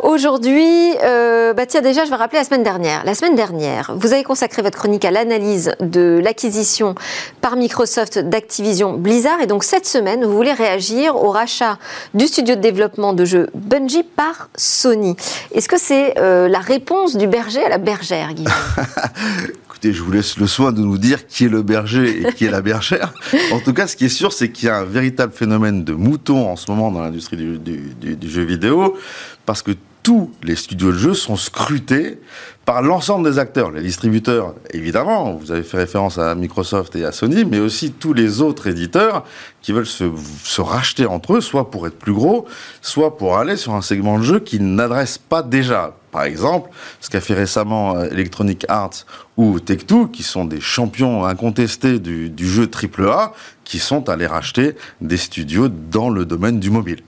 Aujourd'hui, 0.00 0.94
euh, 1.04 1.52
bah 1.52 1.66
tiens, 1.66 1.82
déjà, 1.82 2.06
je 2.06 2.10
vais 2.10 2.16
rappeler 2.16 2.38
la 2.38 2.44
semaine 2.44 2.62
dernière. 2.62 3.04
La 3.04 3.14
semaine 3.14 3.34
dernière, 3.34 3.92
vous 3.94 4.14
avez 4.14 4.22
consacré 4.22 4.62
votre 4.62 4.78
chronique 4.78 5.04
à 5.04 5.10
l'analyse 5.10 5.72
de 5.80 6.18
l'acquisition 6.24 6.77
par 7.40 7.56
Microsoft 7.56 8.18
d'Activision 8.18 8.94
Blizzard. 8.94 9.40
Et 9.40 9.46
donc 9.46 9.64
cette 9.64 9.86
semaine, 9.86 10.24
vous 10.24 10.34
voulez 10.34 10.52
réagir 10.52 11.16
au 11.16 11.30
rachat 11.30 11.78
du 12.14 12.26
studio 12.26 12.54
de 12.54 12.60
développement 12.60 13.12
de 13.12 13.24
jeux 13.24 13.48
Bungie 13.54 14.02
par 14.02 14.50
Sony. 14.56 15.16
Est-ce 15.52 15.68
que 15.68 15.78
c'est 15.78 16.18
euh, 16.18 16.48
la 16.48 16.60
réponse 16.60 17.16
du 17.16 17.26
berger 17.26 17.64
à 17.64 17.68
la 17.68 17.78
bergère, 17.78 18.34
Guillaume 18.34 18.52
Écoutez, 19.66 19.92
je 19.92 20.02
vous 20.02 20.10
laisse 20.10 20.38
le 20.38 20.46
soin 20.46 20.72
de 20.72 20.80
nous 20.80 20.98
dire 20.98 21.26
qui 21.26 21.44
est 21.44 21.48
le 21.48 21.62
berger 21.62 22.22
et 22.22 22.32
qui 22.32 22.44
est 22.44 22.50
la 22.50 22.62
bergère. 22.62 23.12
En 23.52 23.60
tout 23.60 23.72
cas, 23.72 23.86
ce 23.86 23.96
qui 23.96 24.06
est 24.06 24.10
sûr, 24.10 24.32
c'est 24.32 24.50
qu'il 24.50 24.66
y 24.66 24.70
a 24.70 24.76
un 24.78 24.84
véritable 24.84 25.32
phénomène 25.32 25.84
de 25.84 25.92
mouton 25.92 26.48
en 26.48 26.56
ce 26.56 26.70
moment 26.70 26.90
dans 26.90 27.00
l'industrie 27.00 27.36
du, 27.36 27.58
du 27.58 28.30
jeu 28.30 28.42
vidéo, 28.42 28.96
parce 29.46 29.62
que 29.62 29.72
tous 30.08 30.30
les 30.42 30.56
studios 30.56 30.90
de 30.90 30.96
jeux 30.96 31.12
sont 31.12 31.36
scrutés 31.36 32.18
par 32.64 32.80
l'ensemble 32.80 33.30
des 33.30 33.38
acteurs, 33.38 33.70
les 33.70 33.82
distributeurs, 33.82 34.54
évidemment, 34.72 35.34
vous 35.34 35.52
avez 35.52 35.62
fait 35.62 35.76
référence 35.76 36.16
à 36.16 36.34
Microsoft 36.34 36.96
et 36.96 37.04
à 37.04 37.12
Sony, 37.12 37.44
mais 37.44 37.58
aussi 37.58 37.92
tous 37.92 38.14
les 38.14 38.40
autres 38.40 38.68
éditeurs 38.68 39.26
qui 39.60 39.72
veulent 39.72 39.84
se, 39.84 40.60
racheter 40.62 41.04
entre 41.04 41.34
eux, 41.34 41.40
soit 41.42 41.70
pour 41.70 41.86
être 41.86 41.98
plus 41.98 42.14
gros, 42.14 42.46
soit 42.80 43.18
pour 43.18 43.36
aller 43.36 43.56
sur 43.56 43.74
un 43.74 43.82
segment 43.82 44.18
de 44.18 44.24
jeu 44.24 44.40
qu'ils 44.40 44.74
n'adressent 44.74 45.18
pas 45.18 45.42
déjà. 45.42 45.94
Par 46.10 46.22
exemple, 46.22 46.70
ce 47.02 47.10
qu'a 47.10 47.20
fait 47.20 47.34
récemment 47.34 47.94
euh, 47.96 48.08
Electronic 48.10 48.64
Arts 48.70 49.04
ou 49.36 49.60
Take-Two, 49.60 50.08
qui 50.08 50.22
sont 50.22 50.46
des 50.46 50.62
champions 50.62 51.26
incontestés 51.26 51.98
du, 51.98 52.30
du 52.30 52.48
jeu 52.48 52.66
AAA, 52.66 53.34
qui 53.64 53.78
sont 53.78 54.08
allés 54.08 54.26
racheter 54.26 54.74
des 55.02 55.18
studios 55.18 55.68
dans 55.68 56.08
le 56.08 56.24
domaine 56.24 56.60
du 56.60 56.70
mobile. 56.70 57.02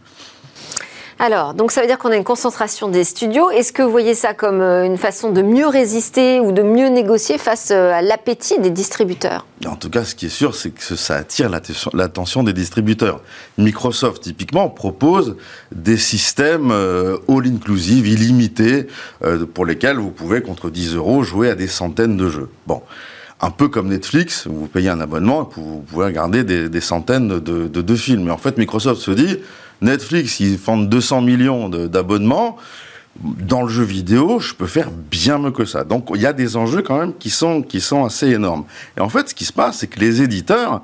Alors, 1.22 1.52
donc 1.52 1.70
ça 1.70 1.82
veut 1.82 1.86
dire 1.86 1.98
qu'on 1.98 2.08
a 2.08 2.16
une 2.16 2.24
concentration 2.24 2.88
des 2.88 3.04
studios. 3.04 3.50
Est-ce 3.50 3.74
que 3.74 3.82
vous 3.82 3.90
voyez 3.90 4.14
ça 4.14 4.32
comme 4.32 4.62
euh, 4.62 4.86
une 4.86 4.96
façon 4.96 5.30
de 5.30 5.42
mieux 5.42 5.66
résister 5.66 6.40
ou 6.40 6.50
de 6.50 6.62
mieux 6.62 6.88
négocier 6.88 7.36
face 7.36 7.72
euh, 7.72 7.92
à 7.92 8.00
l'appétit 8.00 8.58
des 8.58 8.70
distributeurs? 8.70 9.44
En 9.66 9.76
tout 9.76 9.90
cas, 9.90 10.04
ce 10.04 10.14
qui 10.14 10.26
est 10.26 10.30
sûr, 10.30 10.54
c'est 10.54 10.70
que 10.70 10.82
ça 10.96 11.16
attire 11.16 11.50
l'attention 11.92 12.42
des 12.42 12.54
distributeurs. 12.54 13.20
Microsoft, 13.58 14.22
typiquement, 14.22 14.70
propose 14.70 15.36
des 15.72 15.98
systèmes 15.98 16.70
euh, 16.70 17.18
all-inclusive, 17.28 18.08
illimités, 18.08 18.86
pour 19.52 19.66
lesquels 19.66 19.98
vous 19.98 20.12
pouvez, 20.12 20.40
contre 20.40 20.70
10 20.70 20.94
euros, 20.94 21.22
jouer 21.22 21.50
à 21.50 21.54
des 21.54 21.68
centaines 21.68 22.16
de 22.16 22.30
jeux. 22.30 22.48
Bon 22.66 22.80
un 23.42 23.50
peu 23.50 23.68
comme 23.68 23.88
Netflix, 23.88 24.46
vous 24.46 24.66
payez 24.66 24.90
un 24.90 25.00
abonnement 25.00 25.44
et 25.44 25.54
vous 25.58 25.80
pouvez 25.80 26.04
regarder 26.04 26.44
des, 26.44 26.80
centaines 26.82 27.28
de, 27.28 27.38
de, 27.38 27.68
de, 27.68 27.94
films. 27.94 28.24
Mais 28.24 28.30
en 28.30 28.36
fait, 28.36 28.58
Microsoft 28.58 29.00
se 29.00 29.12
dit, 29.12 29.38
Netflix, 29.82 30.40
ils 30.40 30.56
vendent 30.56 30.88
200 30.88 31.22
millions 31.22 31.68
d'abonnements. 31.68 32.56
Dans 33.22 33.62
le 33.62 33.68
jeu 33.68 33.82
vidéo, 33.82 34.38
je 34.38 34.54
peux 34.54 34.66
faire 34.66 34.90
bien 34.90 35.38
mieux 35.38 35.50
que 35.50 35.64
ça. 35.64 35.84
Donc, 35.84 36.10
il 36.14 36.20
y 36.20 36.26
a 36.26 36.32
des 36.32 36.56
enjeux 36.56 36.82
quand 36.82 36.98
même 36.98 37.12
qui 37.18 37.30
sont, 37.30 37.64
assez 38.04 38.28
énormes. 38.28 38.64
Et 38.96 39.00
en 39.00 39.08
fait, 39.08 39.28
ce 39.28 39.34
qui 39.34 39.44
se 39.44 39.52
passe, 39.52 39.78
c'est 39.78 39.88
que 39.88 39.98
les 39.98 40.22
éditeurs, 40.22 40.82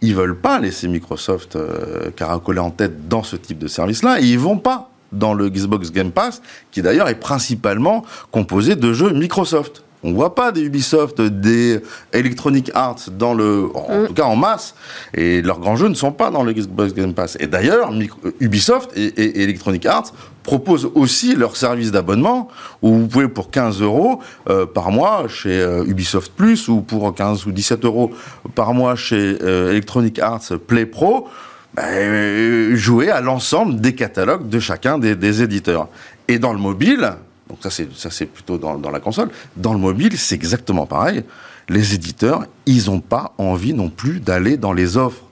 ils 0.00 0.14
veulent 0.14 0.38
pas 0.38 0.58
laisser 0.58 0.88
Microsoft 0.88 1.56
euh, 1.56 2.10
caracoler 2.10 2.60
en 2.60 2.70
tête 2.70 3.08
dans 3.08 3.22
ce 3.22 3.36
type 3.36 3.58
de 3.58 3.68
service-là, 3.68 4.20
et 4.20 4.24
ils 4.24 4.38
vont 4.38 4.58
pas 4.58 4.90
dans 5.12 5.34
le 5.34 5.48
Xbox 5.48 5.90
Game 5.90 6.10
Pass, 6.10 6.42
qui 6.70 6.82
d'ailleurs 6.82 7.08
est 7.08 7.18
principalement 7.18 8.04
composé 8.30 8.76
de 8.76 8.92
jeux 8.92 9.12
Microsoft. 9.12 9.82
On 10.04 10.12
voit 10.12 10.34
pas 10.34 10.52
des 10.52 10.62
Ubisoft, 10.62 11.20
des 11.20 11.80
Electronic 12.12 12.70
Arts 12.74 13.10
dans 13.10 13.34
le, 13.34 13.68
en 13.74 14.02
mm. 14.02 14.06
tout 14.08 14.14
cas 14.14 14.24
en 14.24 14.36
masse, 14.36 14.74
et 15.14 15.42
leurs 15.42 15.58
grands 15.58 15.76
jeux 15.76 15.88
ne 15.88 15.94
sont 15.94 16.12
pas 16.12 16.30
dans 16.30 16.44
le 16.44 16.52
Xbox 16.52 16.94
Game 16.94 17.14
Pass. 17.14 17.36
Et 17.40 17.46
d'ailleurs, 17.46 17.92
Ubisoft 18.40 18.90
et, 18.96 19.42
Electronic 19.42 19.86
Arts 19.86 20.12
proposent 20.44 20.90
aussi 20.94 21.34
leur 21.34 21.56
service 21.56 21.90
d'abonnement 21.90 22.48
où 22.80 22.94
vous 22.94 23.06
pouvez 23.08 23.28
pour 23.28 23.50
15 23.50 23.82
euros 23.82 24.20
euh, 24.48 24.66
par 24.66 24.90
mois 24.90 25.26
chez 25.28 25.60
euh, 25.60 25.84
Ubisoft 25.84 26.32
Plus 26.32 26.68
ou 26.68 26.80
pour 26.80 27.14
15 27.14 27.46
ou 27.46 27.52
17 27.52 27.84
euros 27.84 28.12
par 28.54 28.72
mois 28.72 28.96
chez 28.96 29.36
euh, 29.42 29.72
Electronic 29.72 30.18
Arts 30.20 30.52
Play 30.66 30.86
Pro 30.86 31.28
ben, 31.74 32.74
jouer 32.74 33.10
à 33.10 33.20
l'ensemble 33.20 33.80
des 33.80 33.94
catalogues 33.94 34.48
de 34.48 34.58
chacun 34.58 34.98
des, 34.98 35.14
des 35.14 35.42
éditeurs. 35.42 35.88
Et 36.28 36.38
dans 36.38 36.52
le 36.52 36.58
mobile, 36.58 37.12
donc 37.48 37.58
ça, 37.62 37.70
c'est, 37.70 38.26
plutôt 38.26 38.58
dans, 38.58 38.78
dans, 38.78 38.90
la 38.90 39.00
console. 39.00 39.30
Dans 39.56 39.72
le 39.72 39.78
mobile, 39.78 40.16
c'est 40.18 40.34
exactement 40.34 40.86
pareil. 40.86 41.24
Les 41.68 41.94
éditeurs, 41.94 42.44
ils 42.66 42.86
n'ont 42.86 43.00
pas 43.00 43.32
envie 43.38 43.74
non 43.74 43.90
plus 43.90 44.20
d'aller 44.20 44.56
dans 44.56 44.72
les 44.72 44.96
offres 44.96 45.22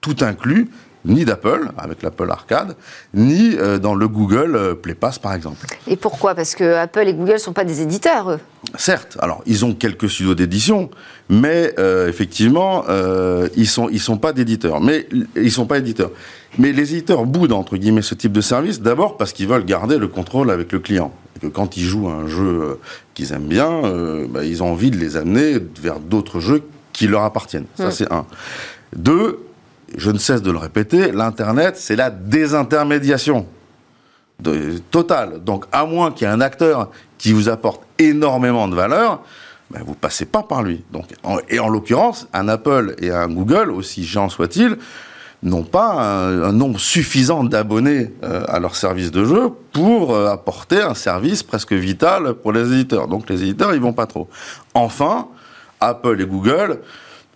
tout 0.00 0.16
inclus, 0.20 0.68
ni 1.04 1.24
d'Apple, 1.24 1.70
avec 1.76 2.02
l'Apple 2.02 2.30
Arcade, 2.30 2.76
ni 3.12 3.56
euh, 3.56 3.78
dans 3.78 3.94
le 3.94 4.08
Google 4.08 4.56
euh, 4.56 4.74
Play 4.74 4.94
Pass, 4.94 5.18
par 5.18 5.34
exemple. 5.34 5.66
Et 5.86 5.96
pourquoi? 5.96 6.34
Parce 6.34 6.54
que 6.54 6.74
Apple 6.74 7.06
et 7.06 7.14
Google 7.14 7.34
ne 7.34 7.38
sont 7.38 7.52
pas 7.52 7.64
des 7.64 7.82
éditeurs, 7.82 8.30
eux. 8.30 8.40
Certes, 8.76 9.18
alors 9.20 9.42
ils 9.46 9.64
ont 9.64 9.74
quelques 9.74 10.08
studios 10.08 10.34
d'édition, 10.34 10.90
mais 11.28 11.74
euh, 11.78 12.08
effectivement, 12.08 12.84
ils 12.88 13.60
ne 13.60 13.64
sont, 13.64 13.88
ils 13.90 14.00
sont 14.00 14.16
pas 14.16 14.32
d'éditeurs. 14.32 14.80
Mais 14.80 15.06
ils 15.36 15.52
sont 15.52 15.66
pas 15.66 15.78
éditeurs. 15.78 16.10
Mais 16.58 16.72
les 16.72 16.94
éditeurs 16.94 17.26
boudent, 17.26 17.52
entre 17.52 17.76
guillemets, 17.76 18.02
ce 18.02 18.14
type 18.14 18.32
de 18.32 18.40
service, 18.40 18.80
d'abord 18.80 19.16
parce 19.16 19.32
qu'ils 19.32 19.48
veulent 19.48 19.64
garder 19.64 19.98
le 19.98 20.08
contrôle 20.08 20.50
avec 20.50 20.72
le 20.72 20.80
client. 20.80 21.12
Et 21.36 21.40
que 21.40 21.46
quand 21.46 21.76
ils 21.76 21.84
jouent 21.84 22.08
un 22.08 22.26
jeu 22.26 22.62
euh, 22.62 22.80
qu'ils 23.14 23.32
aiment 23.32 23.48
bien, 23.48 23.84
euh, 23.84 24.26
bah, 24.28 24.44
ils 24.44 24.62
ont 24.62 24.70
envie 24.70 24.90
de 24.90 24.96
les 24.96 25.16
amener 25.16 25.58
vers 25.80 25.98
d'autres 25.98 26.40
jeux 26.40 26.62
qui 26.92 27.06
leur 27.06 27.22
appartiennent. 27.22 27.66
Ça, 27.74 27.90
c'est 27.90 28.10
un. 28.12 28.24
Deux, 28.94 29.40
je 29.96 30.10
ne 30.10 30.18
cesse 30.18 30.42
de 30.42 30.50
le 30.50 30.58
répéter, 30.58 31.12
l'Internet, 31.12 31.76
c'est 31.76 31.96
la 31.96 32.10
désintermédiation 32.10 33.46
de, 34.40 34.78
totale. 34.90 35.42
Donc, 35.42 35.64
à 35.72 35.84
moins 35.84 36.12
qu'il 36.12 36.26
y 36.26 36.30
ait 36.30 36.32
un 36.32 36.40
acteur 36.40 36.90
qui 37.18 37.32
vous 37.32 37.48
apporte 37.48 37.82
énormément 37.98 38.68
de 38.68 38.74
valeur, 38.74 39.22
ben, 39.70 39.82
vous 39.84 39.94
passez 39.94 40.24
pas 40.24 40.42
par 40.42 40.62
lui. 40.62 40.84
Donc, 40.92 41.06
et 41.48 41.58
en 41.58 41.68
l'occurrence, 41.68 42.28
un 42.32 42.48
Apple 42.48 42.94
et 42.98 43.10
un 43.10 43.28
Google, 43.28 43.70
aussi 43.70 44.04
géants 44.04 44.28
soient-ils, 44.28 44.76
n'ont 45.44 45.62
pas 45.62 45.92
un, 46.00 46.52
nombre 46.52 46.80
suffisant 46.80 47.44
d'abonnés 47.44 48.10
euh, 48.24 48.44
à 48.48 48.58
leur 48.58 48.74
service 48.74 49.10
de 49.10 49.24
jeu 49.24 49.50
pour 49.72 50.14
euh, 50.14 50.28
apporter 50.28 50.80
un 50.80 50.94
service 50.94 51.42
presque 51.42 51.72
vital 51.72 52.34
pour 52.34 52.52
les 52.52 52.72
éditeurs. 52.72 53.06
Donc 53.06 53.30
les 53.30 53.42
éditeurs, 53.42 53.74
ils 53.74 53.80
vont 53.80 53.92
pas 53.92 54.06
trop. 54.06 54.28
Enfin, 54.74 55.28
Apple 55.80 56.20
et 56.20 56.26
Google 56.26 56.80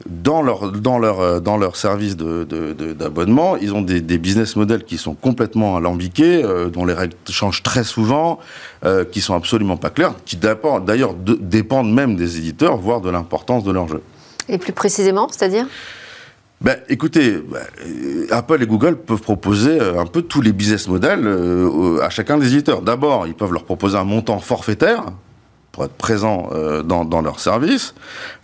dans 0.06 0.42
leur, 0.42 0.70
dans 0.72 0.98
leur, 0.98 1.20
euh, 1.20 1.40
dans 1.40 1.56
leur 1.56 1.76
service 1.76 2.16
d'abonnement, 2.16 3.56
de, 3.56 3.62
ils 3.62 3.74
ont 3.74 3.82
des, 3.82 4.00
business 4.18 4.56
models 4.56 4.84
qui 4.84 4.96
sont 4.96 5.14
complètement 5.14 5.76
alambiqués, 5.76 6.42
dont 6.72 6.84
les 6.84 6.94
règles 6.94 7.16
changent 7.28 7.62
très 7.62 7.84
souvent, 7.84 8.38
euh, 8.84 9.04
qui 9.04 9.20
sont 9.20 9.34
absolument 9.34 9.76
pas 9.76 9.90
claires, 9.90 10.14
qui 10.24 10.36
d'ailleurs 10.36 11.14
dépendent 11.14 11.92
même 11.92 12.16
des 12.16 12.38
éditeurs, 12.38 12.76
voire 12.76 13.00
de 13.00 13.10
l'importance 13.10 13.64
de 13.64 13.72
leur 13.72 13.88
jeu. 13.88 14.02
Et 14.48 14.58
plus 14.58 14.72
précisément, 14.72 15.28
c'est-à-dire? 15.30 15.66
Ben, 16.60 16.76
écoutez, 16.88 17.36
ben, 17.36 17.60
Apple 18.30 18.62
et 18.62 18.66
Google 18.66 18.96
peuvent 18.96 19.20
proposer 19.20 19.80
un 19.80 20.06
peu 20.06 20.22
tous 20.22 20.40
les 20.40 20.52
business 20.52 20.88
models 20.88 21.26
à 22.02 22.10
chacun 22.10 22.38
des 22.38 22.52
éditeurs. 22.52 22.82
D'abord, 22.82 23.26
ils 23.26 23.34
peuvent 23.34 23.52
leur 23.52 23.64
proposer 23.64 23.96
un 23.96 24.04
montant 24.04 24.38
forfaitaire, 24.38 25.04
être 25.84 25.94
présent 25.94 26.50
euh, 26.52 26.82
dans, 26.82 27.04
dans, 27.04 27.22
leur 27.22 27.40
service, 27.40 27.94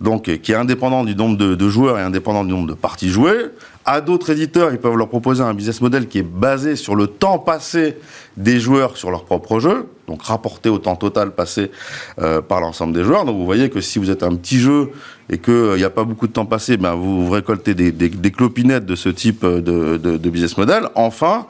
donc 0.01 0.25
qui 0.25 0.53
est 0.53 0.55
indépendant 0.55 1.05
du 1.05 1.15
nombre 1.15 1.37
de, 1.37 1.69
joueurs 1.69 1.99
et 1.99 2.03
indépendant 2.03 2.45
du 2.45 2.53
nombre 2.53 2.69
de 2.69 2.75
parties 2.75 3.11
jouées. 3.11 3.47
À 3.87 4.01
d'autres 4.01 4.31
éditeurs, 4.31 4.73
ils 4.73 4.79
peuvent 4.79 4.97
leur 4.97 5.09
proposer 5.09 5.43
un 5.43 5.53
business 5.53 5.81
model 5.83 6.09
qui 6.09 6.19
est 6.19 6.23
basé 6.23 6.75
sur 6.75 6.97
le 6.97 7.07
temps 7.07 7.39
passé 7.39 7.99
des 8.37 8.59
joueurs 8.59 8.97
sur 8.97 9.11
leur 9.11 9.25
propre 9.25 9.61
jeu, 9.61 9.87
donc 10.09 10.23
rapporté 10.23 10.71
au 10.71 10.79
temps 10.79 10.97
total 10.97 11.33
passé 11.33 11.71
euh, 12.19 12.41
par 12.41 12.61
l'ensemble 12.61 12.95
des 12.95 13.05
joueurs. 13.05 13.27
Donc 13.27 13.37
vous 13.37 13.45
voyez 13.45 13.69
que 13.69 13.83
si 13.83 13.99
vous 13.99 14.11
êtes 14.11 14.23
un 14.23 14.35
petit 14.37 14.59
jeu 14.59 14.91
et 15.29 15.39
qu'il 15.39 15.53
n'y 15.53 15.83
euh, 15.83 15.87
a 15.87 15.91
pas 15.91 16.05
beaucoup 16.05 16.27
de 16.27 16.33
temps 16.33 16.47
passé, 16.47 16.79
ben 16.79 16.95
vous, 16.95 17.29
récoltez 17.29 17.75
des, 17.75 18.31
clopinettes 18.31 18.87
de 18.87 18.95
ce 18.95 19.11
type 19.11 19.45
de 19.45 20.29
business 20.31 20.57
model. 20.57 20.85
Enfin, 20.95 21.47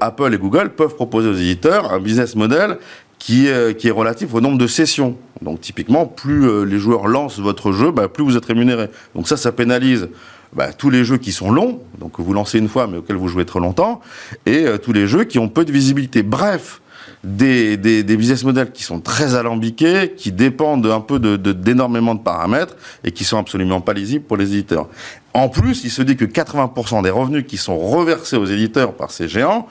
Apple 0.00 0.34
et 0.34 0.38
Google 0.38 0.70
peuvent 0.70 0.94
proposer 0.94 1.28
aux 1.28 1.34
éditeurs 1.34 1.92
un 1.92 1.98
business 1.98 2.36
model 2.36 2.78
qui 3.24 3.46
est, 3.46 3.74
qui 3.78 3.88
est 3.88 3.90
relatif 3.90 4.34
au 4.34 4.42
nombre 4.42 4.58
de 4.58 4.66
sessions. 4.66 5.16
Donc 5.40 5.62
typiquement, 5.62 6.04
plus 6.04 6.46
euh, 6.46 6.64
les 6.64 6.78
joueurs 6.78 7.06
lancent 7.06 7.38
votre 7.38 7.72
jeu, 7.72 7.90
bah, 7.90 8.06
plus 8.06 8.22
vous 8.22 8.36
êtes 8.36 8.44
rémunéré. 8.44 8.90
Donc 9.14 9.28
ça, 9.28 9.38
ça 9.38 9.50
pénalise 9.50 10.10
bah, 10.52 10.74
tous 10.74 10.90
les 10.90 11.06
jeux 11.06 11.16
qui 11.16 11.32
sont 11.32 11.50
longs, 11.50 11.80
donc 11.98 12.20
vous 12.20 12.34
lancez 12.34 12.58
une 12.58 12.68
fois 12.68 12.86
mais 12.86 12.98
auxquels 12.98 13.16
vous 13.16 13.28
jouez 13.28 13.46
trop 13.46 13.60
longtemps, 13.60 14.02
et 14.44 14.66
euh, 14.66 14.76
tous 14.76 14.92
les 14.92 15.06
jeux 15.06 15.24
qui 15.24 15.38
ont 15.38 15.48
peu 15.48 15.64
de 15.64 15.72
visibilité. 15.72 16.22
Bref, 16.22 16.82
des, 17.24 17.78
des, 17.78 18.02
des, 18.02 18.16
business 18.18 18.44
models 18.44 18.72
qui 18.72 18.82
sont 18.82 19.00
très 19.00 19.34
alambiqués, 19.34 20.12
qui 20.14 20.30
dépendent 20.30 20.86
un 20.86 21.00
peu 21.00 21.18
d'énormément 21.18 21.42
de, 21.42 21.52
d'énormément 21.52 22.14
de, 22.14 22.20
paramètres 22.20 22.76
et 23.04 23.10
qui 23.10 23.24
sont 23.24 23.38
absolument 23.38 23.80
pas 23.80 23.94
lisibles 23.94 24.26
pour 24.26 24.36
les 24.36 24.52
éditeurs. 24.52 24.86
En 25.32 25.48
plus, 25.48 25.82
il 25.84 25.90
se 25.90 26.02
dit 26.02 26.16
que 26.16 26.26
80% 26.26 27.02
des 27.02 27.10
revenus 27.10 27.46
qui 27.48 27.56
sont 27.56 27.78
reversés 27.78 28.36
aux 28.36 28.44
éditeurs 28.44 28.92
par 28.92 29.10
ces 29.10 29.28
géants 29.28 29.66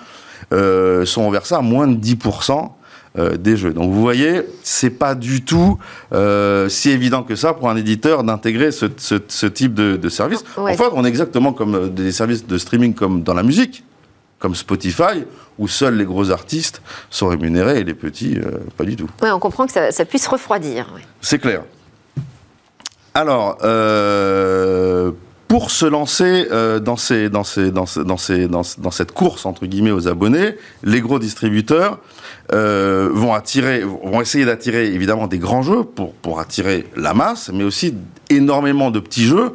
euh, 0.53 1.05
sont 1.05 1.27
reversés 1.27 1.53
à 1.53 1.61
moins 1.61 1.87
de 1.87 1.95
10% 1.95 2.71
euh, 3.15 3.37
des 3.37 3.57
jeux. 3.57 3.73
Donc 3.73 3.91
vous 3.91 4.01
voyez, 4.01 4.41
c'est 4.63 4.89
pas 4.89 5.13
du 5.13 5.43
tout 5.43 5.77
euh, 6.13 6.67
si 6.67 6.89
évident 6.89 7.21
que 7.21 7.35
ça 7.35 7.53
pour 7.53 7.69
un 7.69 7.75
éditeur 7.75 8.23
d'intégrer 8.23 8.71
ce, 8.71 8.85
type 9.45 9.75
de, 9.75 10.09
service. 10.09 10.43
En 10.57 10.65
fait, 10.73 10.83
on 10.93 11.05
est 11.05 11.09
exactement 11.09 11.53
comme 11.53 11.75
euh, 11.75 11.87
des 11.89 12.11
services 12.11 12.47
de 12.47 12.57
streaming 12.57 12.95
comme 12.95 13.21
dans 13.21 13.35
la 13.35 13.43
musique, 13.43 13.83
comme 14.39 14.55
Spotify, 14.55 15.25
où 15.59 15.67
seuls 15.67 15.95
les 15.95 16.05
gros 16.05 16.31
artistes 16.31 16.81
sont 17.11 17.27
rémunérés 17.27 17.81
et 17.81 17.83
les 17.83 17.93
petits, 17.93 18.39
pas 18.77 18.83
du 18.83 18.95
tout. 18.95 19.09
Oui, 19.21 19.29
on 19.29 19.37
comprend 19.37 19.67
que 19.67 19.91
ça, 19.91 20.05
puisse 20.05 20.25
refroidir. 20.25 20.91
C'est 21.21 21.37
clair. 21.37 21.61
Alors, 23.13 23.59
pour 25.53 25.69
se 25.69 25.85
lancer 25.85 26.47
dans, 26.79 26.97
cette 26.97 29.11
course 29.11 29.45
entre 29.45 29.67
guillemets 29.67 29.91
aux 29.91 30.07
abonnés, 30.07 30.55
les 30.83 30.99
gros 30.99 31.19
distributeurs 31.19 31.99
euh, 32.51 33.07
vont 33.13 33.39
essayer 34.19 34.45
d'attirer 34.45 34.87
évidemment 34.87 35.27
des 35.27 35.37
grands 35.37 35.61
jeux 35.61 35.83
pour 35.83 36.39
attirer 36.39 36.87
la 36.97 37.13
masse, 37.13 37.51
mais 37.53 37.63
aussi 37.63 37.93
énormément 38.31 38.89
de 38.89 38.99
petits 38.99 39.25
jeux 39.25 39.53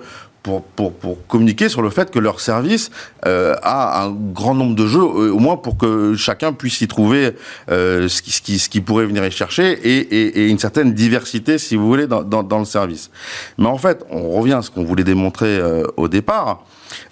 pour, 0.76 1.26
communiquer 1.28 1.68
sur 1.68 1.82
le 1.82 1.90
fait 1.90 2.10
que 2.10 2.18
leur 2.18 2.40
service 2.40 2.90
euh, 3.26 3.54
a 3.62 4.04
un 4.04 4.10
grand 4.10 4.54
nombre 4.54 4.74
de 4.74 4.86
jeux, 4.86 5.00
euh, 5.00 5.32
au 5.32 5.38
moins 5.38 5.56
pour 5.56 5.76
que 5.76 6.14
chacun 6.16 6.52
puisse 6.52 6.80
y 6.80 6.88
trouver 6.88 7.32
euh, 7.70 8.08
ce, 8.08 8.22
qui, 8.22 8.80
pourrait 8.80 9.06
venir 9.06 9.24
y 9.24 9.30
chercher 9.30 9.72
et, 9.72 10.48
une 10.48 10.58
certaine 10.58 10.94
diversité, 10.94 11.58
si 11.58 11.76
vous 11.76 11.86
voulez, 11.86 12.06
dans, 12.06 12.58
le 12.58 12.64
service. 12.64 13.10
Mais 13.58 13.66
en 13.66 13.78
fait, 13.78 14.04
on 14.10 14.30
revient 14.30 14.54
à 14.54 14.62
ce 14.62 14.70
qu'on 14.70 14.84
voulait 14.84 15.04
démontrer 15.04 15.60
au 15.96 16.08
départ. 16.08 16.64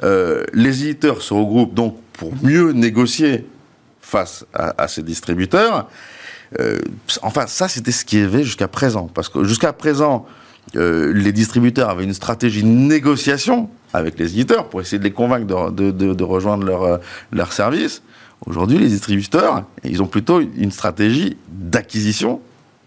les 0.03 0.82
éditeurs 0.82 1.22
se 1.22 1.34
regroupent 1.34 1.74
donc 1.74 1.97
pour 2.14 2.32
mieux 2.43 2.72
négocier 2.72 3.47
face 4.01 4.45
à, 4.55 4.89
ces 4.89 5.03
distributeurs. 5.03 5.89
Enfin, 7.22 7.47
ça, 7.47 7.68
c'était 7.68 7.93
ce 7.93 8.05
qui 8.05 8.18
avait 8.18 8.45
jusqu'à 8.45 8.68
présent. 8.68 9.09
Parce 9.12 9.28
que 9.28 9.45
jusqu'à 9.45 9.72
présent, 9.72 10.26
euh, 10.75 11.12
les 11.12 11.33
distributeurs 11.33 11.91
avaient 11.91 12.05
une 12.05 12.14
stratégie 12.14 12.62
de 12.62 12.69
négociation 12.69 13.71
avec 13.93 14.19
les 14.19 14.33
éditeurs 14.33 14.69
pour 14.69 14.81
essayer 14.81 14.99
de 14.99 15.05
les 15.05 15.12
convaincre 15.12 15.47
de, 15.47 16.23
rejoindre 16.25 16.64
leur, 16.64 16.83
euh, 16.83 16.99
leur 17.33 17.53
service. 17.53 18.03
Aujourd'hui, 18.45 18.79
les 18.79 18.89
distributeurs, 18.89 19.64
ils 19.85 20.03
ont 20.03 20.07
plutôt 20.07 20.41
une 20.41 20.73
stratégie 20.73 21.37
d'acquisition. 21.49 22.41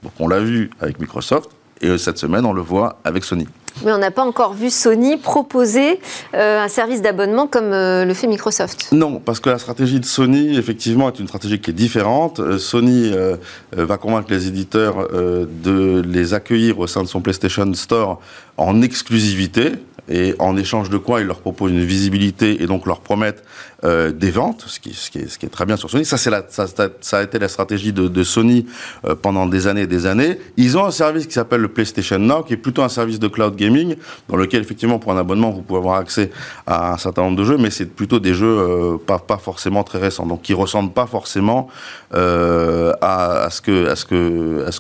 Donc, 0.04 0.12
on 0.20 0.28
l'a 0.28 0.40
vu 0.40 0.70
avec 0.80 1.00
Microsoft, 1.00 1.50
et 1.82 1.98
cette 1.98 2.18
semaine, 2.18 2.46
on 2.46 2.54
le 2.54 2.62
voit 2.62 3.00
avec 3.04 3.24
Sony. 3.24 3.48
Mais 3.84 3.92
on 3.92 3.98
n'a 3.98 4.12
pas 4.12 4.24
encore 4.24 4.54
vu 4.54 4.70
Sony 4.70 5.18
proposer 5.18 6.00
euh, 6.34 6.64
un 6.64 6.68
service 6.68 7.02
d'abonnement 7.02 7.48
comme 7.48 7.72
euh, 7.72 8.06
le 8.06 8.14
fait 8.14 8.28
Microsoft. 8.28 8.90
Non, 8.92 9.22
parce 9.24 9.40
que 9.40 9.50
la 9.50 9.58
stratégie 9.58 10.00
de 10.00 10.06
Sony, 10.06 10.58
effectivement, 10.58 11.08
est 11.08 11.20
une 11.20 11.28
stratégie 11.28 11.60
qui 11.60 11.72
est 11.72 11.74
différente. 11.74 12.40
Euh, 12.40 12.58
Sony 12.58 13.12
va 13.72 13.98
convaincre 13.98 14.28
les 14.30 14.48
éditeurs 14.48 15.08
de 15.12 16.02
les 16.06 16.34
accueillir 16.34 16.80
au 16.80 16.88
sein 16.88 17.04
de 17.04 17.08
son 17.08 17.22
PlayStation 17.22 17.72
Store 17.74 18.20
en 18.60 18.82
exclusivité 18.82 19.72
et 20.10 20.36
en 20.40 20.58
échange 20.58 20.90
de 20.90 20.98
quoi 20.98 21.22
ils 21.22 21.28
leur 21.28 21.40
proposent 21.40 21.72
une 21.72 21.84
visibilité 21.84 22.62
et 22.62 22.66
donc 22.66 22.86
leur 22.86 23.00
promettent 23.00 23.44
euh, 23.86 24.12
des 24.12 24.30
ventes, 24.30 24.66
ce 24.68 24.78
qui, 24.82 24.90
est, 24.90 25.50
très 25.50 25.66
bien 25.66 25.78
sur 25.78 25.90
Sony. 25.90 26.04
Ça, 26.04 26.18
c'est 26.18 26.30
la, 26.30 26.44
a 27.14 27.24
été 27.24 27.40
la 27.40 27.48
stratégie 27.48 27.94
de, 27.94 28.24
Sony 28.24 28.66
euh, 29.06 29.16
pendant 29.16 29.46
des 29.46 29.68
années 29.68 29.84
et 29.84 29.88
des 29.88 30.06
années. 30.06 30.38
Ils 30.58 30.78
ont 30.78 30.84
un 30.84 30.92
service 30.92 31.28
qui 31.28 31.34
s'appelle 31.34 31.62
le 31.62 31.70
PlayStation 31.70 32.20
Now, 32.20 32.44
qui 32.44 32.54
est 32.54 32.58
plutôt 32.58 32.82
un 32.82 32.90
service 32.90 33.20
de 33.20 33.30
cloud 33.30 33.56
gaming, 33.56 33.96
dans 34.28 34.36
lequel, 34.36 34.62
effectivement, 34.62 35.00
pour 35.00 35.14
un 35.14 35.18
abonnement, 35.18 35.52
vous 35.52 35.62
pouvez 35.62 35.80
avoir 35.80 35.96
accès 35.96 36.30
à 36.68 36.94
un 36.94 36.98
certain 36.98 37.22
nombre 37.22 37.38
de 37.38 37.46
jeux, 37.46 37.58
mais 37.58 37.70
c'est 37.70 37.86
plutôt 37.86 38.20
des 38.20 38.34
jeux 38.34 38.48
euh, 38.48 38.98
pas, 38.98 39.38
forcément 39.38 39.84
très 39.84 40.00
récents, 40.00 40.26
donc 40.26 40.42
qui 40.42 40.54
ressemblent 40.54 40.92
pas 40.92 41.08
forcément 41.08 41.70
à, 42.12 43.48
ce 43.50 43.62
que, 43.62 43.88
à, 43.88 43.96
ce 43.96 44.06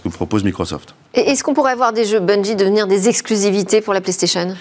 que, 0.01 0.09
propose 0.09 0.43
Microsoft. 0.43 0.93
Est-ce 1.13 1.43
qu'on 1.43 1.53
pourrait 1.53 1.71
avoir 1.71 1.93
des 1.93 2.03
jeux 2.03 2.19
Bungie 2.19 2.55
devenir 2.55 2.85
des 2.85 3.07
exclusivités 3.07 3.68
pour 3.81 3.93
la 3.93 4.01
PlayStation? 4.01 4.55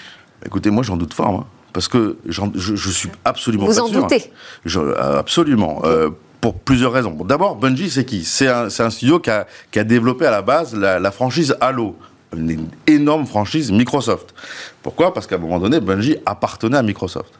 Écoutez, 0.45 0.69
moi 0.69 0.83
j'en 0.83 0.97
doute 0.97 1.13
fort, 1.13 1.29
hein, 1.29 1.45
parce 1.73 1.87
que 1.87 2.17
je, 2.25 2.41
je, 2.55 2.89
suis 2.89 3.09
absolument 3.25 3.65
Vous 3.65 3.75
pas 3.75 3.81
en 3.81 3.89
doutez? 3.89 4.31
Je, 4.65 4.79
euh, 4.79 5.19
Absolument. 5.19 5.81
Euh, 5.83 6.09
pour 6.41 6.53
plusieurs 6.53 6.93
raisons. 6.93 7.11
Bon, 7.11 7.25
D'abord, 7.25 7.57
Bungie, 7.57 7.89
c'est 7.89 8.05
qui? 8.05 8.23
C'est 8.23 8.47
un, 8.47 8.67
un, 8.67 8.89
studio 8.89 9.19
qui 9.19 9.29
a, 9.29 9.45
qui 9.71 9.79
a, 9.79 9.83
développé 9.83 10.25
à 10.25 10.31
la 10.31 10.41
base 10.41 10.73
la, 10.73 10.97
la 10.97 11.11
franchise 11.11 11.55
Halo, 11.59 11.97
une 12.33 12.69
énorme 12.87 13.25
franchise 13.25 13.71
Microsoft. 13.71 14.33
Pourquoi? 14.81 15.13
Parce 15.13 15.27
qu'à 15.27 15.35
un 15.35 15.39
moment 15.39 15.59
donné, 15.59 15.81
Bungie 15.81 16.15
appartenait 16.25 16.77
à 16.77 16.83
Microsoft 16.83 17.33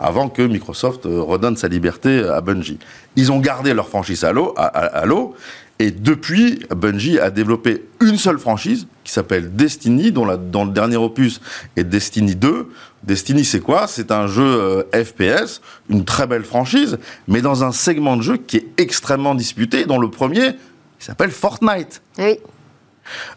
avant 0.00 0.28
que 0.28 0.42
Microsoft 0.42 1.06
euh, 1.06 1.22
redonne 1.22 1.56
sa 1.56 1.68
liberté 1.68 2.24
à 2.24 2.40
Bungie. 2.40 2.78
Ils 3.16 3.30
ont 3.32 3.40
gardé 3.40 3.74
leur 3.74 3.88
franchise 3.88 4.24
Halo, 4.24 4.54
Halo 4.56 5.34
et 5.78 5.90
depuis, 5.90 6.60
Bungie 6.70 7.18
a 7.18 7.30
développé 7.30 7.84
une 8.00 8.16
seule 8.16 8.38
franchise 8.38 8.86
qui 9.02 9.12
s'appelle 9.12 9.54
Destiny, 9.56 10.12
dont, 10.12 10.24
la, 10.24 10.36
le 10.36 10.70
dernier 10.70 10.96
opus 10.96 11.40
est 11.76 11.84
Destiny 11.84 12.36
2. 12.36 12.68
Destiny, 13.02 13.44
c'est 13.44 13.60
quoi? 13.60 13.86
C'est 13.88 14.12
un 14.12 14.28
jeu 14.28 14.44
euh, 14.44 14.82
FPS, 15.04 15.60
une 15.90 16.04
très 16.04 16.26
belle 16.26 16.44
franchise, 16.44 16.98
mais 17.26 17.42
dans 17.42 17.64
un 17.64 17.72
segment 17.72 18.16
de 18.16 18.22
jeu 18.22 18.36
qui 18.36 18.58
est 18.58 18.66
extrêmement 18.78 19.34
disputé, 19.34 19.84
dont 19.84 19.98
le 19.98 20.10
premier 20.10 20.52
s'appelle 21.00 21.32
Fortnite. 21.32 22.02
Oui. 22.18 22.38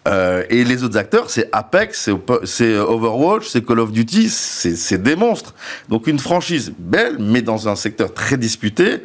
Euh, 0.07 0.43
et 0.49 0.63
les 0.63 0.83
autres 0.83 0.97
acteurs, 0.97 1.29
c'est 1.29 1.49
Apex, 1.51 2.09
c'est 2.45 2.77
Overwatch, 2.77 3.49
c'est 3.49 3.65
Call 3.65 3.79
of 3.79 3.91
Duty, 3.91 4.29
c'est 4.29 5.01
des 5.01 5.15
monstres. 5.15 5.55
Donc 5.89 6.07
une 6.07 6.19
franchise 6.19 6.71
belle, 6.77 7.17
mais 7.19 7.41
dans 7.41 7.67
un 7.67 7.75
secteur 7.75 8.13
très 8.13 8.37
disputé 8.37 9.01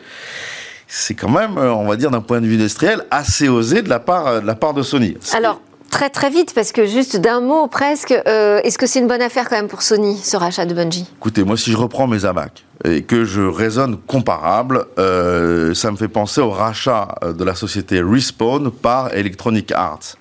c'est 0.95 1.15
quand 1.15 1.31
même, 1.31 1.57
euh, 1.57 1.73
on 1.73 1.89
va 1.89 1.97
dire, 1.97 2.11
d'un 2.11 2.21
point 2.21 2.43
de 2.43 2.47
vue 2.47 2.57
industriel, 2.57 3.07
assez 3.11 3.49
osé 3.49 3.81
de 3.81 3.89
la 3.89 3.99
part 3.99 4.27
euh, 4.27 4.41
de, 4.41 4.47
la 4.47 4.55
part 4.55 4.75
de 4.75 4.83
Sony. 4.83 5.17
Alors, 5.33 5.63
très 5.91 6.11
très 6.11 6.29
vite, 6.29 6.53
parce 6.55 6.71
que 6.71 6.85
juste 6.85 7.17
d'un 7.17 7.41
mot 7.41 7.67
presque, 7.67 8.13
euh, 8.13 8.61
est-ce 8.63 8.77
que 8.77 8.87
c'est 8.87 8.99
une 8.99 9.07
bonne 9.07 9.23
affaire 9.23 9.49
quand 9.49 9.57
même 9.57 9.69
pour 9.69 9.81
Sony, 9.81 10.19
ce 10.19 10.37
rachat 10.37 10.67
de 10.67 10.75
Bungie? 10.75 11.07
Écoutez, 11.17 11.45
moi, 11.45 11.57
si 11.57 11.73
je 11.73 11.79
reprends 11.79 12.07
mes 12.07 12.27
abacs 12.27 12.67
et 12.85 13.05
que 13.05 13.25
je 13.25 13.41
raisonne 13.41 13.97
comparable, 13.97 14.85
ça 14.97 15.91
me 15.93 15.97
fait 15.97 16.09
penser 16.09 16.41
au 16.41 16.51
rachat 16.51 17.15
de 17.23 17.45
la 17.45 17.55
société 17.55 18.03
Respawn 18.03 18.73
par 18.73 19.15
Electronic 19.15 19.71
Arts 19.71 20.17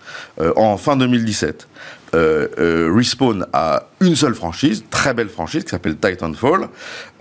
en 0.56 0.78
fin 0.78 0.96
2017 0.96 1.68
euh, 2.14 2.48
euh, 2.60 2.92
Respawn 2.94 3.46
a 3.54 3.84
une 4.02 4.16
seule 4.16 4.36
franchise, 4.36 4.84
très 4.90 5.14
belle 5.14 5.30
franchise, 5.30 5.64
qui 5.64 5.70
s'appelle 5.70 5.96
Titanfall, 5.96 6.68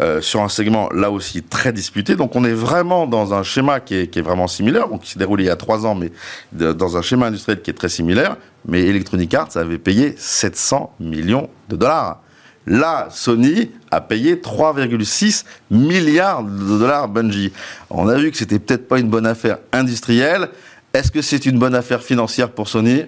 euh, 0.00 0.20
sur 0.20 0.40
un 0.40 0.48
segment 0.48 0.88
là 0.92 1.10
aussi 1.10 1.42
très 1.42 1.72
disputé. 1.72 2.16
Donc 2.16 2.34
on 2.34 2.44
est 2.44 2.52
vraiment 2.52 3.06
dans 3.06 3.32
un 3.32 3.42
schéma 3.42 3.80
qui 3.80 3.94
est, 3.94 4.20
vraiment 4.20 4.48
similaire, 4.48 4.88
donc 4.88 5.02
qui 5.02 5.12
s'est 5.12 5.18
déroulé 5.18 5.44
il 5.44 5.46
y 5.46 5.50
a 5.50 5.56
trois 5.56 5.86
ans, 5.86 5.94
mais 5.94 6.10
dans 6.52 6.96
un 6.96 7.02
schéma 7.02 7.26
industriel 7.26 7.62
qui 7.62 7.70
est 7.70 7.74
très 7.74 7.88
similaire. 7.88 8.36
Mais 8.66 8.82
Electronic 8.82 9.32
Arts 9.34 9.56
avait 9.56 9.78
payé 9.78 10.14
700 10.18 10.94
millions 11.00 11.48
de 11.68 11.76
dollars. 11.76 12.20
Là, 12.66 13.08
Sony 13.10 13.70
a 13.90 14.00
payé 14.00 14.36
3,6 14.36 15.44
milliards 15.70 16.42
de 16.42 16.78
dollars 16.78 17.08
Bungie. 17.08 17.52
On 17.88 18.06
a 18.08 18.16
vu 18.16 18.30
que 18.30 18.36
c'était 18.36 18.58
peut-être 18.58 18.86
pas 18.86 18.98
une 18.98 19.08
bonne 19.08 19.26
affaire 19.26 19.58
industrielle. 19.72 20.48
Est-ce 20.92 21.10
que 21.10 21.22
c'est 21.22 21.46
une 21.46 21.58
bonne 21.58 21.74
affaire 21.74 22.02
financière 22.02 22.50
pour 22.50 22.68
Sony? 22.68 23.06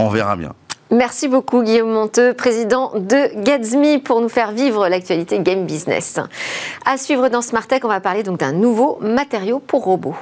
On 0.00 0.08
verra 0.08 0.34
bien. 0.34 0.54
Merci 0.90 1.28
beaucoup 1.28 1.62
Guillaume 1.62 1.90
Monteux, 1.90 2.32
président 2.32 2.92
de 2.94 3.42
Gatsby, 3.44 3.98
pour 3.98 4.22
nous 4.22 4.30
faire 4.30 4.50
vivre 4.50 4.88
l'actualité 4.88 5.38
game 5.40 5.66
business. 5.66 6.18
À 6.86 6.96
suivre 6.96 7.28
dans 7.28 7.42
Smart 7.42 7.66
Tech, 7.66 7.82
on 7.84 7.88
va 7.88 8.00
parler 8.00 8.22
donc 8.22 8.38
d'un 8.38 8.52
nouveau 8.52 8.98
matériau 9.02 9.58
pour 9.58 9.84
robots. 9.84 10.16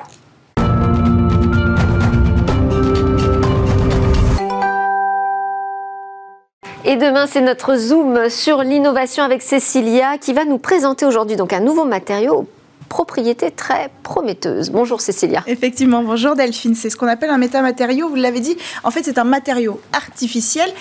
Et 6.84 6.96
demain, 6.96 7.28
c'est 7.28 7.40
notre 7.40 7.76
zoom 7.76 8.28
sur 8.28 8.64
l'innovation 8.64 9.22
avec 9.22 9.42
Cécilia 9.42 10.18
qui 10.18 10.32
va 10.32 10.44
nous 10.44 10.58
présenter 10.58 11.06
aujourd'hui 11.06 11.36
donc 11.36 11.52
un 11.52 11.60
nouveau 11.60 11.84
matériau 11.84 12.48
propriété 12.88 13.50
très 13.50 13.90
prometteuse. 14.02 14.70
Bonjour 14.70 15.00
Cécilia. 15.00 15.42
Effectivement, 15.46 16.02
bonjour 16.02 16.34
Delphine. 16.34 16.74
C'est 16.74 16.90
ce 16.90 16.96
qu'on 16.96 17.06
appelle 17.06 17.30
un 17.30 17.38
métamatériau, 17.38 18.08
vous 18.08 18.16
l'avez 18.16 18.40
dit. 18.40 18.56
En 18.84 18.90
fait, 18.90 19.02
c'est 19.04 19.18
un 19.18 19.24
matériau 19.24 19.80
artificiel 19.92 20.72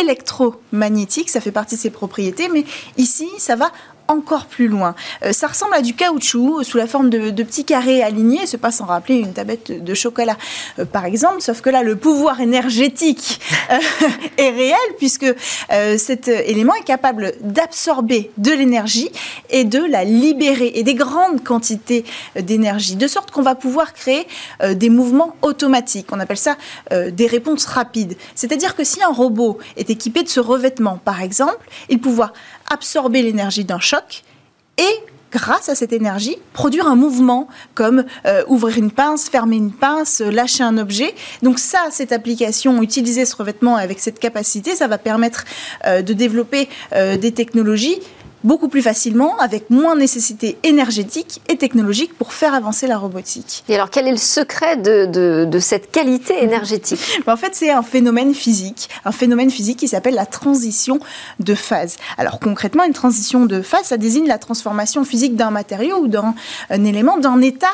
électromagnétique, 0.00 1.28
ça 1.28 1.40
fait 1.40 1.50
partie 1.50 1.74
de 1.74 1.80
ses 1.80 1.90
propriétés, 1.90 2.48
mais 2.48 2.64
ici, 2.96 3.28
ça 3.38 3.56
va 3.56 3.72
encore 4.10 4.46
plus 4.46 4.68
loin. 4.68 4.94
Euh, 5.24 5.32
ça 5.32 5.46
ressemble 5.46 5.74
à 5.74 5.82
du 5.82 5.94
caoutchouc 5.94 6.64
sous 6.64 6.76
la 6.76 6.86
forme 6.86 7.10
de, 7.10 7.30
petits 7.30 7.64
carrés 7.64 8.02
alignés, 8.02 8.46
c'est 8.46 8.58
pas 8.58 8.70
sans 8.70 8.84
rappeler 8.84 9.16
une 9.16 9.32
tablette 9.32 9.82
de 9.82 9.94
chocolat 9.94 10.36
euh, 10.78 10.84
par 10.84 11.04
exemple, 11.04 11.40
sauf 11.40 11.60
que 11.60 11.70
là 11.70 11.82
le 11.82 11.96
pouvoir 11.96 12.40
énergétique 12.40 13.40
euh, 13.70 13.78
est 14.36 14.50
réel 14.50 14.76
puisque 14.98 15.26
cet 15.98 16.28
élément 16.28 16.74
est 16.74 16.84
capable 16.84 17.34
d'absorber 17.40 18.30
de 18.38 18.50
l'énergie 18.50 19.10
et 19.50 19.64
de 19.64 19.78
la 19.78 20.04
libérer 20.04 20.72
et 20.74 20.82
des 20.82 20.94
grandes 20.94 21.44
quantités 21.44 22.04
d'énergie, 22.34 22.96
de 22.96 23.06
sorte 23.06 23.30
qu'on 23.30 23.42
va 23.42 23.54
pouvoir 23.54 23.92
créer 23.92 24.26
des 24.72 24.90
mouvements 24.90 25.36
automatiques. 25.42 26.08
On 26.10 26.18
appelle 26.18 26.36
ça 26.36 26.56
des 26.90 27.26
réponses 27.26 27.66
rapides. 27.66 28.16
C'est-à-dire 28.34 28.74
que 28.74 28.84
si 28.84 29.02
un 29.02 29.12
robot 29.12 29.58
est 29.76 29.90
équipé 29.90 30.22
de 30.22 30.28
ce 30.28 30.40
revêtement 30.40 30.98
par 31.04 31.22
exemple, 31.22 31.68
il 31.88 32.00
pourra 32.00 32.32
absorber 32.70 33.22
l'énergie 33.22 33.64
d'un 33.64 33.80
choc 33.80 34.22
et 34.78 35.10
grâce 35.32 35.68
à 35.68 35.74
cette 35.74 35.92
énergie, 35.92 36.36
produire 36.52 36.86
un 36.86 36.96
mouvement 36.96 37.48
comme 37.74 38.04
euh, 38.26 38.42
ouvrir 38.48 38.78
une 38.78 38.90
pince, 38.90 39.28
fermer 39.28 39.56
une 39.56 39.72
pince, 39.72 40.20
euh, 40.20 40.30
lâcher 40.30 40.64
un 40.64 40.76
objet. 40.78 41.14
Donc 41.42 41.58
ça, 41.58 41.88
cette 41.90 42.12
application, 42.12 42.82
utiliser 42.82 43.24
ce 43.24 43.36
revêtement 43.36 43.76
avec 43.76 44.00
cette 44.00 44.18
capacité, 44.18 44.74
ça 44.74 44.88
va 44.88 44.98
permettre 44.98 45.44
euh, 45.86 46.02
de 46.02 46.12
développer 46.12 46.68
des 46.92 47.32
technologies 47.32 47.98
beaucoup 48.44 48.68
plus 48.68 48.82
facilement, 48.82 49.36
avec 49.38 49.70
moins 49.70 49.94
de 49.94 50.00
nécessité 50.00 50.58
énergétique 50.62 51.40
et 51.48 51.56
technologique 51.56 52.16
pour 52.16 52.32
faire 52.32 52.54
avancer 52.54 52.86
la 52.86 52.98
robotique. 52.98 53.64
Et 53.68 53.74
alors, 53.74 53.90
quel 53.90 54.06
est 54.06 54.12
le 54.12 54.16
secret 54.16 54.76
de, 54.76 55.44
de, 55.44 55.58
cette 55.58 55.90
qualité 55.90 56.42
énergétique? 56.42 57.00
En 57.26 57.36
fait, 57.36 57.54
c'est 57.54 57.70
un 57.70 57.82
phénomène 57.82 58.34
physique, 58.34 58.88
un 59.04 59.12
phénomène 59.12 59.50
physique 59.50 59.78
qui 59.78 59.88
s'appelle 59.88 60.14
la 60.14 60.26
transition 60.26 60.98
de 61.38 61.54
phase. 61.54 61.96
Alors, 62.18 62.40
concrètement, 62.40 62.84
une 62.84 62.92
transition 62.92 63.46
de 63.46 63.62
phase, 63.62 63.84
ça 63.84 63.96
désigne 63.96 64.26
la 64.26 64.38
transformation 64.38 65.04
physique 65.04 65.36
d'un 65.36 65.50
matériau 65.50 65.98
ou 65.98 66.08
d'un 66.08 66.34
élément 66.70 67.18
d'un 67.18 67.40
état 67.40 67.70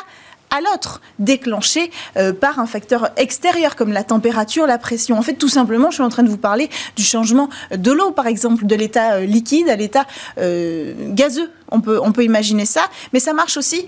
à 0.49 0.61
l'autre, 0.61 1.01
déclenché 1.19 1.91
euh, 2.15 2.33
par 2.33 2.59
un 2.59 2.65
facteur 2.65 3.09
extérieur 3.17 3.75
comme 3.75 3.91
la 3.91 4.03
température, 4.03 4.65
la 4.65 4.77
pression. 4.77 5.17
En 5.17 5.21
fait, 5.21 5.33
tout 5.33 5.49
simplement, 5.49 5.89
je 5.89 5.95
suis 5.95 6.03
en 6.03 6.09
train 6.09 6.23
de 6.23 6.29
vous 6.29 6.37
parler 6.37 6.69
du 6.95 7.03
changement 7.03 7.49
de 7.71 7.91
l'eau, 7.91 8.11
par 8.11 8.27
exemple, 8.27 8.65
de 8.65 8.75
l'état 8.75 9.15
euh, 9.15 9.25
liquide 9.25 9.69
à 9.69 9.75
l'état 9.75 10.05
euh, 10.37 10.93
gazeux. 11.09 11.51
On 11.69 11.81
peut, 11.81 11.99
on 12.01 12.13
peut 12.13 12.23
imaginer 12.23 12.65
ça, 12.65 12.81
mais 13.11 13.19
ça 13.19 13.33
marche 13.33 13.57
aussi 13.57 13.85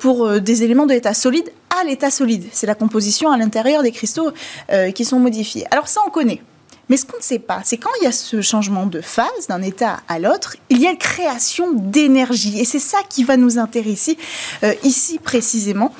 pour 0.00 0.40
des 0.40 0.64
éléments 0.64 0.86
de 0.86 0.92
l'état 0.92 1.14
solide 1.14 1.48
à 1.80 1.84
l'état 1.84 2.10
solide. 2.10 2.46
C'est 2.50 2.66
la 2.66 2.74
composition 2.74 3.30
à 3.30 3.38
l'intérieur 3.38 3.84
des 3.84 3.92
cristaux 3.92 4.32
qui 4.92 5.04
sont 5.04 5.20
modifiés. 5.20 5.66
Alors 5.70 5.86
ça, 5.86 6.00
on 6.04 6.10
connaît. 6.10 6.40
Mais 6.88 6.96
ce 6.96 7.04
qu'on 7.04 7.16
ne 7.16 7.22
sait 7.22 7.40
pas, 7.40 7.60
c'est 7.64 7.78
quand 7.78 7.90
il 8.00 8.04
y 8.04 8.06
a 8.06 8.12
ce 8.12 8.40
changement 8.40 8.86
de 8.86 9.00
phase 9.00 9.48
d'un 9.48 9.62
état 9.62 10.00
à 10.08 10.18
l'autre, 10.18 10.56
il 10.70 10.80
y 10.80 10.86
a 10.86 10.90
une 10.90 10.98
création 10.98 11.72
d'énergie. 11.72 12.60
Et 12.60 12.64
c'est 12.64 12.78
ça 12.78 12.98
qui 13.08 13.24
va 13.24 13.36
nous 13.36 13.58
intéresser 13.58 14.16
euh, 14.62 14.72
ici 14.84 15.18
précisément. 15.18 15.92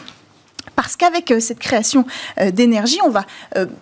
Parce 0.76 0.94
qu'avec 0.94 1.30
euh, 1.30 1.40
cette 1.40 1.58
création 1.58 2.04
euh, 2.38 2.50
d'énergie, 2.50 2.98
on 3.02 3.08
va 3.08 3.24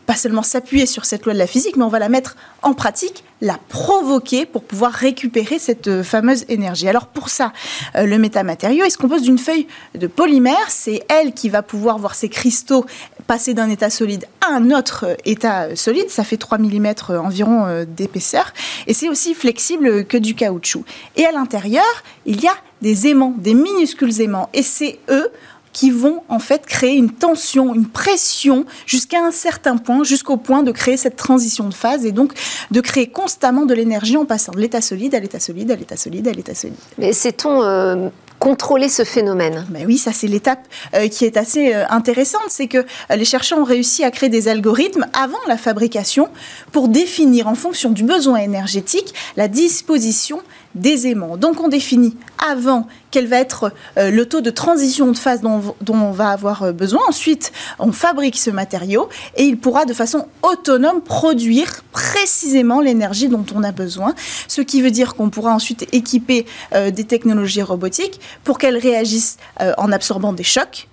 pas 0.06 0.14
seulement 0.14 0.42
s'appuyer 0.42 0.86
sur 0.86 1.04
cette 1.04 1.24
loi 1.24 1.34
de 1.34 1.38
la 1.38 1.46
physique, 1.46 1.76
mais 1.76 1.82
on 1.82 1.88
va 1.88 1.98
la 1.98 2.08
mettre 2.08 2.36
en 2.62 2.72
pratique, 2.72 3.24
la 3.40 3.58
provoquer 3.68 4.46
pour 4.46 4.62
pouvoir 4.62 4.92
récupérer 4.92 5.58
cette 5.58 6.02
fameuse 6.02 6.44
énergie. 6.48 6.88
Alors 6.88 7.08
pour 7.08 7.28
ça, 7.28 7.52
le 7.94 8.16
métamatériau, 8.16 8.84
il 8.84 8.90
se 8.90 8.96
compose 8.96 9.22
d'une 9.22 9.38
feuille 9.38 9.66
de 9.94 10.06
polymère? 10.06 10.70
C'est 10.70 11.04
elle 11.08 11.34
qui 11.34 11.48
va 11.48 11.62
pouvoir 11.62 11.98
voir 11.98 12.14
ses 12.14 12.28
cristaux 12.28 12.86
passer 13.26 13.54
d'un 13.54 13.70
état 13.70 13.90
solide 13.90 14.26
à 14.40 14.54
un 14.54 14.70
autre 14.70 15.16
état 15.24 15.74
solide. 15.76 16.10
Ça 16.10 16.24
fait 16.24 16.36
3 16.36 16.58
mm 16.58 16.94
environ 17.08 17.66
euh, 17.66 17.84
d'épaisseur. 17.84 18.52
Et 18.86 18.94
c'est 18.94 19.08
aussi 19.08 19.34
flexible 19.34 20.04
que 20.04 20.16
du 20.16 20.34
caoutchouc. 20.34 20.84
Et 21.16 21.24
à 21.24 21.32
l'intérieur, 21.32 21.84
il 22.26 22.40
y 22.40 22.46
a 22.46 22.54
des 22.82 23.06
aimants, 23.06 23.34
des 23.38 23.54
minuscules 23.54 24.20
aimants. 24.20 24.48
Et 24.52 24.62
c'est 24.62 24.98
eux 25.08 25.30
qui 25.74 25.90
vont 25.90 26.22
en 26.28 26.38
fait 26.38 26.64
créer 26.64 26.94
une 26.94 27.10
tension, 27.10 27.74
une 27.74 27.88
pression 27.88 28.64
jusqu'à 28.86 29.22
un 29.22 29.32
certain 29.32 29.76
point, 29.76 30.04
jusqu'au 30.04 30.38
point 30.38 30.62
de 30.62 30.70
créer 30.70 30.96
cette 30.96 31.16
transition 31.16 31.68
de 31.68 31.74
phase 31.74 32.06
et 32.06 32.12
donc 32.12 32.32
de 32.70 32.80
créer 32.80 33.08
constamment 33.08 33.66
de 33.66 33.74
l'énergie 33.74 34.16
en 34.16 34.24
passant 34.24 34.52
de 34.52 34.60
l'état 34.60 34.80
solide 34.80 35.14
à 35.14 35.20
l'état 35.20 35.40
solide, 35.40 35.72
à 35.72 35.76
l'état 35.76 35.96
solide, 35.96 36.28
à 36.28 36.32
l'état 36.32 36.54
solide. 36.54 36.76
Mais 36.96 37.12
sait-on 37.12 37.62
euh, 37.62 38.08
contrôler 38.38 38.88
ce 38.88 39.04
phénomène. 39.04 39.66
Ben 39.70 39.86
Oui, 39.86 39.96
ça 39.96 40.12
c'est 40.12 40.26
l'étape 40.26 40.66
euh, 40.94 41.08
qui 41.08 41.24
est 41.24 41.36
assez 41.36 41.74
euh, 41.74 41.84
intéressante, 41.88 42.48
c'est 42.48 42.66
que 42.66 42.78
euh, 42.78 43.16
les 43.16 43.24
chercheurs 43.24 43.58
ont 43.58 43.64
réussi 43.64 44.04
à 44.04 44.10
créer 44.10 44.28
des 44.28 44.48
algorithmes 44.48 45.06
avant 45.12 45.38
la 45.48 45.56
fabrication 45.56 46.28
pour 46.72 46.88
définir 46.88 47.48
en 47.48 47.54
fonction 47.54 47.90
du 47.90 48.04
besoin 48.04 48.38
énergétique 48.38 49.14
la 49.36 49.48
disposition 49.48 50.42
des 50.74 51.06
aimants. 51.06 51.36
Donc 51.36 51.60
on 51.60 51.68
définit 51.68 52.16
avant 52.46 52.86
quel 53.10 53.26
va 53.26 53.38
être 53.38 53.72
le 53.96 54.24
taux 54.24 54.40
de 54.40 54.50
transition 54.50 55.10
de 55.12 55.16
phase 55.16 55.40
dont, 55.40 55.74
dont, 55.80 55.94
on 55.94 56.10
va 56.10 56.30
avoir 56.30 56.72
besoin. 56.72 57.00
Ensuite, 57.08 57.52
on 57.78 57.92
fabrique 57.92 58.36
ce 58.36 58.50
matériau 58.50 59.08
et 59.36 59.44
il 59.44 59.56
pourra 59.56 59.84
de 59.84 59.94
façon 59.94 60.26
autonome 60.42 61.00
produire 61.00 61.84
précisément 61.92 62.80
l'énergie 62.80 63.28
dont 63.28 63.46
on 63.54 63.62
a 63.62 63.70
besoin. 63.70 64.14
Ce 64.48 64.60
qui 64.62 64.82
veut 64.82 64.90
dire 64.90 65.14
qu'on 65.14 65.30
pourra 65.30 65.54
ensuite 65.54 65.86
équiper 65.92 66.44
des 66.72 67.04
technologies 67.04 67.62
robotiques 67.62 68.20
pour 68.42 68.58
qu'elles 68.58 68.78
réagissent 68.78 69.38
euh, 69.60 69.72
en 69.78 69.92
absorbant 69.92 70.32
des 70.32 70.44
chocs, 70.44 70.88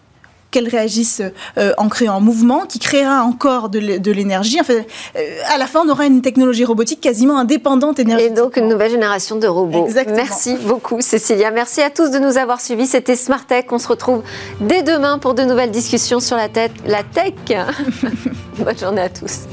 qu'elles 0.51 0.67
réagissent 0.67 1.21
euh, 1.57 1.71
en 1.77 1.89
créant 1.89 2.15
un 2.15 2.19
mouvement 2.19 2.65
qui 2.67 2.79
créera 2.79 3.23
encore 3.23 3.69
de 3.69 4.11
l'énergie. 4.11 4.59
Enfin, 4.59 4.73
euh, 5.15 5.19
à 5.53 5.57
la 5.57 5.65
fin, 5.65 5.81
on 5.85 5.89
aura 5.89 6.05
une 6.05 6.21
technologie 6.21 6.65
robotique 6.65 7.01
quasiment 7.01 7.37
indépendante 7.39 7.99
énergétique. 7.99 8.33
Et 8.33 8.35
donc 8.35 8.57
une 8.57 8.67
nouvelle 8.67 8.91
génération 8.91 9.37
de 9.37 9.47
robots. 9.47 9.85
Exactement. 9.85 10.17
Merci 10.17 10.57
beaucoup, 10.57 11.01
Cécilia. 11.01 11.51
Merci 11.51 11.81
à 11.81 11.89
tous 11.89 12.11
de 12.11 12.19
nous 12.19 12.37
avoir 12.37 12.61
suivis. 12.61 12.87
C'était 12.87 13.15
Smart 13.15 13.45
Tech. 13.45 13.65
On 13.71 13.79
se 13.79 13.87
retrouve 13.87 14.23
dès 14.59 14.83
demain 14.83 15.17
pour 15.17 15.33
de 15.33 15.43
nouvelles 15.43 15.71
discussions 15.71 16.19
sur 16.19 16.37
la, 16.37 16.49
tête, 16.49 16.73
la 16.85 17.03
tech. 17.03 17.33
Bonne 18.57 18.77
journée 18.77 19.01
à 19.01 19.09
tous. 19.09 19.47